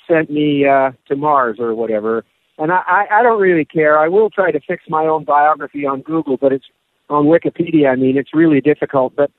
sent 0.10 0.32
me 0.32 0.66
uh, 0.66 0.92
to 1.08 1.16
Mars 1.16 1.58
or 1.60 1.76
whatever. 1.76 2.26
And 2.58 2.72
I, 2.72 3.06
I 3.12 3.22
don't 3.22 3.40
really 3.40 3.66
care. 3.66 4.00
I 4.00 4.08
will 4.08 4.32
try 4.32 4.52
to 4.52 4.60
fix 4.62 4.84
my 4.90 5.06
own 5.06 5.26
biography 5.26 5.86
on 5.86 6.02
Google, 6.02 6.38
but 6.38 6.54
it's 6.54 6.66
on 7.08 7.26
Wikipedia. 7.26 7.92
I 7.92 7.98
mean, 7.98 8.18
it's 8.18 8.34
really 8.34 8.62
difficult. 8.62 9.16
But 9.16 9.30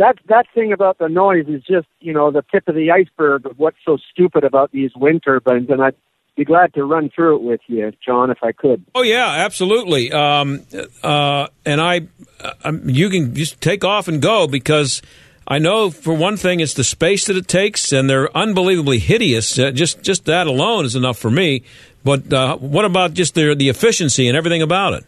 that 0.00 0.16
that 0.28 0.46
thing 0.54 0.72
about 0.72 0.98
the 0.98 1.08
noise 1.08 1.44
is 1.46 1.62
just 1.62 1.86
you 2.00 2.12
know 2.12 2.30
the 2.30 2.42
tip 2.50 2.66
of 2.68 2.74
the 2.74 2.90
iceberg 2.90 3.44
of 3.44 3.58
what's 3.58 3.76
so 3.84 3.98
stupid 4.10 4.44
about 4.44 4.72
these 4.72 4.90
wind 4.96 5.22
turbines. 5.22 5.68
And 5.68 5.82
I'd 5.82 5.94
be 6.36 6.44
glad 6.44 6.72
to 6.74 6.84
run 6.84 7.10
through 7.14 7.36
it 7.36 7.42
with 7.42 7.60
you, 7.66 7.92
John, 8.04 8.30
if 8.30 8.38
I 8.42 8.52
could. 8.52 8.82
Oh 8.94 9.02
yeah, 9.02 9.28
absolutely. 9.28 10.10
Um, 10.10 10.64
uh, 11.02 11.48
and 11.66 11.82
I, 11.82 11.94
I, 11.94 12.08
uh, 12.40 12.52
um, 12.64 12.88
you 12.88 13.10
can 13.10 13.34
just 13.34 13.60
take 13.60 13.84
off 13.84 14.08
and 14.08 14.22
go 14.22 14.46
because 14.46 15.02
I 15.46 15.58
know 15.58 15.90
for 15.90 16.14
one 16.14 16.38
thing, 16.38 16.60
it's 16.60 16.74
the 16.74 16.84
space 16.84 17.26
that 17.26 17.36
it 17.36 17.46
takes, 17.46 17.92
and 17.92 18.08
they're 18.08 18.34
unbelievably 18.34 19.00
hideous. 19.00 19.58
Uh, 19.58 19.70
just 19.70 20.02
just 20.02 20.24
that 20.24 20.46
alone 20.46 20.86
is 20.86 20.96
enough 20.96 21.18
for 21.18 21.30
me. 21.30 21.62
But 22.02 22.32
uh, 22.32 22.56
what 22.56 22.86
about 22.86 23.12
just 23.12 23.34
the 23.34 23.54
the 23.54 23.68
efficiency 23.68 24.28
and 24.28 24.36
everything 24.36 24.62
about 24.62 24.94
it? 24.94 25.04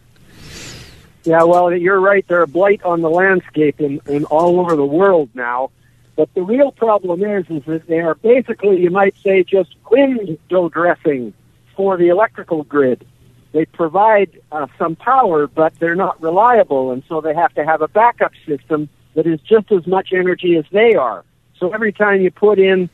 Yeah, 1.25 1.45
well, 1.45 1.73
you're 1.73 2.01
right. 2.01 2.27
They're 2.27 2.43
a 2.43 2.49
blight 2.49 2.83
on 2.83 3.01
the 3.01 3.11
landscape 3.11 3.81
in, 3.81 4.01
in 4.07 4.25
all 4.25 4.59
over 4.59 4.75
the 4.75 4.85
world 4.85 5.31
now. 5.35 5.71
But 6.17 6.35
the 6.35 6.43
real 6.43 6.73
problem 6.73 7.23
is, 7.23 7.47
is 7.49 7.65
that 7.67 7.87
they 7.87 8.01
are 8.01 8.17
basically, 8.17 8.81
you 8.81 8.91
might 8.91 9.15
say, 9.23 9.45
just 9.45 9.75
window 9.91 10.69
dressing 10.69 11.33
for 11.77 11.97
the 11.97 12.09
electrical 12.09 12.65
grid. 12.65 13.07
They 13.53 13.67
provide 13.67 14.41
uh, 14.51 14.67
some 14.79 14.97
power, 14.97 15.47
but 15.47 15.79
they're 15.79 15.95
not 15.95 16.21
reliable, 16.21 16.91
and 16.91 17.03
so 17.09 17.21
they 17.21 17.35
have 17.35 17.55
to 17.55 17.65
have 17.65 17.83
a 17.83 17.89
backup 17.89 18.33
system 18.47 18.89
that 19.15 19.27
is 19.27 19.41
just 19.41 19.71
as 19.71 19.87
much 19.87 20.13
energy 20.13 20.57
as 20.57 20.65
they 20.73 20.95
are. 20.95 21.25
So 21.59 21.71
every 21.73 21.93
time 21.93 22.21
you 22.21 22.31
put 22.31 22.59
in 22.59 22.91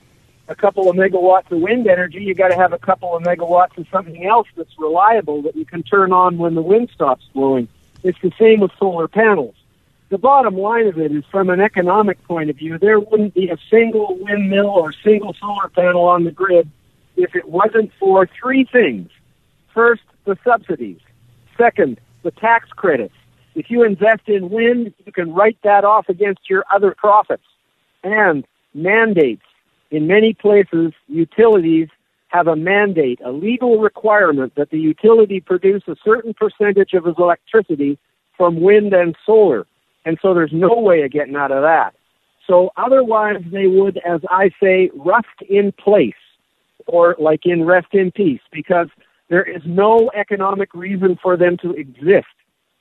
a 0.48 0.54
couple 0.54 0.90
of 0.90 0.96
megawatts 0.96 1.50
of 1.50 1.60
wind 1.60 1.86
energy, 1.86 2.22
you 2.22 2.34
got 2.34 2.48
to 2.48 2.56
have 2.56 2.72
a 2.72 2.78
couple 2.78 3.16
of 3.16 3.22
megawatts 3.22 3.78
of 3.78 3.86
something 3.90 4.26
else 4.26 4.48
that's 4.56 4.72
reliable 4.78 5.42
that 5.42 5.56
you 5.56 5.64
can 5.64 5.82
turn 5.82 6.12
on 6.12 6.38
when 6.38 6.54
the 6.54 6.62
wind 6.62 6.90
stops 6.92 7.24
blowing. 7.32 7.68
It's 8.02 8.18
the 8.22 8.32
same 8.38 8.60
with 8.60 8.70
solar 8.78 9.08
panels. 9.08 9.54
The 10.10 10.18
bottom 10.18 10.56
line 10.56 10.86
of 10.86 10.98
it 10.98 11.12
is 11.12 11.24
from 11.30 11.50
an 11.50 11.60
economic 11.60 12.22
point 12.24 12.48
of 12.48 12.56
view, 12.56 12.78
there 12.78 12.98
wouldn't 12.98 13.34
be 13.34 13.50
a 13.50 13.58
single 13.70 14.16
windmill 14.20 14.68
or 14.68 14.92
single 15.04 15.34
solar 15.34 15.68
panel 15.68 16.04
on 16.04 16.24
the 16.24 16.30
grid 16.30 16.70
if 17.16 17.34
it 17.34 17.48
wasn't 17.48 17.90
for 17.98 18.26
three 18.40 18.64
things. 18.64 19.10
First, 19.74 20.02
the 20.24 20.38
subsidies. 20.44 21.00
Second, 21.58 22.00
the 22.22 22.30
tax 22.30 22.70
credits. 22.70 23.14
If 23.54 23.70
you 23.70 23.84
invest 23.84 24.28
in 24.28 24.48
wind, 24.50 24.94
you 25.04 25.12
can 25.12 25.34
write 25.34 25.58
that 25.62 25.84
off 25.84 26.08
against 26.08 26.48
your 26.48 26.64
other 26.72 26.94
profits. 26.96 27.42
And 28.02 28.46
mandates. 28.72 29.42
In 29.90 30.06
many 30.06 30.32
places, 30.32 30.92
utilities 31.08 31.88
have 32.28 32.46
a 32.46 32.56
mandate, 32.56 33.20
a 33.24 33.32
legal 33.32 33.78
requirement 33.78 34.54
that 34.56 34.70
the 34.70 34.78
utility 34.78 35.40
produce 35.40 35.82
a 35.88 35.96
certain 36.04 36.34
percentage 36.34 36.92
of 36.92 37.06
its 37.06 37.18
electricity 37.18 37.98
from 38.36 38.60
wind 38.60 38.92
and 38.92 39.16
solar. 39.26 39.66
And 40.04 40.18
so 40.22 40.34
there's 40.34 40.52
no 40.52 40.78
way 40.80 41.02
of 41.02 41.10
getting 41.10 41.36
out 41.36 41.52
of 41.52 41.62
that. 41.62 41.94
So 42.46 42.70
otherwise 42.76 43.42
they 43.50 43.66
would, 43.66 43.98
as 43.98 44.20
I 44.30 44.50
say, 44.62 44.90
rust 44.94 45.26
in 45.48 45.72
place 45.72 46.14
or 46.86 47.16
like 47.18 47.40
in 47.44 47.64
rest 47.64 47.88
in 47.92 48.10
peace 48.10 48.40
because 48.52 48.88
there 49.28 49.42
is 49.44 49.62
no 49.66 50.10
economic 50.14 50.72
reason 50.74 51.18
for 51.22 51.36
them 51.36 51.56
to 51.58 51.72
exist. 51.72 52.26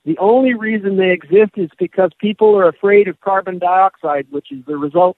The 0.06 0.18
only 0.20 0.54
reason 0.54 0.96
they 0.96 1.12
exist 1.12 1.52
is 1.58 1.70
because 1.78 2.12
people 2.18 2.56
are 2.58 2.70
afraid 2.70 3.10
of 3.10 3.20
carbon 3.20 3.60
dioxide, 3.60 4.28
which 4.30 4.52
is 4.52 4.64
the 4.66 4.78
result 4.78 5.18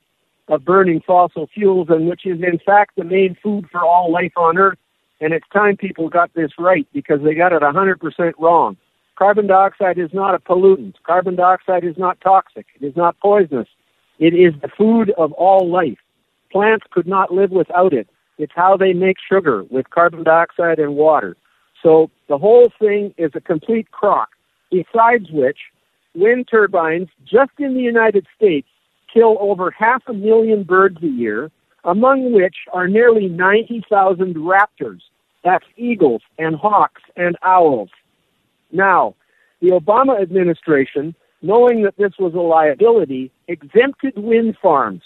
of 0.49 0.65
burning 0.65 1.01
fossil 1.05 1.47
fuels 1.53 1.87
and 1.89 2.09
which 2.09 2.25
is 2.25 2.41
in 2.41 2.59
fact 2.65 2.95
the 2.97 3.03
main 3.03 3.37
food 3.41 3.65
for 3.71 3.81
all 3.81 4.11
life 4.11 4.33
on 4.35 4.57
Earth. 4.57 4.77
And 5.21 5.33
it's 5.33 5.47
time 5.53 5.77
people 5.77 6.09
got 6.09 6.33
this 6.33 6.51
right 6.57 6.87
because 6.93 7.19
they 7.23 7.35
got 7.35 7.53
it 7.53 7.61
100% 7.61 8.33
wrong. 8.39 8.77
Carbon 9.17 9.47
dioxide 9.47 9.97
is 9.97 10.09
not 10.13 10.33
a 10.33 10.39
pollutant. 10.39 10.95
Carbon 11.03 11.35
dioxide 11.35 11.83
is 11.83 11.97
not 11.97 12.19
toxic. 12.21 12.65
It 12.79 12.85
is 12.85 12.95
not 12.95 13.19
poisonous. 13.19 13.67
It 14.17 14.33
is 14.33 14.53
the 14.61 14.69
food 14.69 15.11
of 15.17 15.33
all 15.33 15.69
life. 15.69 15.97
Plants 16.51 16.85
could 16.89 17.07
not 17.07 17.31
live 17.33 17.51
without 17.51 17.93
it. 17.93 18.07
It's 18.37 18.53
how 18.55 18.77
they 18.77 18.93
make 18.93 19.17
sugar 19.19 19.63
with 19.69 19.89
carbon 19.89 20.23
dioxide 20.23 20.79
and 20.79 20.95
water. 20.95 21.35
So 21.83 22.09
the 22.29 22.37
whole 22.37 22.71
thing 22.79 23.13
is 23.17 23.31
a 23.35 23.41
complete 23.41 23.91
crock. 23.91 24.29
Besides 24.71 25.29
which, 25.31 25.59
wind 26.15 26.47
turbines 26.49 27.09
just 27.25 27.51
in 27.59 27.73
the 27.73 27.81
United 27.81 28.25
States 28.35 28.67
kill 29.13 29.37
over 29.39 29.71
half 29.71 30.03
a 30.07 30.13
million 30.13 30.63
birds 30.63 30.97
a 31.03 31.07
year, 31.07 31.51
among 31.83 32.33
which 32.33 32.55
are 32.73 32.87
nearly 32.87 33.27
90,000 33.27 34.35
raptors. 34.35 35.01
That's 35.43 35.65
eagles 35.77 36.21
and 36.37 36.55
hawks 36.55 37.01
and 37.15 37.37
owls. 37.41 37.89
Now, 38.71 39.15
the 39.61 39.69
Obama 39.69 40.21
administration, 40.21 41.15
knowing 41.41 41.83
that 41.83 41.97
this 41.97 42.13
was 42.19 42.33
a 42.33 42.39
liability, 42.39 43.31
exempted 43.47 44.17
wind 44.17 44.57
farms, 44.61 45.01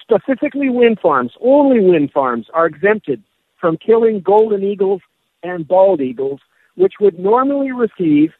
specifically 0.00 0.68
wind 0.68 0.98
farms, 1.00 1.32
only 1.40 1.80
wind 1.80 2.12
farms 2.12 2.46
are 2.54 2.66
exempted 2.66 3.22
from 3.60 3.76
killing 3.78 4.20
golden 4.20 4.62
eagles 4.62 5.00
and 5.42 5.66
bald 5.66 6.00
eagles, 6.00 6.40
which 6.76 6.94
would 7.00 7.18
normally 7.18 7.72
receive 7.72 8.32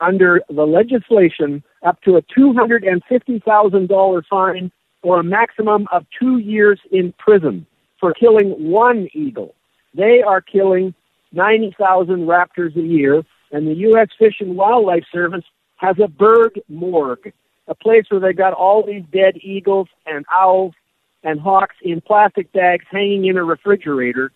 under 0.00 0.40
the 0.48 0.66
legislation 0.66 1.62
up 1.82 2.00
to 2.02 2.16
a 2.16 2.22
$250,000 2.22 4.22
fine 4.28 4.72
or 5.02 5.20
a 5.20 5.24
maximum 5.24 5.86
of 5.92 6.04
two 6.18 6.38
years 6.38 6.80
in 6.90 7.12
prison 7.18 7.66
for 7.98 8.14
killing 8.14 8.70
one 8.70 9.08
eagle. 9.12 9.54
They 9.94 10.22
are 10.22 10.40
killing 10.40 10.94
90,000 11.32 12.26
raptors 12.26 12.76
a 12.76 12.82
year, 12.82 13.22
and 13.52 13.66
the 13.66 13.74
U.S. 13.74 14.08
Fish 14.18 14.36
and 14.40 14.56
Wildlife 14.56 15.04
Service 15.12 15.44
has 15.76 15.96
a 16.02 16.08
bird 16.08 16.60
morgue, 16.68 17.32
a 17.68 17.74
place 17.74 18.04
where 18.08 18.20
they 18.20 18.32
got 18.32 18.52
all 18.52 18.84
these 18.84 19.04
dead 19.12 19.36
eagles 19.42 19.88
and 20.06 20.24
owls 20.32 20.74
and 21.22 21.40
hawks 21.40 21.76
in 21.82 22.00
plastic 22.00 22.50
bags 22.52 22.84
hanging 22.90 23.26
in 23.26 23.36
a 23.36 23.44
refrigerator 23.44 24.32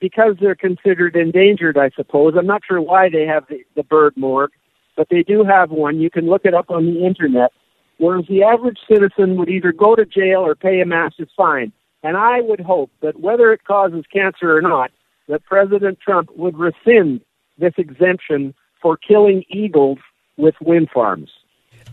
because 0.00 0.36
they're 0.40 0.54
considered 0.54 1.16
endangered, 1.16 1.76
I 1.76 1.90
suppose. 1.90 2.34
I'm 2.36 2.46
not 2.46 2.62
sure 2.66 2.80
why 2.80 3.08
they 3.08 3.26
have 3.26 3.46
the, 3.48 3.64
the 3.74 3.82
bird 3.82 4.16
morgue 4.16 4.52
but 4.98 5.08
they 5.10 5.22
do 5.22 5.44
have 5.44 5.70
one. 5.70 6.00
You 6.00 6.10
can 6.10 6.26
look 6.26 6.44
it 6.44 6.52
up 6.52 6.70
on 6.70 6.84
the 6.84 7.06
internet. 7.06 7.52
Whereas 7.98 8.26
the 8.28 8.42
average 8.42 8.78
citizen 8.90 9.36
would 9.36 9.48
either 9.48 9.72
go 9.72 9.94
to 9.94 10.04
jail 10.04 10.40
or 10.40 10.56
pay 10.56 10.80
a 10.80 10.86
massive 10.86 11.28
fine. 11.36 11.72
And 12.02 12.16
I 12.16 12.40
would 12.40 12.60
hope 12.60 12.90
that 13.00 13.18
whether 13.18 13.52
it 13.52 13.64
causes 13.64 14.04
cancer 14.12 14.56
or 14.56 14.60
not, 14.60 14.90
that 15.28 15.44
President 15.44 16.00
Trump 16.00 16.30
would 16.36 16.58
rescind 16.58 17.20
this 17.58 17.74
exemption 17.76 18.54
for 18.82 18.96
killing 18.96 19.44
eagles 19.48 19.98
with 20.36 20.54
wind 20.60 20.88
farms. 20.92 21.30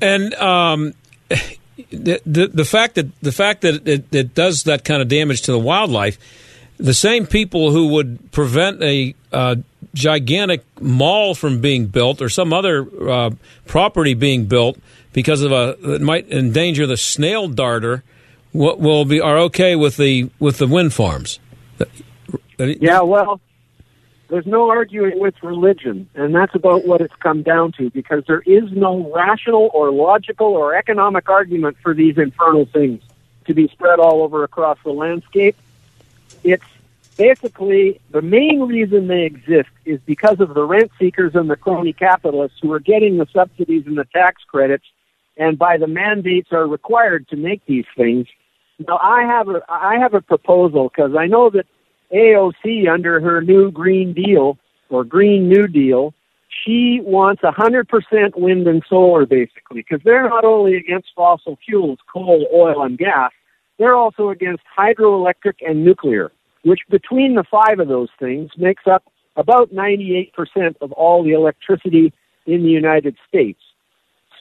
And 0.01 0.34
um, 0.36 0.93
the, 1.91 2.22
the, 2.26 2.47
the 2.47 2.66
fact 2.66 2.95
that 2.95 3.08
the 3.22 3.32
fact 3.32 3.62
that 3.62 3.88
it, 3.88 4.14
it 4.14 4.34
does 4.34 4.64
that 4.64 4.84
kind 4.84 5.01
of 5.01 5.08
damage 5.08 5.41
to 5.43 5.51
the 5.51 5.60
wildlife, 5.60 6.18
the 6.78 6.93
same 6.93 7.26
people 7.26 7.71
who 7.71 7.88
would 7.88 8.32
prevent 8.32 8.82
a 8.84 9.15
uh, 9.32 9.55
gigantic 9.93 10.63
mall 10.82 11.34
from 11.34 11.61
being 11.61 11.88
built 11.88 12.21
or 12.21 12.30
some 12.30 12.53
other 12.53 12.88
uh, 13.09 13.30
property 13.65 14.13
being 14.13 14.45
built 14.45 14.78
because 15.13 15.41
of 15.41 15.51
a 15.51 15.78
that 15.82 16.01
might 16.01 16.30
endanger 16.30 16.86
the 16.86 16.97
snail 16.97 17.47
darter 17.47 18.03
what 18.51 18.80
will 18.80 19.05
be 19.05 19.19
are 19.19 19.38
okay 19.38 19.76
with 19.76 19.97
the 19.97 20.30
with 20.39 20.57
the 20.57 20.67
wind 20.67 20.93
farms. 20.93 21.39
Yeah 22.57 23.01
well 23.01 23.39
there's 24.28 24.45
no 24.45 24.69
arguing 24.69 25.19
with 25.19 25.36
religion 25.43 26.09
and 26.15 26.34
that's 26.36 26.55
about 26.55 26.86
what 26.86 26.99
it's 26.99 27.15
come 27.17 27.43
down 27.43 27.71
to 27.73 27.89
because 27.91 28.23
there 28.28 28.41
is 28.41 28.63
no 28.71 29.11
rational 29.13 29.69
or 29.73 29.91
logical 29.91 30.47
or 30.47 30.76
economic 30.76 31.30
argument 31.30 31.78
for 31.82 31.93
these 31.93 32.17
infernal 32.17 32.65
things 32.65 33.01
to 33.45 33.53
be 33.53 33.67
spread 33.67 33.99
all 33.99 34.23
over 34.23 34.43
across 34.43 34.78
the 34.84 34.91
landscape 34.91 35.55
it's 36.45 36.63
basically 37.17 37.99
the 38.11 38.21
main 38.21 38.61
reason 38.61 39.07
they 39.07 39.23
exist 39.23 39.69
is 39.83 39.99
because 40.05 40.39
of 40.39 40.53
the 40.53 40.63
rent 40.63 40.91
seekers 40.99 41.33
and 41.33 41.49
the 41.49 41.55
crony 41.55 41.91
capitalists 41.91 42.59
who 42.61 42.71
are 42.71 42.79
getting 42.79 43.17
the 43.17 43.27
subsidies 43.33 43.83
and 43.87 43.97
the 43.97 44.05
tax 44.13 44.43
credits 44.47 44.85
and 45.37 45.57
by 45.57 45.77
the 45.77 45.87
mandates 45.87 46.49
are 46.51 46.67
required 46.67 47.27
to 47.29 47.35
make 47.35 47.65
these 47.65 47.85
things. 47.97 48.27
Now 48.87 48.97
I 48.97 49.23
have 49.23 49.49
a 49.49 49.61
I 49.67 49.97
have 49.99 50.13
a 50.13 50.21
proposal 50.21 50.89
because 50.89 51.15
I 51.17 51.25
know 51.27 51.49
that 51.49 51.65
AOC 52.13 52.87
under 52.89 53.19
her 53.19 53.41
new 53.41 53.71
Green 53.71 54.13
Deal 54.13 54.57
or 54.89 55.03
Green 55.03 55.49
New 55.49 55.67
Deal, 55.67 56.13
she 56.63 57.01
wants 57.03 57.41
100% 57.41 58.37
wind 58.37 58.67
and 58.67 58.83
solar 58.87 59.25
basically 59.25 59.81
because 59.81 60.01
they're 60.03 60.29
not 60.29 60.45
only 60.45 60.75
against 60.75 61.09
fossil 61.15 61.57
fuels, 61.65 61.99
coal, 62.11 62.47
oil, 62.53 62.83
and 62.83 62.97
gas, 62.97 63.31
they're 63.78 63.95
also 63.95 64.30
against 64.30 64.63
hydroelectric 64.78 65.55
and 65.61 65.84
nuclear 65.84 66.32
which 66.65 66.82
between 66.89 67.36
the 67.36 67.43
five 67.43 67.80
of 67.80 67.88
those 67.88 68.09
things 68.19 68.49
makes 68.57 68.84
up 68.88 69.03
about 69.36 69.71
98% 69.71 70.32
of 70.82 70.91
all 70.93 71.23
the 71.23 71.32
electricity 71.32 72.11
in 72.47 72.63
the 72.63 72.69
United 72.69 73.15
States. 73.28 73.59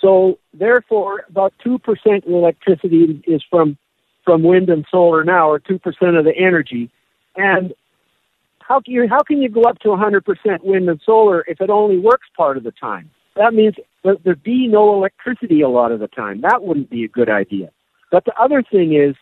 So 0.00 0.38
therefore, 0.54 1.24
about 1.28 1.52
2% 1.64 1.78
of 2.26 2.32
electricity 2.32 3.22
is 3.26 3.42
from, 3.50 3.76
from 4.24 4.42
wind 4.42 4.70
and 4.70 4.86
solar 4.90 5.22
now, 5.22 5.50
or 5.50 5.60
2% 5.60 5.74
of 6.18 6.24
the 6.24 6.34
energy. 6.36 6.90
And 7.36 7.74
how 8.60 8.80
can 8.80 8.94
you, 8.94 9.06
how 9.06 9.22
can 9.22 9.42
you 9.42 9.50
go 9.50 9.62
up 9.62 9.78
to 9.80 9.88
100% 9.88 10.64
wind 10.64 10.88
and 10.88 11.00
solar 11.04 11.44
if 11.46 11.60
it 11.60 11.68
only 11.68 11.98
works 11.98 12.26
part 12.34 12.56
of 12.56 12.64
the 12.64 12.72
time? 12.72 13.10
That 13.36 13.52
means 13.52 13.74
that 14.02 14.24
there'd 14.24 14.42
be 14.42 14.66
no 14.66 14.94
electricity 14.94 15.60
a 15.60 15.68
lot 15.68 15.92
of 15.92 16.00
the 16.00 16.08
time. 16.08 16.40
That 16.40 16.62
wouldn't 16.62 16.88
be 16.88 17.04
a 17.04 17.08
good 17.08 17.28
idea. 17.28 17.70
But 18.10 18.24
the 18.24 18.34
other 18.40 18.62
thing 18.62 18.94
is, 18.94 19.14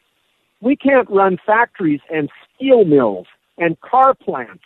we 0.63 0.77
can't 0.77 1.11
run 1.11 1.37
factories 1.45 2.01
and 2.11 2.31
steel 2.55 2.85
mills 2.85 3.27
and 3.59 3.79
car 3.81 4.15
plants 4.15 4.63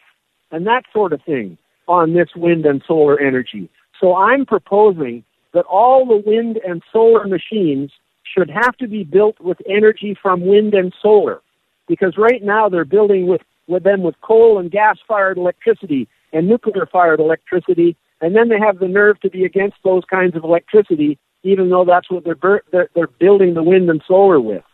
and 0.52 0.66
that 0.66 0.84
sort 0.92 1.12
of 1.12 1.22
thing 1.22 1.58
on 1.88 2.12
this 2.12 2.28
wind 2.36 2.66
and 2.66 2.82
solar 2.86 3.18
energy. 3.18 3.68
So 3.98 4.14
I'm 4.14 4.44
proposing 4.44 5.24
that 5.54 5.64
all 5.64 6.04
the 6.04 6.22
wind 6.24 6.58
and 6.58 6.82
solar 6.92 7.26
machines 7.26 7.90
should 8.22 8.50
have 8.50 8.76
to 8.76 8.86
be 8.86 9.04
built 9.04 9.40
with 9.40 9.56
energy 9.68 10.16
from 10.20 10.42
wind 10.46 10.74
and 10.74 10.94
solar. 11.00 11.40
Because 11.88 12.18
right 12.18 12.42
now 12.42 12.68
they're 12.68 12.84
building 12.84 13.26
with, 13.26 13.40
with 13.66 13.82
them 13.82 14.02
with 14.02 14.20
coal 14.20 14.58
and 14.58 14.70
gas 14.70 14.98
fired 15.08 15.38
electricity 15.38 16.08
and 16.32 16.46
nuclear 16.46 16.84
fired 16.84 17.20
electricity, 17.20 17.96
and 18.20 18.36
then 18.36 18.48
they 18.48 18.58
have 18.58 18.80
the 18.80 18.88
nerve 18.88 19.18
to 19.20 19.30
be 19.30 19.44
against 19.44 19.76
those 19.82 20.02
kinds 20.10 20.36
of 20.36 20.44
electricity, 20.44 21.18
even 21.42 21.70
though 21.70 21.84
that's 21.84 22.10
what 22.10 22.24
they're, 22.24 22.62
they're, 22.70 22.90
they're 22.94 23.06
building 23.06 23.54
the 23.54 23.62
wind 23.62 23.88
and 23.88 24.02
solar 24.06 24.40
with. 24.40 24.64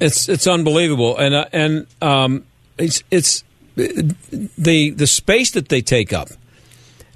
It's 0.00 0.28
it's 0.28 0.46
unbelievable, 0.46 1.16
and 1.16 1.34
uh, 1.34 1.46
and 1.52 1.86
um, 2.02 2.44
it's 2.76 3.02
it's 3.10 3.44
the 3.76 4.90
the 4.90 5.06
space 5.06 5.52
that 5.52 5.68
they 5.68 5.80
take 5.80 6.12
up. 6.12 6.28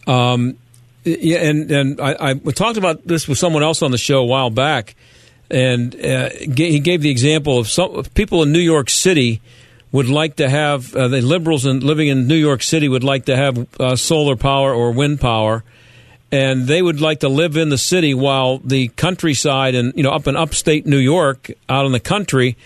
Um, 0.07 0.57
and 1.05 1.71
and 1.71 2.01
I, 2.01 2.31
I 2.31 2.35
talked 2.35 2.79
about 2.79 3.07
this 3.07 3.29
with 3.29 3.39
someone 3.39 3.63
else 3.63 3.83
on 3.83 3.91
the 3.91 3.99
show 3.99 4.21
a 4.21 4.25
while 4.25 4.51
back, 4.51 4.95
and 5.51 5.95
uh, 5.95 6.31
he 6.31 6.81
gave 6.81 7.03
the 7.03 7.11
example 7.11 7.59
of 7.59 7.69
some 7.69 8.03
people 8.15 8.43
in 8.43 8.53
New 8.53 8.61
York 8.61 8.89
City 8.89 9.41
would 9.93 10.09
like 10.09 10.37
to 10.37 10.49
have 10.49 10.95
uh, 10.95 11.09
the 11.09 11.21
liberals 11.21 11.67
in, 11.67 11.81
living 11.81 12.09
in 12.09 12.29
New 12.29 12.37
York 12.37 12.63
City 12.63 12.89
would 12.89 13.05
like 13.05 13.25
to 13.25 13.37
have 13.37 13.81
uh, 13.81 13.97
solar 13.97 14.37
power 14.37 14.73
or 14.73 14.93
wind 14.93 15.21
power, 15.21 15.65
and 16.33 16.67
they 16.67 16.81
would 16.81 17.01
like 17.01 17.21
to 17.21 17.29
live 17.29 17.57
in 17.57 17.69
the 17.69 17.79
city 17.79 18.15
while 18.15 18.59
the 18.59 18.89
countryside 18.89 19.75
and 19.75 19.93
you 19.97 20.03
know 20.03 20.11
up 20.11 20.27
in 20.27 20.37
upstate 20.37 20.87
New 20.87 20.99
York, 20.99 21.51
out 21.69 21.87
in 21.87 21.93
the 21.93 22.01
country, 22.01 22.57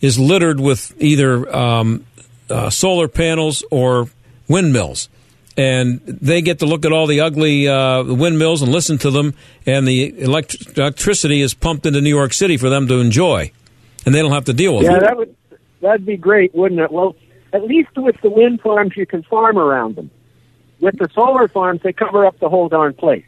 is 0.00 0.18
littered 0.18 0.60
with 0.60 0.94
either 1.00 1.54
um, 1.54 2.04
uh, 2.50 2.70
solar 2.70 3.08
panels 3.08 3.64
or 3.70 4.08
windmills. 4.48 5.08
And 5.56 6.00
they 6.04 6.42
get 6.42 6.58
to 6.58 6.66
look 6.66 6.84
at 6.84 6.90
all 6.90 7.06
the 7.06 7.20
ugly 7.20 7.68
uh, 7.68 8.02
windmills 8.02 8.60
and 8.60 8.72
listen 8.72 8.98
to 8.98 9.10
them, 9.12 9.34
and 9.64 9.86
the 9.86 10.20
elect- 10.20 10.76
electricity 10.76 11.42
is 11.42 11.54
pumped 11.54 11.86
into 11.86 12.00
New 12.00 12.10
York 12.10 12.32
City 12.32 12.56
for 12.56 12.68
them 12.68 12.88
to 12.88 12.96
enjoy, 12.96 13.52
and 14.04 14.12
they 14.12 14.20
don't 14.20 14.32
have 14.32 14.46
to 14.46 14.52
deal 14.52 14.74
with 14.76 14.84
yeah, 14.84 14.90
it. 14.90 14.94
Yeah, 14.94 15.00
that 15.00 15.16
would 15.16 15.36
that'd 15.80 16.04
be 16.04 16.16
great, 16.16 16.52
wouldn't 16.56 16.80
it? 16.80 16.90
Well, 16.90 17.14
at 17.52 17.62
least 17.62 17.90
with 17.96 18.20
the 18.20 18.30
wind 18.30 18.62
farms, 18.62 18.96
you 18.96 19.06
can 19.06 19.22
farm 19.22 19.56
around 19.56 19.94
them. 19.94 20.10
With 20.84 20.98
the 20.98 21.08
solar 21.14 21.48
farms, 21.48 21.80
they 21.82 21.94
cover 21.94 22.26
up 22.26 22.38
the 22.40 22.50
whole 22.50 22.68
darn 22.68 22.92
place. 22.92 23.24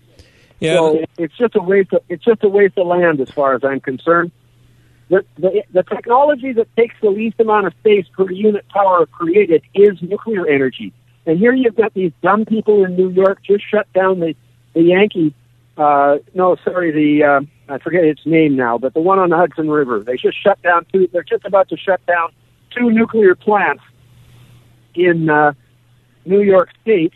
Yeah. 0.60 0.74
So 0.74 1.04
it's 1.16 1.36
just 1.38 1.56
a 1.56 1.62
waste. 1.62 1.90
Of, 1.94 2.02
it's 2.10 2.22
just 2.22 2.44
a 2.44 2.50
waste 2.50 2.76
of 2.76 2.86
land, 2.86 3.18
as 3.18 3.30
far 3.30 3.54
as 3.54 3.64
I'm 3.64 3.80
concerned. 3.80 4.30
The, 5.08 5.24
the 5.38 5.62
the 5.72 5.82
technology 5.82 6.52
that 6.52 6.68
takes 6.76 6.96
the 7.00 7.08
least 7.08 7.40
amount 7.40 7.66
of 7.66 7.72
space 7.80 8.04
per 8.14 8.30
unit 8.30 8.68
power 8.68 9.06
created 9.06 9.62
is 9.74 9.96
nuclear 10.02 10.46
energy. 10.46 10.92
And 11.24 11.38
here 11.38 11.54
you've 11.54 11.76
got 11.76 11.94
these 11.94 12.12
dumb 12.22 12.44
people 12.44 12.84
in 12.84 12.94
New 12.94 13.08
York 13.08 13.38
just 13.42 13.64
shut 13.70 13.90
down 13.94 14.20
the 14.20 14.34
the 14.74 14.82
Yankee. 14.82 15.34
Uh, 15.78 16.18
no, 16.34 16.56
sorry, 16.62 16.90
the 16.92 17.24
uh, 17.24 17.40
I 17.72 17.78
forget 17.78 18.04
its 18.04 18.26
name 18.26 18.54
now, 18.54 18.76
but 18.76 18.92
the 18.92 19.00
one 19.00 19.18
on 19.18 19.30
the 19.30 19.36
Hudson 19.36 19.70
River. 19.70 20.00
They 20.00 20.16
just 20.16 20.36
shut 20.42 20.60
down 20.60 20.84
two. 20.92 21.08
They're 21.10 21.22
just 21.22 21.46
about 21.46 21.70
to 21.70 21.78
shut 21.78 22.04
down 22.04 22.32
two 22.76 22.90
nuclear 22.90 23.34
plants 23.34 23.82
in 24.94 25.30
uh, 25.30 25.54
New 26.26 26.42
York 26.42 26.68
State, 26.82 27.14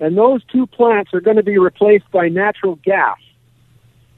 and 0.00 0.16
those 0.16 0.42
two 0.44 0.66
plants 0.66 1.12
are 1.14 1.20
going 1.20 1.36
to 1.36 1.42
be 1.42 1.58
replaced 1.58 2.10
by 2.10 2.28
natural 2.28 2.76
gas. 2.76 3.18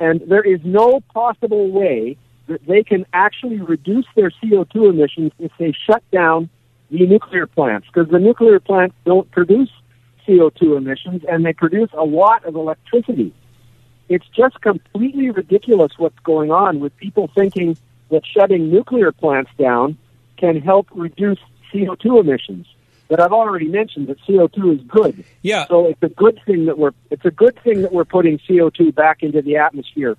And 0.01 0.23
there 0.27 0.43
is 0.43 0.61
no 0.65 1.01
possible 1.13 1.71
way 1.71 2.17
that 2.47 2.67
they 2.67 2.83
can 2.83 3.07
actually 3.13 3.61
reduce 3.61 4.07
their 4.17 4.31
CO2 4.31 4.91
emissions 4.91 5.33
if 5.39 5.53
they 5.59 5.73
shut 5.73 6.03
down 6.11 6.49
the 6.91 7.07
nuclear 7.07 7.47
plants, 7.47 7.87
because 7.87 8.11
the 8.11 8.19
nuclear 8.19 8.61
plants 8.61 8.95
don't 9.05 9.31
produce 9.31 9.71
CO2 10.27 10.77
emissions 10.77 11.23
and 11.29 11.45
they 11.45 11.53
produce 11.53 11.91
a 11.93 12.05
lot 12.05 12.45
of 12.45 12.55
electricity. 12.55 13.33
It's 14.09 14.27
just 14.37 14.61
completely 14.61 15.31
ridiculous 15.31 15.93
what's 15.97 16.19
going 16.21 16.51
on 16.51 16.81
with 16.81 16.97
people 16.97 17.31
thinking 17.35 17.77
that 18.11 18.23
shutting 18.27 18.71
nuclear 18.71 19.13
plants 19.13 19.51
down 19.59 19.97
can 20.37 20.61
help 20.61 20.89
reduce 20.95 21.39
CO2 21.73 22.21
emissions. 22.21 22.67
But 23.09 23.21
I've 23.21 23.33
already 23.33 23.69
mentioned 23.69 24.07
that 24.09 24.19
CO2 24.23 24.81
is 24.81 24.87
good. 24.87 25.25
Yeah. 25.43 25.67
So 25.69 25.87
it's 25.87 26.03
a 26.03 26.09
good 26.09 26.41
thing 26.47 26.67
that 26.67 26.79
we're 26.79 26.93
it's 27.11 27.25
a 27.25 27.31
good 27.31 27.59
thing 27.63 27.83
that 27.83 27.93
we're 27.93 28.05
putting 28.05 28.39
CO2 28.39 28.95
back 28.95 29.23
into 29.23 29.43
the 29.43 29.57
atmosphere. 29.57 30.17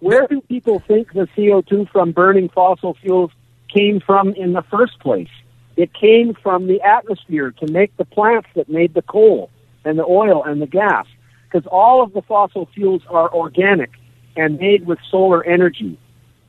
Where 0.00 0.26
do 0.26 0.40
people 0.42 0.78
think 0.78 1.12
the 1.12 1.26
CO2 1.36 1.90
from 1.90 2.12
burning 2.12 2.48
fossil 2.50 2.94
fuels 2.94 3.30
came 3.72 4.00
from 4.00 4.34
in 4.34 4.52
the 4.52 4.62
first 4.62 5.00
place? 5.00 5.30
It 5.76 5.92
came 5.94 6.34
from 6.34 6.66
the 6.66 6.80
atmosphere 6.82 7.52
to 7.52 7.72
make 7.72 7.96
the 7.96 8.04
plants 8.04 8.48
that 8.54 8.68
made 8.68 8.94
the 8.94 9.02
coal 9.02 9.50
and 9.84 9.98
the 9.98 10.04
oil 10.04 10.44
and 10.44 10.60
the 10.60 10.66
gas. 10.66 11.06
Because 11.44 11.66
all 11.66 12.02
of 12.02 12.12
the 12.12 12.22
fossil 12.22 12.68
fuels 12.74 13.02
are 13.08 13.32
organic 13.32 13.90
and 14.36 14.58
made 14.58 14.86
with 14.86 14.98
solar 15.10 15.42
energy. 15.44 15.98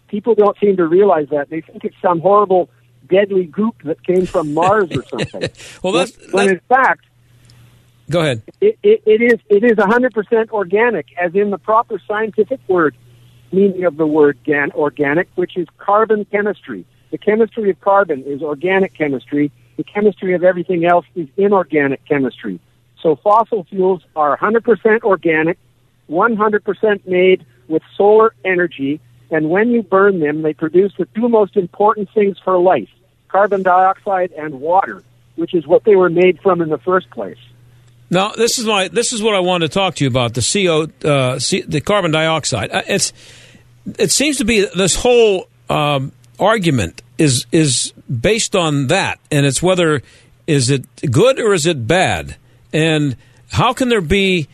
People 0.07 0.35
don't 0.35 0.57
seem 0.59 0.77
to 0.77 0.85
realize 0.85 1.27
that. 1.29 1.49
They 1.49 1.61
think 1.61 1.85
it's 1.85 1.95
some 2.01 2.19
horrible, 2.19 2.69
deadly 3.09 3.45
goop 3.45 3.81
that 3.83 4.03
came 4.03 4.25
from 4.25 4.53
Mars 4.53 4.89
or 4.95 5.03
something. 5.05 5.49
well, 5.83 5.93
that's, 5.93 6.15
when 6.31 6.49
in 6.49 6.59
fact, 6.69 7.05
go 8.09 8.21
ahead. 8.21 8.41
It, 8.61 8.77
it, 8.83 9.01
it 9.05 9.21
is 9.21 9.39
it 9.49 9.63
is 9.63 9.77
100% 9.77 10.49
organic, 10.51 11.07
as 11.17 11.35
in 11.35 11.49
the 11.49 11.57
proper 11.57 12.01
scientific 12.07 12.59
word 12.67 12.95
meaning 13.51 13.83
of 13.85 13.97
the 13.97 14.07
word 14.07 14.37
gan, 14.43 14.71
organic, 14.71 15.27
which 15.35 15.57
is 15.57 15.67
carbon 15.77 16.25
chemistry. 16.25 16.85
The 17.11 17.17
chemistry 17.17 17.71
of 17.71 17.81
carbon 17.81 18.23
is 18.25 18.41
organic 18.41 18.93
chemistry. 18.93 19.51
The 19.77 19.83
chemistry 19.83 20.33
of 20.35 20.43
everything 20.43 20.85
else 20.85 21.05
is 21.15 21.27
inorganic 21.37 22.05
chemistry. 22.05 22.59
So 23.01 23.15
fossil 23.15 23.63
fuels 23.63 24.03
are 24.15 24.37
100% 24.37 25.01
organic, 25.01 25.57
100% 26.09 27.07
made 27.07 27.45
with 27.67 27.81
solar 27.95 28.33
energy, 28.43 28.99
and 29.31 29.49
when 29.49 29.69
you 29.69 29.83
burn 29.83 30.19
them, 30.19 30.41
they 30.41 30.53
produce 30.53 30.93
the 30.97 31.05
two 31.15 31.29
most 31.29 31.55
important 31.55 32.09
things 32.13 32.37
for 32.43 32.59
life 32.59 32.89
carbon 33.29 33.63
dioxide 33.63 34.31
and 34.31 34.59
water, 34.59 35.03
which 35.35 35.53
is 35.53 35.65
what 35.65 35.83
they 35.83 35.95
were 35.95 36.09
made 36.09 36.39
from 36.41 36.61
in 36.61 36.69
the 36.69 36.77
first 36.79 37.09
place. 37.11 37.37
Now, 38.09 38.29
this 38.29 38.57
is 38.57 38.65
my 38.65 38.87
this 38.87 39.13
is 39.13 39.21
what 39.21 39.35
I 39.35 39.39
wanted 39.39 39.71
to 39.71 39.73
talk 39.73 39.95
to 39.95 40.03
you 40.03 40.09
about 40.09 40.33
the 40.33 40.41
CO, 40.41 41.07
uh, 41.07 41.39
C, 41.39 41.61
the 41.61 41.79
carbon 41.79 42.11
dioxide. 42.11 42.71
Uh, 42.71 42.81
It's 42.87 43.13
it 43.97 44.11
seems 44.11 44.37
to 44.37 44.45
be 44.45 44.65
this 44.75 44.95
whole 44.95 45.47
um, 45.69 46.11
argument 46.39 47.01
is 47.17 47.45
is 47.51 47.93
based 48.09 48.55
on 48.55 48.87
that, 48.87 49.19
and 49.31 49.45
it's 49.45 49.61
whether 49.61 50.01
is 50.47 50.71
it 50.71 50.85
good 51.11 51.39
or 51.39 51.53
is 51.53 51.67
it 51.67 51.87
bad, 51.87 52.35
and 52.73 53.15
how 53.51 53.73
can 53.73 53.89
there 53.89 54.01
be 54.01 54.47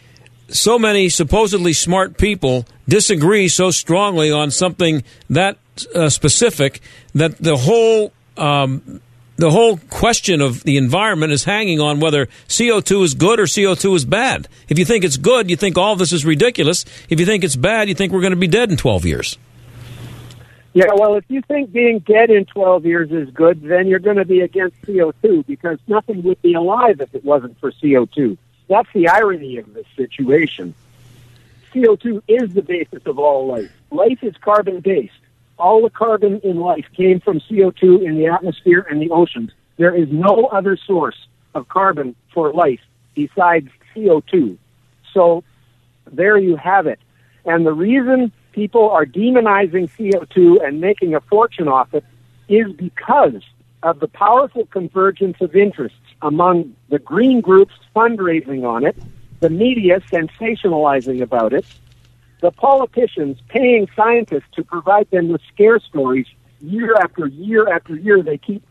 so 0.50 0.78
many 0.78 1.10
supposedly 1.10 1.74
smart 1.74 2.18
people 2.18 2.66
disagree 2.88 3.48
so 3.48 3.72
strongly 3.72 4.32
on 4.32 4.52
something 4.52 5.04
that 5.30 5.58
uh, 5.96 6.10
specific 6.10 6.82
that 7.14 7.38
the 7.38 7.58
whole 7.58 8.12
um, 8.38 9.02
the 9.38 9.52
whole 9.52 9.78
question 9.90 10.42
of 10.42 10.64
the 10.64 10.78
environment 10.78 11.34
is 11.34 11.44
hanging 11.44 11.80
on 11.80 12.00
whether 12.00 12.28
CO2 12.48 13.04
is 13.04 13.14
good 13.14 13.40
or 13.40 13.46
CO2 13.46 13.96
is 13.96 14.06
bad. 14.06 14.48
If 14.70 14.80
you 14.80 14.86
think 14.86 15.04
it's 15.04 15.18
good, 15.18 15.50
you 15.50 15.56
think 15.56 15.78
all 15.78 15.96
this 15.96 16.14
is 16.14 16.26
ridiculous. 16.26 16.86
If 17.10 17.20
you 17.20 17.26
think 17.26 17.44
it's 17.44 17.56
bad, 17.56 17.90
you 17.90 17.96
think 17.96 18.14
we're 18.14 18.22
going 18.22 18.32
to 18.32 18.38
be 18.38 18.48
dead 18.48 18.72
in 18.72 18.78
12 18.78 19.06
years. 19.06 19.38
Yeah, 20.74 20.88
well, 20.94 21.16
if 21.16 21.24
you 21.30 21.42
think 21.42 21.72
being 21.72 22.00
dead 22.00 22.30
in 22.30 22.46
12 22.46 22.86
years 22.86 23.12
is 23.12 23.30
good, 23.30 23.62
then 23.62 23.88
you're 23.88 24.00
going 24.00 24.18
to 24.18 24.26
be 24.26 24.42
against 24.42 24.82
CO2 24.82 25.46
because 25.46 25.80
nothing 25.88 26.22
would 26.24 26.42
be 26.42 26.54
alive 26.54 27.00
if 27.00 27.16
it 27.16 27.24
wasn't 27.24 27.58
for 27.60 27.72
CO2. 27.72 28.38
That's 28.68 28.90
the 28.94 29.08
irony 29.08 29.58
of 29.58 29.74
this 29.74 29.86
situation. 29.96 30.74
CO2 31.74 32.24
is 32.28 32.54
the 32.54 32.62
basis 32.62 33.06
of 33.06 33.20
all 33.20 33.48
life. 33.48 33.72
Life 33.92 34.20
is 34.22 34.36
carbon 34.38 34.80
based. 34.82 35.14
All 35.58 35.82
the 35.82 35.90
carbon 35.90 36.42
in 36.44 36.60
life 36.60 36.86
came 36.96 37.20
from 37.20 37.40
CO2 37.40 38.06
in 38.06 38.18
the 38.18 38.28
atmosphere 38.28 38.86
and 38.90 39.02
the 39.02 39.10
oceans. 39.10 39.52
There 39.78 39.96
is 39.96 40.10
no 40.12 40.46
other 40.52 40.78
source 40.78 41.28
of 41.54 41.68
carbon 41.68 42.16
for 42.34 42.52
life 42.54 42.82
besides 43.14 43.70
CO2. 43.96 44.58
So 45.14 45.44
there 46.12 46.38
you 46.38 46.56
have 46.58 46.88
it. 46.88 47.00
And 47.46 47.66
the 47.66 47.74
reason 47.74 48.32
people 48.52 48.90
are 48.90 49.06
demonizing 49.06 49.90
CO2 49.98 50.66
and 50.66 50.82
making 50.82 51.16
a 51.16 51.22
fortune 51.22 51.68
off 51.68 51.94
it 51.94 52.04
is 52.48 52.72
because 52.74 53.42
of 53.84 54.00
the 54.00 54.08
powerful 54.08 54.66
convergence 54.68 55.38
of 55.42 55.56
interests 55.56 55.98
among 56.22 56.76
the 56.90 57.00
green 57.00 57.42
groups 57.42 57.74
fundraising 57.96 58.68
on 58.68 58.86
it, 58.86 58.98
the 59.42 59.50
media 59.50 60.00
sensationalizing 60.12 61.22
about 61.22 61.54
it, 61.54 61.66
the 62.46 62.52
politicians 62.52 63.40
paying 63.50 63.88
scientists 63.96 64.52
to 64.54 64.64
provide 64.64 65.10
them 65.10 65.30
with 65.30 65.42
scare 65.52 65.80
stories 65.80 66.28
year 66.62 66.96
after 66.96 67.26
year 67.26 67.68
after 67.68 67.96
year. 67.96 68.22
They 68.22 68.38
keep 68.38 68.62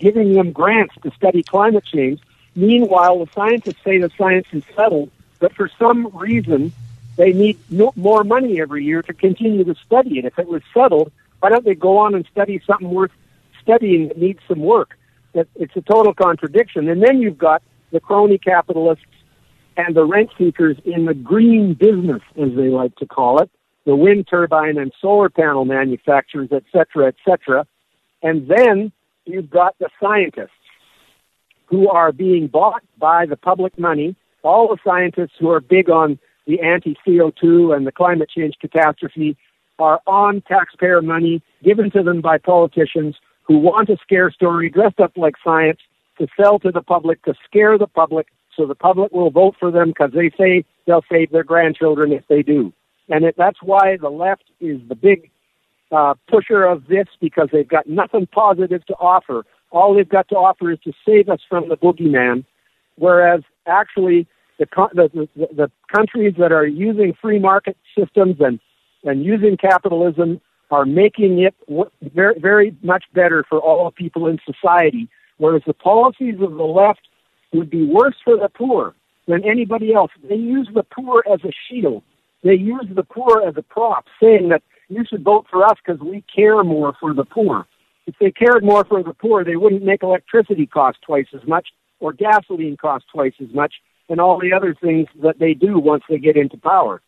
giving 0.00 0.32
them 0.32 0.50
grants 0.50 0.96
to 1.04 1.12
study 1.12 1.44
climate 1.44 1.84
change. 1.84 2.20
Meanwhile, 2.56 3.24
the 3.24 3.30
scientists 3.32 3.84
say 3.84 3.98
the 3.98 4.10
science 4.18 4.48
is 4.50 4.64
settled, 4.74 5.12
but 5.38 5.54
for 5.54 5.70
some 5.78 6.08
reason, 6.08 6.72
they 7.16 7.32
need 7.32 7.56
no, 7.70 7.92
more 7.94 8.24
money 8.24 8.60
every 8.60 8.84
year 8.84 9.00
to 9.02 9.14
continue 9.14 9.62
to 9.62 9.76
study 9.86 10.18
it. 10.18 10.24
If 10.24 10.36
it 10.36 10.48
was 10.48 10.62
settled, 10.74 11.12
why 11.38 11.50
don't 11.50 11.64
they 11.64 11.76
go 11.76 11.98
on 11.98 12.16
and 12.16 12.26
study 12.32 12.60
something 12.66 12.90
worth 12.90 13.12
studying 13.62 14.08
that 14.08 14.18
needs 14.18 14.40
some 14.48 14.58
work? 14.58 14.98
That 15.34 15.46
it's 15.54 15.76
a 15.76 15.82
total 15.82 16.14
contradiction. 16.14 16.88
And 16.88 17.00
then 17.00 17.22
you've 17.22 17.38
got 17.38 17.62
the 17.92 18.00
crony 18.00 18.38
capitalists 18.38 19.04
and 19.80 19.96
the 19.96 20.04
rent 20.04 20.30
seekers 20.36 20.76
in 20.84 21.06
the 21.06 21.14
green 21.14 21.74
business, 21.74 22.22
as 22.40 22.50
they 22.56 22.68
like 22.68 22.94
to 22.96 23.06
call 23.06 23.40
it, 23.40 23.50
the 23.86 23.96
wind 23.96 24.26
turbine 24.28 24.76
and 24.76 24.92
solar 25.00 25.30
panel 25.30 25.64
manufacturers, 25.64 26.48
et 26.52 26.64
cetera, 26.70 27.08
et 27.08 27.14
cetera. 27.26 27.66
And 28.22 28.48
then 28.48 28.92
you've 29.24 29.48
got 29.48 29.74
the 29.78 29.88
scientists 30.00 30.50
who 31.66 31.88
are 31.88 32.12
being 32.12 32.46
bought 32.46 32.82
by 32.98 33.24
the 33.26 33.36
public 33.36 33.78
money, 33.78 34.16
all 34.42 34.68
the 34.68 34.78
scientists 34.84 35.36
who 35.38 35.48
are 35.50 35.60
big 35.60 35.88
on 35.88 36.18
the 36.46 36.60
anti 36.60 36.96
CO2 37.06 37.74
and 37.74 37.86
the 37.86 37.92
climate 37.92 38.28
change 38.28 38.54
catastrophe 38.60 39.36
are 39.78 40.00
on 40.06 40.42
taxpayer 40.42 41.00
money 41.00 41.42
given 41.64 41.90
to 41.92 42.02
them 42.02 42.20
by 42.20 42.36
politicians 42.36 43.16
who 43.44 43.58
want 43.58 43.88
a 43.88 43.96
scare 44.02 44.30
story 44.30 44.68
dressed 44.68 45.00
up 45.00 45.12
like 45.16 45.34
science 45.42 45.78
to 46.18 46.26
sell 46.38 46.58
to 46.58 46.70
the 46.70 46.82
public, 46.82 47.22
to 47.24 47.34
scare 47.46 47.78
the 47.78 47.86
public, 47.86 48.26
so 48.60 48.66
the 48.66 48.74
public 48.74 49.10
will 49.10 49.30
vote 49.30 49.54
for 49.58 49.70
them 49.70 49.88
because 49.88 50.10
they 50.12 50.30
say 50.38 50.64
they'll 50.86 51.04
save 51.10 51.30
their 51.32 51.44
grandchildren 51.44 52.12
if 52.12 52.24
they 52.28 52.42
do. 52.42 52.72
And 53.08 53.24
it, 53.24 53.34
that's 53.38 53.62
why 53.62 53.96
the 53.96 54.10
left 54.10 54.44
is 54.60 54.80
the 54.86 54.94
big 54.94 55.30
uh, 55.90 56.14
pusher 56.28 56.64
of 56.64 56.86
this 56.86 57.06
because 57.22 57.48
they've 57.52 57.66
got 57.66 57.88
nothing 57.88 58.26
positive 58.26 58.84
to 58.86 58.94
offer. 58.94 59.44
All 59.70 59.94
they've 59.94 60.08
got 60.08 60.28
to 60.28 60.34
offer 60.34 60.70
is 60.70 60.78
to 60.84 60.92
save 61.06 61.30
us 61.30 61.40
from 61.48 61.70
the 61.70 61.76
boogeyman, 61.76 62.44
whereas 62.96 63.40
actually 63.66 64.28
the, 64.58 64.66
the, 64.92 65.28
the, 65.34 65.48
the 65.54 65.70
countries 65.94 66.34
that 66.38 66.52
are 66.52 66.66
using 66.66 67.14
free 67.20 67.38
market 67.38 67.78
systems 67.98 68.36
and, 68.40 68.60
and 69.04 69.24
using 69.24 69.56
capitalism 69.56 70.38
are 70.70 70.84
making 70.84 71.40
it 71.40 71.54
very, 72.14 72.38
very 72.38 72.76
much 72.82 73.04
better 73.14 73.42
for 73.48 73.58
all 73.58 73.90
people 73.90 74.26
in 74.26 74.38
society, 74.44 75.08
whereas 75.38 75.62
the 75.66 75.72
policies 75.72 76.34
of 76.42 76.52
the 76.52 76.62
left 76.62 77.00
would 77.52 77.70
be 77.70 77.84
worse 77.84 78.16
for 78.24 78.36
the 78.36 78.48
poor 78.48 78.94
than 79.26 79.44
anybody 79.44 79.92
else. 79.94 80.10
They 80.28 80.36
use 80.36 80.68
the 80.74 80.82
poor 80.82 81.22
as 81.32 81.40
a 81.44 81.52
shield. 81.68 82.02
They 82.42 82.54
use 82.54 82.86
the 82.94 83.02
poor 83.02 83.42
as 83.46 83.54
a 83.56 83.62
prop, 83.62 84.06
saying 84.20 84.48
that 84.48 84.62
you 84.88 85.04
should 85.08 85.22
vote 85.22 85.46
for 85.50 85.64
us 85.64 85.76
because 85.84 86.00
we 86.00 86.24
care 86.34 86.62
more 86.64 86.94
for 87.00 87.14
the 87.14 87.24
poor. 87.24 87.66
If 88.06 88.14
they 88.18 88.30
cared 88.30 88.64
more 88.64 88.84
for 88.84 89.02
the 89.02 89.14
poor, 89.14 89.44
they 89.44 89.56
wouldn't 89.56 89.84
make 89.84 90.02
electricity 90.02 90.66
cost 90.66 90.98
twice 91.06 91.26
as 91.34 91.46
much 91.46 91.68
or 92.00 92.12
gasoline 92.12 92.76
cost 92.76 93.04
twice 93.12 93.34
as 93.40 93.52
much 93.54 93.74
and 94.08 94.20
all 94.20 94.40
the 94.40 94.52
other 94.52 94.74
things 94.74 95.06
that 95.22 95.38
they 95.38 95.54
do 95.54 95.78
once 95.78 96.02
they 96.08 96.18
get 96.18 96.36
into 96.36 96.56
power. 96.56 97.00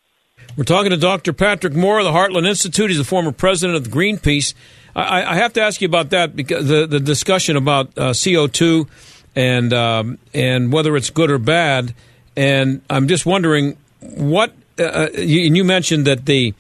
We're 0.57 0.65
talking 0.65 0.91
to 0.91 0.97
Dr. 0.97 1.33
Patrick 1.33 1.75
Moore 1.75 1.99
of 1.99 2.05
the 2.05 2.13
Heartland 2.13 2.47
Institute. 2.47 2.91
He's 2.91 2.99
the 2.99 3.05
former 3.05 3.33
president 3.33 3.77
of 3.77 3.93
Greenpeace. 3.93 4.55
I, 4.95 5.25
I 5.25 5.35
have 5.37 5.53
to 5.55 5.63
ask 5.63 5.81
you 5.81 5.87
about 5.87 6.11
that 6.11 6.37
because 6.37 6.69
the, 6.69 6.87
the 6.87 7.01
discussion 7.01 7.57
about 7.57 7.97
uh, 7.97 8.11
CO2 8.11 8.89
and 9.35 9.73
um, 9.73 10.19
and 10.35 10.73
whether 10.73 10.97
it's 10.97 11.11
good 11.11 11.31
or 11.31 11.39
bad. 11.39 11.95
And 12.37 12.83
I'm 12.89 13.09
just 13.09 13.27
wondering 13.27 13.77
what 14.01 14.55
uh, 14.79 14.83
uh 14.83 15.09
you, 15.15 15.47
and 15.47 15.57
you 15.57 15.65
mentioned 15.65 16.07
that 16.07 16.27
the 16.27 16.55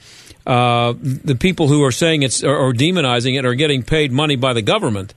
uh, 0.46 0.94
the 1.00 1.36
people 1.36 1.68
who 1.68 1.84
are 1.84 1.92
saying 1.92 2.22
it's 2.22 2.42
or, 2.42 2.56
or, 2.56 2.72
demonizing 2.72 3.38
it 3.38 3.44
are 3.44 3.54
getting 3.54 3.82
paid 3.84 4.10
money 4.10 4.34
by 4.34 4.52
the 4.52 4.62
government, 4.62 5.14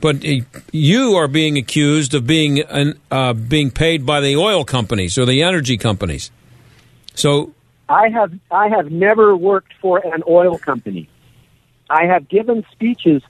but 0.00 0.24
you 0.72 1.14
are 1.14 1.28
being 1.28 1.58
accused 1.58 2.14
of 2.14 2.26
being 2.26 2.64
uh, 3.10 3.32
being 3.34 3.70
paid 3.70 4.06
by 4.06 4.20
the 4.20 4.34
oil 4.36 4.64
companies 4.64 5.18
or 5.18 5.26
the 5.26 5.42
energy 5.42 5.76
companies. 5.76 6.30
So 7.14 7.52
I 7.88 8.08
have 8.08 8.32
I 8.50 8.68
have 8.68 8.90
never 8.90 9.36
worked 9.36 9.74
for 9.80 9.98
an 9.98 10.22
oil 10.26 10.56
company. 10.56 11.08
I 11.90 12.06
have 12.06 12.28
given 12.28 12.64
speeches 12.72 13.22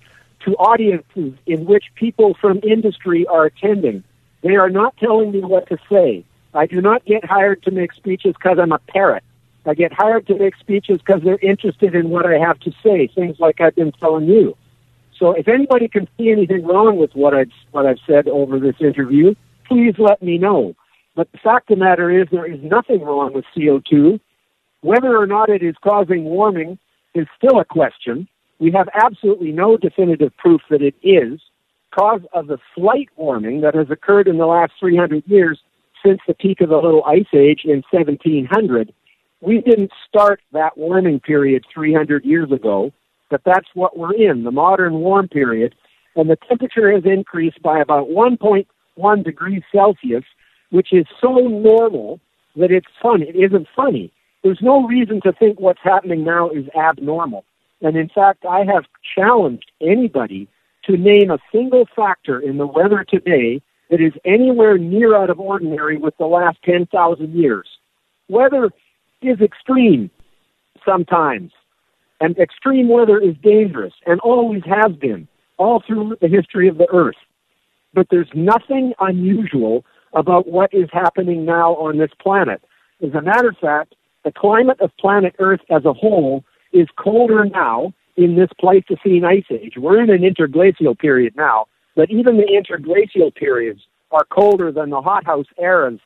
to 0.45 0.53
audiences 0.57 1.35
in 1.47 1.65
which 1.65 1.85
people 1.95 2.37
from 2.41 2.61
industry 2.63 3.27
are 3.27 3.47
attending. 3.47 4.05
They 4.43 4.57
are 4.57 4.71
not 4.71 4.97
telling 4.97 5.33
me 5.33 5.41
what 5.41 5.69
to 5.69 5.79
say. 5.91 6.25
I 6.55 6.67
do 6.67 6.81
not 6.81 7.05
get 7.05 7.25
hired 7.25 7.63
to 7.65 7.71
make 7.71 7.93
speeches 7.93 8.35
because 8.35 8.59
I'm 8.61 8.73
a 8.73 8.79
parrot. 8.79 9.25
I 9.65 9.75
get 9.75 9.93
hired 9.93 10.27
to 10.27 10.37
make 10.37 10.57
speeches 10.57 10.99
because 10.99 11.23
they're 11.23 11.39
interested 11.39 11.95
in 11.95 12.11
what 12.11 12.27
I 12.27 12.39
have 12.39 12.59
to 12.61 12.73
say, 12.83 13.07
things 13.07 13.37
like 13.39 13.61
I've 13.61 13.77
been 13.77 13.93
telling 13.93 14.27
you. 14.27 14.57
So 15.19 15.33
if 15.33 15.47
anybody 15.47 15.89
can 15.89 16.09
see 16.19 16.31
anything 16.31 16.67
wrong 16.67 16.97
with 16.97 17.15
what 17.15 17.33
I've, 17.33 17.53
what 17.71 17.87
I've 17.87 18.01
said 18.07 18.27
over 18.27 18.59
this 18.59 18.75
interview, 18.81 19.35
please 19.69 19.95
let 19.99 20.21
me 20.21 20.37
know. 20.37 20.75
But 21.15 21.31
the 21.31 21.39
fact 21.39 21.71
of 21.71 21.79
the 21.79 21.85
matter 21.85 22.11
is 22.11 22.27
there 22.31 22.51
is 22.51 22.61
nothing 22.63 23.03
wrong 23.03 23.33
with 23.33 23.45
CO2. 23.57 24.19
Whether 24.81 25.17
or 25.17 25.27
not 25.27 25.49
it 25.49 25.63
is 25.63 25.77
causing 25.83 26.25
warming 26.25 26.79
is 27.15 27.27
still 27.37 27.61
a 27.61 27.65
question. 27.65 28.27
We 28.63 28.71
have 28.71 28.89
absolutely 28.95 29.51
no 29.51 29.77
definitive 29.77 30.37
proof 30.37 30.61
that 30.71 30.83
it 30.83 30.95
is. 31.03 31.41
Cause 31.91 32.21
of 32.33 32.47
the 32.47 32.59
slight 32.77 33.09
warming 33.17 33.61
that 33.63 33.75
has 33.75 33.91
occurred 33.91 34.29
in 34.29 34.39
the 34.39 34.47
last 34.47 34.75
300 34.79 35.25
years 35.27 35.59
since 36.07 36.21
the 36.29 36.35
peak 36.35 36.61
of 36.61 36.69
the 36.69 36.77
Little 36.77 37.05
Ice 37.05 37.27
Age 37.35 37.63
in 37.65 37.83
1700. 37.91 38.95
We 39.41 39.63
didn't 39.63 39.91
start 40.09 40.41
that 40.53 40.79
warming 40.79 41.19
period 41.19 41.65
300 41.75 42.25
years 42.25 42.53
ago, 42.53 42.93
but 43.31 43.41
that's 43.45 43.67
what 43.75 43.99
we're 43.99 44.15
in, 44.15 44.45
the 44.45 44.53
modern 44.53 45.01
warm 45.01 45.27
period. 45.27 45.75
And 46.15 46.31
the 46.31 46.39
temperature 46.49 46.93
has 46.93 47.03
increased 47.05 47.61
by 47.63 47.81
about 47.81 48.11
1.1 48.11 49.25
degrees 49.25 49.63
Celsius, 49.75 50.25
which 50.71 50.93
is 50.93 51.07
so 51.21 51.35
normal 51.35 52.21
that 52.55 52.71
it's 52.71 52.87
funny. 53.03 53.25
It 53.29 53.35
isn't 53.35 53.67
funny. 53.75 54.13
There's 54.45 54.61
no 54.63 54.87
reason 54.87 55.21
to 55.23 55.33
think 55.33 55.59
what's 55.59 55.83
happening 55.83 56.23
now 56.23 56.49
is 56.51 56.67
abnormal. 56.79 57.45
And 57.83 57.97
in 57.97 58.09
fact, 58.09 58.45
I 58.45 58.65
have 58.65 58.85
challenged 59.15 59.71
anybody 59.81 60.49
to 60.85 60.97
name 60.97 61.31
a 61.31 61.39
single 61.53 61.87
factor 61.95 62.41
in 62.41 62.57
the 62.57 62.67
weather 62.67 63.05
today 63.05 63.61
that 63.91 64.01
is 64.01 64.13
anywhere 64.25 64.79
near 64.79 65.17
out 65.17 65.31
of 65.31 65.39
ordinary 65.39 65.99
with 65.99 66.17
the 66.17 66.27
last 66.27 66.59
10,000 66.65 67.35
years. 67.35 67.69
Weather 68.29 68.71
is 69.21 69.41
extreme 69.41 70.11
sometimes, 70.85 71.53
and 72.21 72.39
extreme 72.39 72.89
weather 72.89 73.19
is 73.19 73.35
dangerous 73.43 73.93
and 74.07 74.19
always 74.21 74.63
has 74.65 74.93
been 74.97 75.29
all 75.59 75.83
through 75.87 76.17
the 76.21 76.29
history 76.29 76.69
of 76.69 76.79
the 76.79 76.89
earth. 76.93 77.17
But 77.95 78.07
there's 78.11 78.31
nothing 78.35 78.95
unusual 79.01 79.85
about 80.15 80.47
what 80.49 80.73
is 80.73 80.89
happening 80.93 81.45
now 81.45 81.75
on 81.77 81.99
this 81.99 82.11
planet. 82.21 82.63
As 83.03 83.15
a 83.15 83.23
matter 83.23 83.49
of 83.49 83.59
fact, 83.59 83.95
the 84.25 84.33
climate 84.33 84.81
of 84.81 84.97
planet 84.99 85.35
Earth 85.39 85.61
as 85.71 85.85
a 85.85 85.93
whole 85.93 86.45
is 86.73 86.89
colder 86.97 87.45
now 87.45 87.93
in 88.17 88.37
this 88.37 88.51
Pleistocene 88.59 89.25
ice 89.25 89.45
age. 89.51 89.75
We're 89.77 90.03
in 90.03 90.11
an 90.11 90.23
interglacial 90.23 90.95
period 90.95 91.35
now, 91.37 91.67
but 91.95 92.11
even 92.11 92.37
the 92.37 92.47
interglacial 92.47 93.31
periods 93.35 93.83
are 94.11 94.25
colder 94.25 94.71
than 94.71 94.91
the 94.91 95.01
hothouse 95.01 95.47
eras 95.59 96.01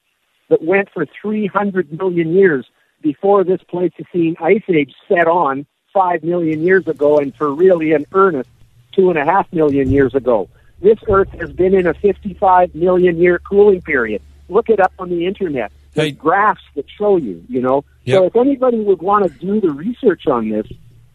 that 0.49 0.63
went 0.63 0.89
for 0.91 1.07
300 1.21 1.93
million 1.99 2.33
years 2.33 2.67
before 3.03 3.45
this 3.45 3.61
Pleistocene 3.69 4.37
ice 4.41 4.63
age 4.69 4.95
set 5.09 5.27
on 5.27 5.67
5 5.93 6.23
million 6.23 6.63
years 6.63 6.87
ago 6.87 7.19
and 7.19 7.35
for 7.35 7.55
really 7.55 7.93
in 7.93 8.05
earnest 8.13 8.51
two 8.93 9.11
and 9.11 9.19
a 9.19 9.25
half 9.25 9.51
million 9.53 9.91
years 9.91 10.15
ago. 10.15 10.49
This 10.81 10.99
Earth 11.09 11.31
has 11.41 11.53
been 11.53 11.75
in 11.75 11.87
a 11.87 11.95
55 11.95 12.75
million 12.75 13.19
year 13.19 13.39
cooling 13.39 13.83
period. 13.83 14.23
Look 14.49 14.69
it 14.69 14.81
up 14.81 14.93
on 14.99 15.09
the 15.09 15.27
internet. 15.27 15.73
There's 15.97 16.09
hey. 16.09 16.13
graphs 16.13 16.63
that 16.75 16.85
show 16.91 17.17
you, 17.17 17.43
you 17.49 17.63
know. 17.63 17.85
Yep. 18.05 18.19
So 18.19 18.25
if 18.27 18.37
anybody 18.37 18.81
would 18.81 19.01
want 19.01 19.25
to 19.25 19.39
do 19.39 19.61
the 19.61 19.71
research 19.71 20.27
on 20.27 20.51
this, 20.51 20.67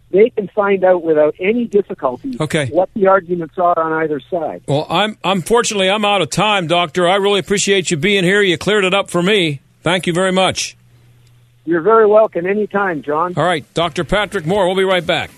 they 0.09 0.31
can 0.31 0.47
find 0.49 0.83
out 0.83 1.03
without 1.03 1.35
any 1.39 1.65
difficulty 1.65 2.35
okay. 2.39 2.67
what 2.67 2.89
the 2.95 3.07
arguments 3.07 3.57
are 3.57 3.79
on 3.79 4.03
either 4.03 4.19
side. 4.19 4.63
Well, 4.67 4.87
I'm 4.89 5.17
unfortunately 5.23 5.89
I'm 5.89 6.03
out 6.03 6.21
of 6.21 6.31
time, 6.31 6.67
Doctor. 6.67 7.07
I 7.07 7.15
really 7.15 7.39
appreciate 7.39 7.91
you 7.91 7.97
being 7.97 8.23
here. 8.23 8.41
You 8.41 8.57
cleared 8.57 8.83
it 8.83 8.93
up 8.93 9.09
for 9.09 9.21
me. 9.21 9.61
Thank 9.83 10.07
you 10.07 10.13
very 10.13 10.31
much. 10.31 10.75
You're 11.63 11.81
very 11.81 12.07
welcome 12.07 12.47
anytime, 12.47 13.03
John. 13.03 13.35
All 13.37 13.43
right, 13.43 13.71
Dr. 13.75 14.03
Patrick 14.03 14.47
Moore. 14.47 14.65
We'll 14.65 14.75
be 14.75 14.83
right 14.83 15.05
back. 15.05 15.29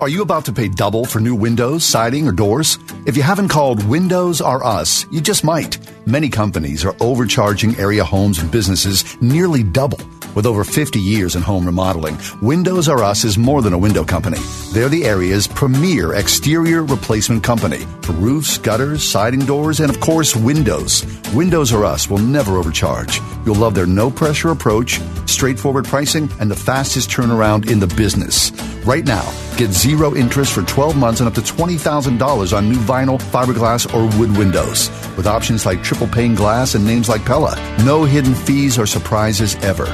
Are 0.00 0.08
you 0.08 0.22
about 0.22 0.46
to 0.46 0.52
pay 0.54 0.66
double 0.68 1.04
for 1.04 1.20
new 1.20 1.34
windows, 1.34 1.84
siding, 1.84 2.26
or 2.26 2.32
doors? 2.32 2.78
If 3.04 3.18
you 3.18 3.22
haven't 3.22 3.48
called 3.48 3.86
Windows 3.86 4.40
R 4.40 4.64
Us, 4.64 5.04
you 5.10 5.20
just 5.20 5.44
might. 5.44 5.76
Many 6.06 6.30
companies 6.30 6.86
are 6.86 6.96
overcharging 7.00 7.76
area 7.78 8.02
homes 8.02 8.38
and 8.38 8.50
businesses 8.50 9.20
nearly 9.20 9.62
double 9.62 10.00
with 10.34 10.46
over 10.46 10.64
50 10.64 10.98
years 10.98 11.34
in 11.36 11.42
home 11.42 11.66
remodeling, 11.66 12.18
Windows 12.40 12.88
R 12.88 13.02
Us 13.02 13.24
is 13.24 13.36
more 13.36 13.62
than 13.62 13.72
a 13.72 13.78
window 13.78 14.04
company. 14.04 14.38
They're 14.72 14.88
the 14.88 15.04
area's 15.04 15.46
premier 15.46 16.14
exterior 16.14 16.84
replacement 16.84 17.42
company 17.42 17.84
for 18.02 18.12
roofs, 18.12 18.58
gutters, 18.58 19.02
siding 19.02 19.40
doors, 19.40 19.80
and 19.80 19.90
of 19.90 20.00
course, 20.00 20.36
windows. 20.36 21.04
Windows 21.34 21.72
R 21.72 21.84
Us 21.84 22.08
will 22.08 22.18
never 22.18 22.56
overcharge. 22.56 23.20
You'll 23.44 23.56
love 23.56 23.74
their 23.74 23.86
no 23.86 24.10
pressure 24.10 24.50
approach, 24.50 25.00
straightforward 25.26 25.86
pricing, 25.86 26.30
and 26.38 26.50
the 26.50 26.56
fastest 26.56 27.10
turnaround 27.10 27.70
in 27.70 27.80
the 27.80 27.88
business. 27.88 28.50
Right 28.90 29.06
now, 29.06 29.30
get 29.56 29.70
zero 29.70 30.16
interest 30.16 30.52
for 30.52 30.64
12 30.64 30.96
months 30.96 31.20
and 31.20 31.28
up 31.28 31.34
to 31.34 31.42
$20,000 31.42 32.56
on 32.56 32.68
new 32.68 32.78
vinyl, 32.78 33.20
fiberglass, 33.20 33.86
or 33.94 34.06
wood 34.18 34.36
windows. 34.36 34.90
With 35.16 35.28
options 35.28 35.64
like 35.64 35.84
triple 35.84 36.08
pane 36.08 36.34
glass 36.34 36.74
and 36.74 36.84
names 36.84 37.08
like 37.08 37.24
Pella. 37.24 37.54
No 37.84 38.02
hidden 38.02 38.34
fees 38.34 38.80
or 38.80 38.86
surprises 38.86 39.54
ever. 39.62 39.86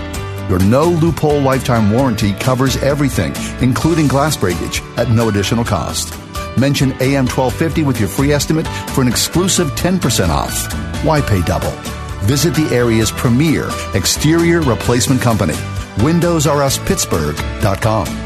Your 0.49 0.61
no 0.61 0.85
loophole 0.85 1.43
lifetime 1.43 1.91
warranty 1.91 2.33
covers 2.33 2.79
everything, 2.79 3.35
including 3.61 4.09
glass 4.09 4.35
breakage, 4.35 4.81
at 4.97 5.11
no 5.11 5.29
additional 5.29 5.63
cost. 5.63 6.15
Mention 6.57 6.93
AM 6.93 7.27
1250 7.27 7.83
with 7.83 8.01
your 8.01 8.09
free 8.09 8.33
estimate 8.33 8.67
for 8.95 9.03
an 9.03 9.09
exclusive 9.09 9.73
10% 9.73 10.31
off. 10.31 10.73
Why 11.05 11.21
pay 11.21 11.43
double? 11.43 11.73
Visit 12.25 12.55
the 12.55 12.75
area's 12.75 13.11
premier 13.11 13.69
exterior 13.93 14.63
replacement 14.63 15.21
company, 15.21 15.53
WindowsRUsPittsburgh.com. 15.97 18.26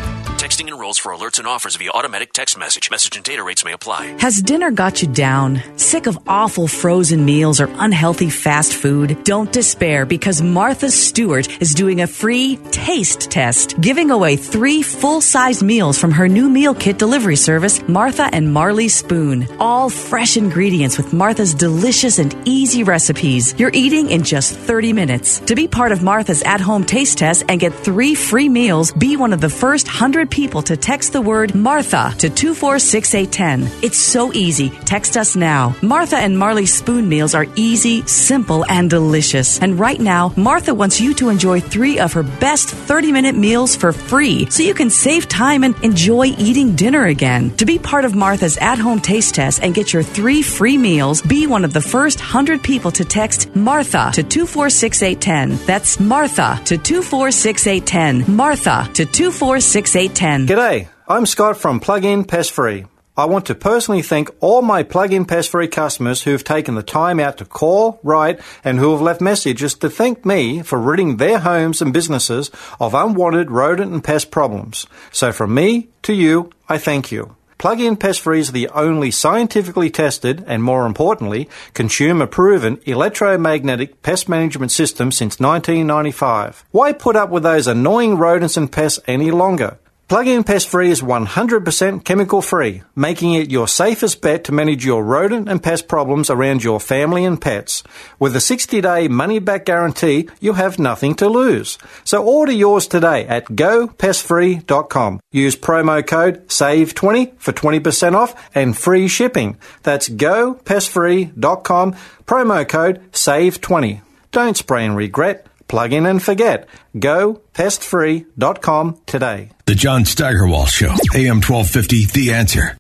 Texting 0.51 0.67
enrolls 0.91 0.99
for 0.99 1.13
alerts 1.13 1.39
and 1.39 1.47
offers 1.47 1.77
via 1.77 1.91
automatic 1.91 2.33
text 2.33 2.59
message. 2.59 2.91
Message 2.91 3.17
and 3.17 3.25
data 3.25 3.43
rates 3.43 3.65
may 3.65 3.73
apply. 3.73 4.17
Has 4.19 4.43
dinner 4.43 4.71
got 4.71 5.03
you 5.03 5.09
down? 5.09 5.63
Sick 5.77 6.07
of 6.07 6.19
awful 6.27 6.67
frozen 6.69 7.25
meals 7.25 7.61
or 7.61 7.69
unhealthy 7.79 8.31
fast 8.31 8.75
food? 8.75 9.17
Don't 9.25 9.53
despair 9.53 10.07
because 10.07 10.43
Martha 10.43 10.91
Stewart 10.91 11.47
is 11.61 11.75
doing 11.75 12.01
a 12.01 12.07
free 12.07 12.57
taste 12.73 13.31
test, 13.31 13.81
giving 13.81 14.11
away 14.11 14.37
three 14.37 14.83
full 14.83 15.21
size 15.21 15.63
meals 15.63 15.99
from 15.99 16.11
her 16.13 16.29
new 16.29 16.49
meal 16.49 16.75
kit 16.75 16.99
delivery 16.99 17.37
service, 17.37 17.81
Martha 17.89 18.29
and 18.33 18.53
Marley 18.53 18.89
Spoon. 18.89 19.47
All 19.59 19.91
fresh 19.91 20.37
ingredients 20.37 20.97
with 20.97 21.13
Martha's 21.13 21.55
delicious 21.55 22.19
and 22.19 22.35
easy 22.45 22.83
recipes. 22.83 23.55
You're 23.59 23.75
eating 23.75 24.11
in 24.11 24.25
just 24.25 24.57
30 24.57 24.93
minutes. 24.93 25.41
To 25.41 25.55
be 25.55 25.69
part 25.69 25.93
of 25.93 26.03
Martha's 26.03 26.43
at 26.43 26.61
home 26.61 26.85
taste 26.85 27.19
test 27.19 27.45
and 27.49 27.61
get 27.61 27.75
three 27.75 28.15
free 28.15 28.49
meals, 28.49 28.93
be 28.93 29.17
one 29.17 29.33
of 29.33 29.41
the 29.41 29.51
first 29.51 29.87
100 29.87 30.31
people 30.31 30.63
to 30.63 30.80
text 30.81 31.13
the 31.13 31.21
word 31.21 31.55
Martha 31.55 32.15
to 32.19 32.31
246810. 32.31 33.85
It's 33.85 33.99
so 33.99 34.33
easy. 34.33 34.71
Text 34.71 35.17
us 35.17 35.37
now. 35.37 35.77
Martha 35.83 36.17
and 36.17 36.39
Marley 36.39 36.67
spoon 36.67 37.09
meals 37.09 37.35
are 37.35 37.47
easy, 37.55 38.03
simple, 38.07 38.65
and 38.67 38.89
delicious. 38.89 39.61
And 39.61 39.79
right 39.79 40.01
now, 40.01 40.33
Martha 40.37 40.75
wants 40.75 41.01
you 41.01 41.15
to 41.15 41.29
enjoy 41.29 41.61
three 41.61 41.99
of 41.99 42.13
her 42.15 42.23
best 42.23 42.71
30 42.71 43.13
minute 43.13 43.35
meals 43.35 43.77
for 43.77 43.93
free 43.93 44.49
so 44.51 44.63
you 44.63 44.75
can 44.75 44.91
save 44.91 45.29
time 45.29 45.65
and 45.65 45.75
enjoy 45.85 46.27
eating 46.39 46.75
dinner 46.77 47.07
again. 47.07 47.51
To 47.57 47.67
be 47.67 47.79
part 47.79 48.05
of 48.05 48.15
Martha's 48.15 48.57
at 48.59 48.79
home 48.79 49.01
taste 49.01 49.35
test 49.35 49.63
and 49.63 49.75
get 49.75 49.93
your 49.93 50.03
three 50.03 50.43
free 50.43 50.79
meals, 50.79 51.23
be 51.23 51.47
one 51.47 51.65
of 51.65 51.73
the 51.73 51.81
first 51.81 52.19
100 52.19 52.63
people 52.63 52.91
to 52.93 53.05
text 53.05 53.55
Martha 53.55 54.11
to 54.15 54.23
246810. 54.23 55.67
That's 55.67 56.01
Martha 56.01 56.61
to 56.65 56.79
246810. 56.79 58.35
Martha 58.35 58.89
to 58.95 59.05
246810. 59.05 60.47
G'day, 60.47 60.70
I'm 61.11 61.27
Scott 61.27 61.57
from 61.57 61.81
Plug-in 61.81 62.23
Pest 62.23 62.53
Free. 62.53 62.87
I 63.17 63.25
want 63.25 63.47
to 63.47 63.57
personally 63.57 64.01
thank 64.01 64.31
all 64.39 64.63
my 64.63 64.85
Plug-in 64.85 65.25
Pest 65.25 65.51
Free 65.51 65.67
customers 65.67 66.23
who 66.23 66.31
have 66.31 66.45
taken 66.45 66.77
the 66.77 66.85
time 66.85 67.19
out 67.19 67.39
to 67.39 67.45
call, 67.45 67.99
write, 68.05 68.39
and 68.63 68.79
who 68.79 68.93
have 68.93 69.01
left 69.01 69.21
messages 69.21 69.75
to 69.75 69.91
thank 69.91 70.25
me 70.25 70.63
for 70.63 70.79
ridding 70.79 71.17
their 71.17 71.41
homes 71.41 71.83
and 71.83 71.93
businesses 71.93 72.53
of 72.79 72.95
unwanted 72.95 73.51
rodent 73.51 73.93
and 73.93 74.05
pest 74.05 74.31
problems. 74.31 74.87
So 75.11 75.33
from 75.33 75.53
me 75.53 75.89
to 76.03 76.13
you, 76.13 76.53
I 76.69 76.79
thank 76.79 77.11
you. 77.11 77.35
Plug-in 77.59 77.97
Pest 77.97 78.21
Free 78.21 78.39
is 78.39 78.53
the 78.53 78.69
only 78.69 79.11
scientifically 79.11 79.91
tested 79.91 80.45
and, 80.47 80.63
more 80.63 80.87
importantly, 80.87 81.49
consumer-proven 81.75 82.83
electromagnetic 82.87 84.01
pest 84.03 84.29
management 84.29 84.71
system 84.71 85.11
since 85.11 85.41
1995. 85.41 86.65
Why 86.71 86.93
put 86.93 87.17
up 87.17 87.31
with 87.31 87.43
those 87.43 87.67
annoying 87.67 88.17
rodents 88.17 88.57
and 88.57 88.71
pests 88.71 89.01
any 89.09 89.33
longer? 89.33 89.77
Plug-in 90.11 90.43
Pest 90.43 90.67
Free 90.67 90.91
is 90.91 91.03
100% 91.03 92.05
chemical 92.05 92.43
free, 92.43 92.83
making 92.97 93.35
it 93.35 93.49
your 93.49 93.69
safest 93.69 94.21
bet 94.21 94.43
to 94.43 94.53
manage 94.53 94.85
your 94.85 95.05
rodent 95.05 95.49
and 95.49 95.63
pest 95.63 95.87
problems 95.87 96.29
around 96.29 96.65
your 96.65 96.81
family 96.81 97.25
and 97.25 97.41
pets. 97.41 97.85
With 98.19 98.35
a 98.35 98.41
60-day 98.41 99.07
money-back 99.07 99.67
guarantee, 99.67 100.29
you 100.41 100.55
have 100.55 100.81
nothing 100.81 101.15
to 101.15 101.29
lose. 101.29 101.79
So 102.03 102.25
order 102.25 102.51
yours 102.51 102.89
today 102.89 103.25
at 103.29 103.45
gopestfree.com. 103.45 105.21
Use 105.31 105.55
promo 105.55 106.05
code 106.05 106.49
SAVE20 106.49 107.39
for 107.39 107.53
20% 107.53 108.15
off 108.15 108.35
and 108.53 108.77
free 108.77 109.07
shipping. 109.07 109.59
That's 109.85 110.09
gopestfree.com, 110.09 111.95
promo 112.27 112.69
code 112.69 113.13
SAVE20. 113.13 114.01
Don't 114.33 114.57
spray 114.57 114.87
and 114.87 114.97
regret. 114.97 115.47
Plug 115.69 115.93
in 115.93 116.05
and 116.05 116.21
forget. 116.21 116.69
Go 116.99 117.43
pestfree.com 117.55 119.03
today. 119.07 119.51
The 119.71 119.77
John 119.77 120.05
Steigerwald 120.05 120.69
Show, 120.69 120.97
AM 121.15 121.41
1250, 121.41 122.07
The 122.07 122.33
Answer. 122.33 122.77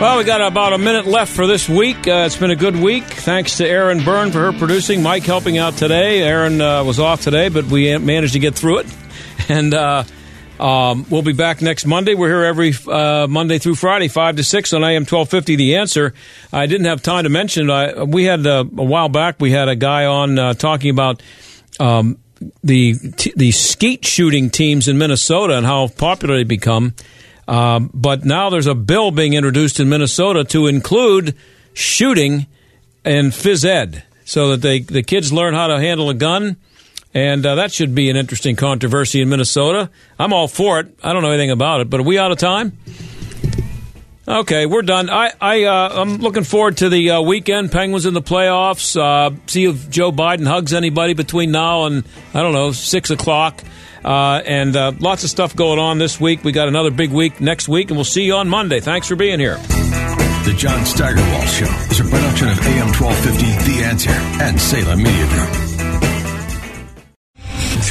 Well, 0.00 0.16
we 0.16 0.22
got 0.22 0.40
about 0.40 0.74
a 0.74 0.78
minute 0.78 1.08
left 1.08 1.32
for 1.32 1.48
this 1.48 1.68
week. 1.68 2.06
Uh, 2.06 2.22
it's 2.26 2.36
been 2.36 2.52
a 2.52 2.56
good 2.56 2.76
week. 2.76 3.02
Thanks 3.02 3.56
to 3.56 3.66
Aaron 3.68 4.04
Byrne 4.04 4.30
for 4.30 4.38
her 4.38 4.52
producing, 4.52 5.02
Mike 5.02 5.24
helping 5.24 5.58
out 5.58 5.76
today. 5.76 6.22
Aaron 6.22 6.60
uh, 6.60 6.84
was 6.84 7.00
off 7.00 7.20
today, 7.20 7.48
but 7.48 7.64
we 7.64 7.98
managed 7.98 8.34
to 8.34 8.38
get 8.38 8.54
through 8.54 8.78
it. 8.78 8.86
And 9.48 9.74
uh, 9.74 10.04
um, 10.60 11.04
we'll 11.10 11.22
be 11.22 11.32
back 11.32 11.60
next 11.60 11.84
Monday. 11.84 12.14
We're 12.14 12.28
here 12.28 12.44
every 12.44 12.72
uh, 12.86 13.26
Monday 13.26 13.58
through 13.58 13.74
Friday, 13.74 14.06
5 14.06 14.36
to 14.36 14.44
6 14.44 14.72
on 14.72 14.84
AM 14.84 15.02
1250, 15.02 15.56
The 15.56 15.74
Answer. 15.78 16.14
I 16.52 16.66
didn't 16.66 16.86
have 16.86 17.02
time 17.02 17.24
to 17.24 17.28
mention, 17.28 17.70
I, 17.70 18.04
we 18.04 18.22
had 18.22 18.46
uh, 18.46 18.64
a 18.78 18.84
while 18.84 19.08
back, 19.08 19.40
we 19.40 19.50
had 19.50 19.66
a 19.66 19.74
guy 19.74 20.06
on 20.06 20.38
uh, 20.38 20.54
talking 20.54 20.90
about 20.90 21.24
um, 21.80 22.18
the, 22.62 22.94
t- 23.16 23.32
the 23.36 23.50
skeet 23.50 24.04
shooting 24.04 24.50
teams 24.50 24.88
in 24.88 24.98
Minnesota 24.98 25.56
and 25.56 25.66
how 25.66 25.88
popular 25.88 26.36
they 26.36 26.44
become. 26.44 26.94
Um, 27.48 27.90
but 27.92 28.24
now 28.24 28.50
there's 28.50 28.66
a 28.66 28.74
bill 28.74 29.10
being 29.10 29.34
introduced 29.34 29.80
in 29.80 29.88
Minnesota 29.88 30.44
to 30.44 30.66
include 30.66 31.34
shooting 31.74 32.46
and 33.04 33.32
phys 33.32 33.64
ed 33.64 34.04
so 34.24 34.50
that 34.50 34.62
they, 34.62 34.80
the 34.80 35.02
kids 35.02 35.32
learn 35.32 35.54
how 35.54 35.66
to 35.66 35.78
handle 35.78 36.08
a 36.10 36.14
gun. 36.14 36.56
And 37.14 37.44
uh, 37.44 37.56
that 37.56 37.72
should 37.72 37.94
be 37.94 38.08
an 38.08 38.16
interesting 38.16 38.56
controversy 38.56 39.20
in 39.20 39.28
Minnesota. 39.28 39.90
I'm 40.18 40.32
all 40.32 40.48
for 40.48 40.80
it. 40.80 40.96
I 41.02 41.12
don't 41.12 41.22
know 41.22 41.30
anything 41.30 41.50
about 41.50 41.80
it, 41.80 41.90
but 41.90 42.00
are 42.00 42.04
we 42.04 42.18
out 42.18 42.32
of 42.32 42.38
time? 42.38 42.78
Okay, 44.26 44.66
we're 44.66 44.82
done. 44.82 45.10
I, 45.10 45.32
I, 45.40 45.64
uh, 45.64 46.00
I'm 46.00 46.18
looking 46.18 46.44
forward 46.44 46.76
to 46.76 46.88
the 46.88 47.10
uh, 47.10 47.20
weekend. 47.22 47.72
Penguins 47.72 48.06
in 48.06 48.14
the 48.14 48.22
playoffs. 48.22 48.96
Uh, 48.96 49.34
see 49.46 49.64
if 49.64 49.90
Joe 49.90 50.12
Biden 50.12 50.46
hugs 50.46 50.72
anybody 50.72 51.14
between 51.14 51.50
now 51.50 51.86
and 51.86 52.04
I 52.32 52.40
don't 52.40 52.52
know 52.52 52.70
six 52.70 53.10
o'clock. 53.10 53.62
Uh, 54.04 54.42
and 54.46 54.76
uh, 54.76 54.92
lots 55.00 55.24
of 55.24 55.30
stuff 55.30 55.56
going 55.56 55.78
on 55.78 55.98
this 55.98 56.20
week. 56.20 56.44
We 56.44 56.52
got 56.52 56.68
another 56.68 56.90
big 56.90 57.10
week 57.10 57.40
next 57.40 57.68
week, 57.68 57.90
and 57.90 57.96
we'll 57.96 58.04
see 58.04 58.22
you 58.22 58.34
on 58.34 58.48
Monday. 58.48 58.80
Thanks 58.80 59.08
for 59.08 59.16
being 59.16 59.38
here. 59.40 59.56
The 59.56 60.54
John 60.56 60.84
Steigerwald 60.84 61.48
Show 61.48 61.70
is 61.90 62.00
a 62.00 62.04
production 62.04 62.48
of 62.48 62.58
AM 62.66 62.92
1250 62.94 63.72
The 63.72 63.84
Answer 63.84 64.10
and 64.10 64.60
Salem 64.60 65.02
Media 65.02 65.26
Group. 65.28 65.61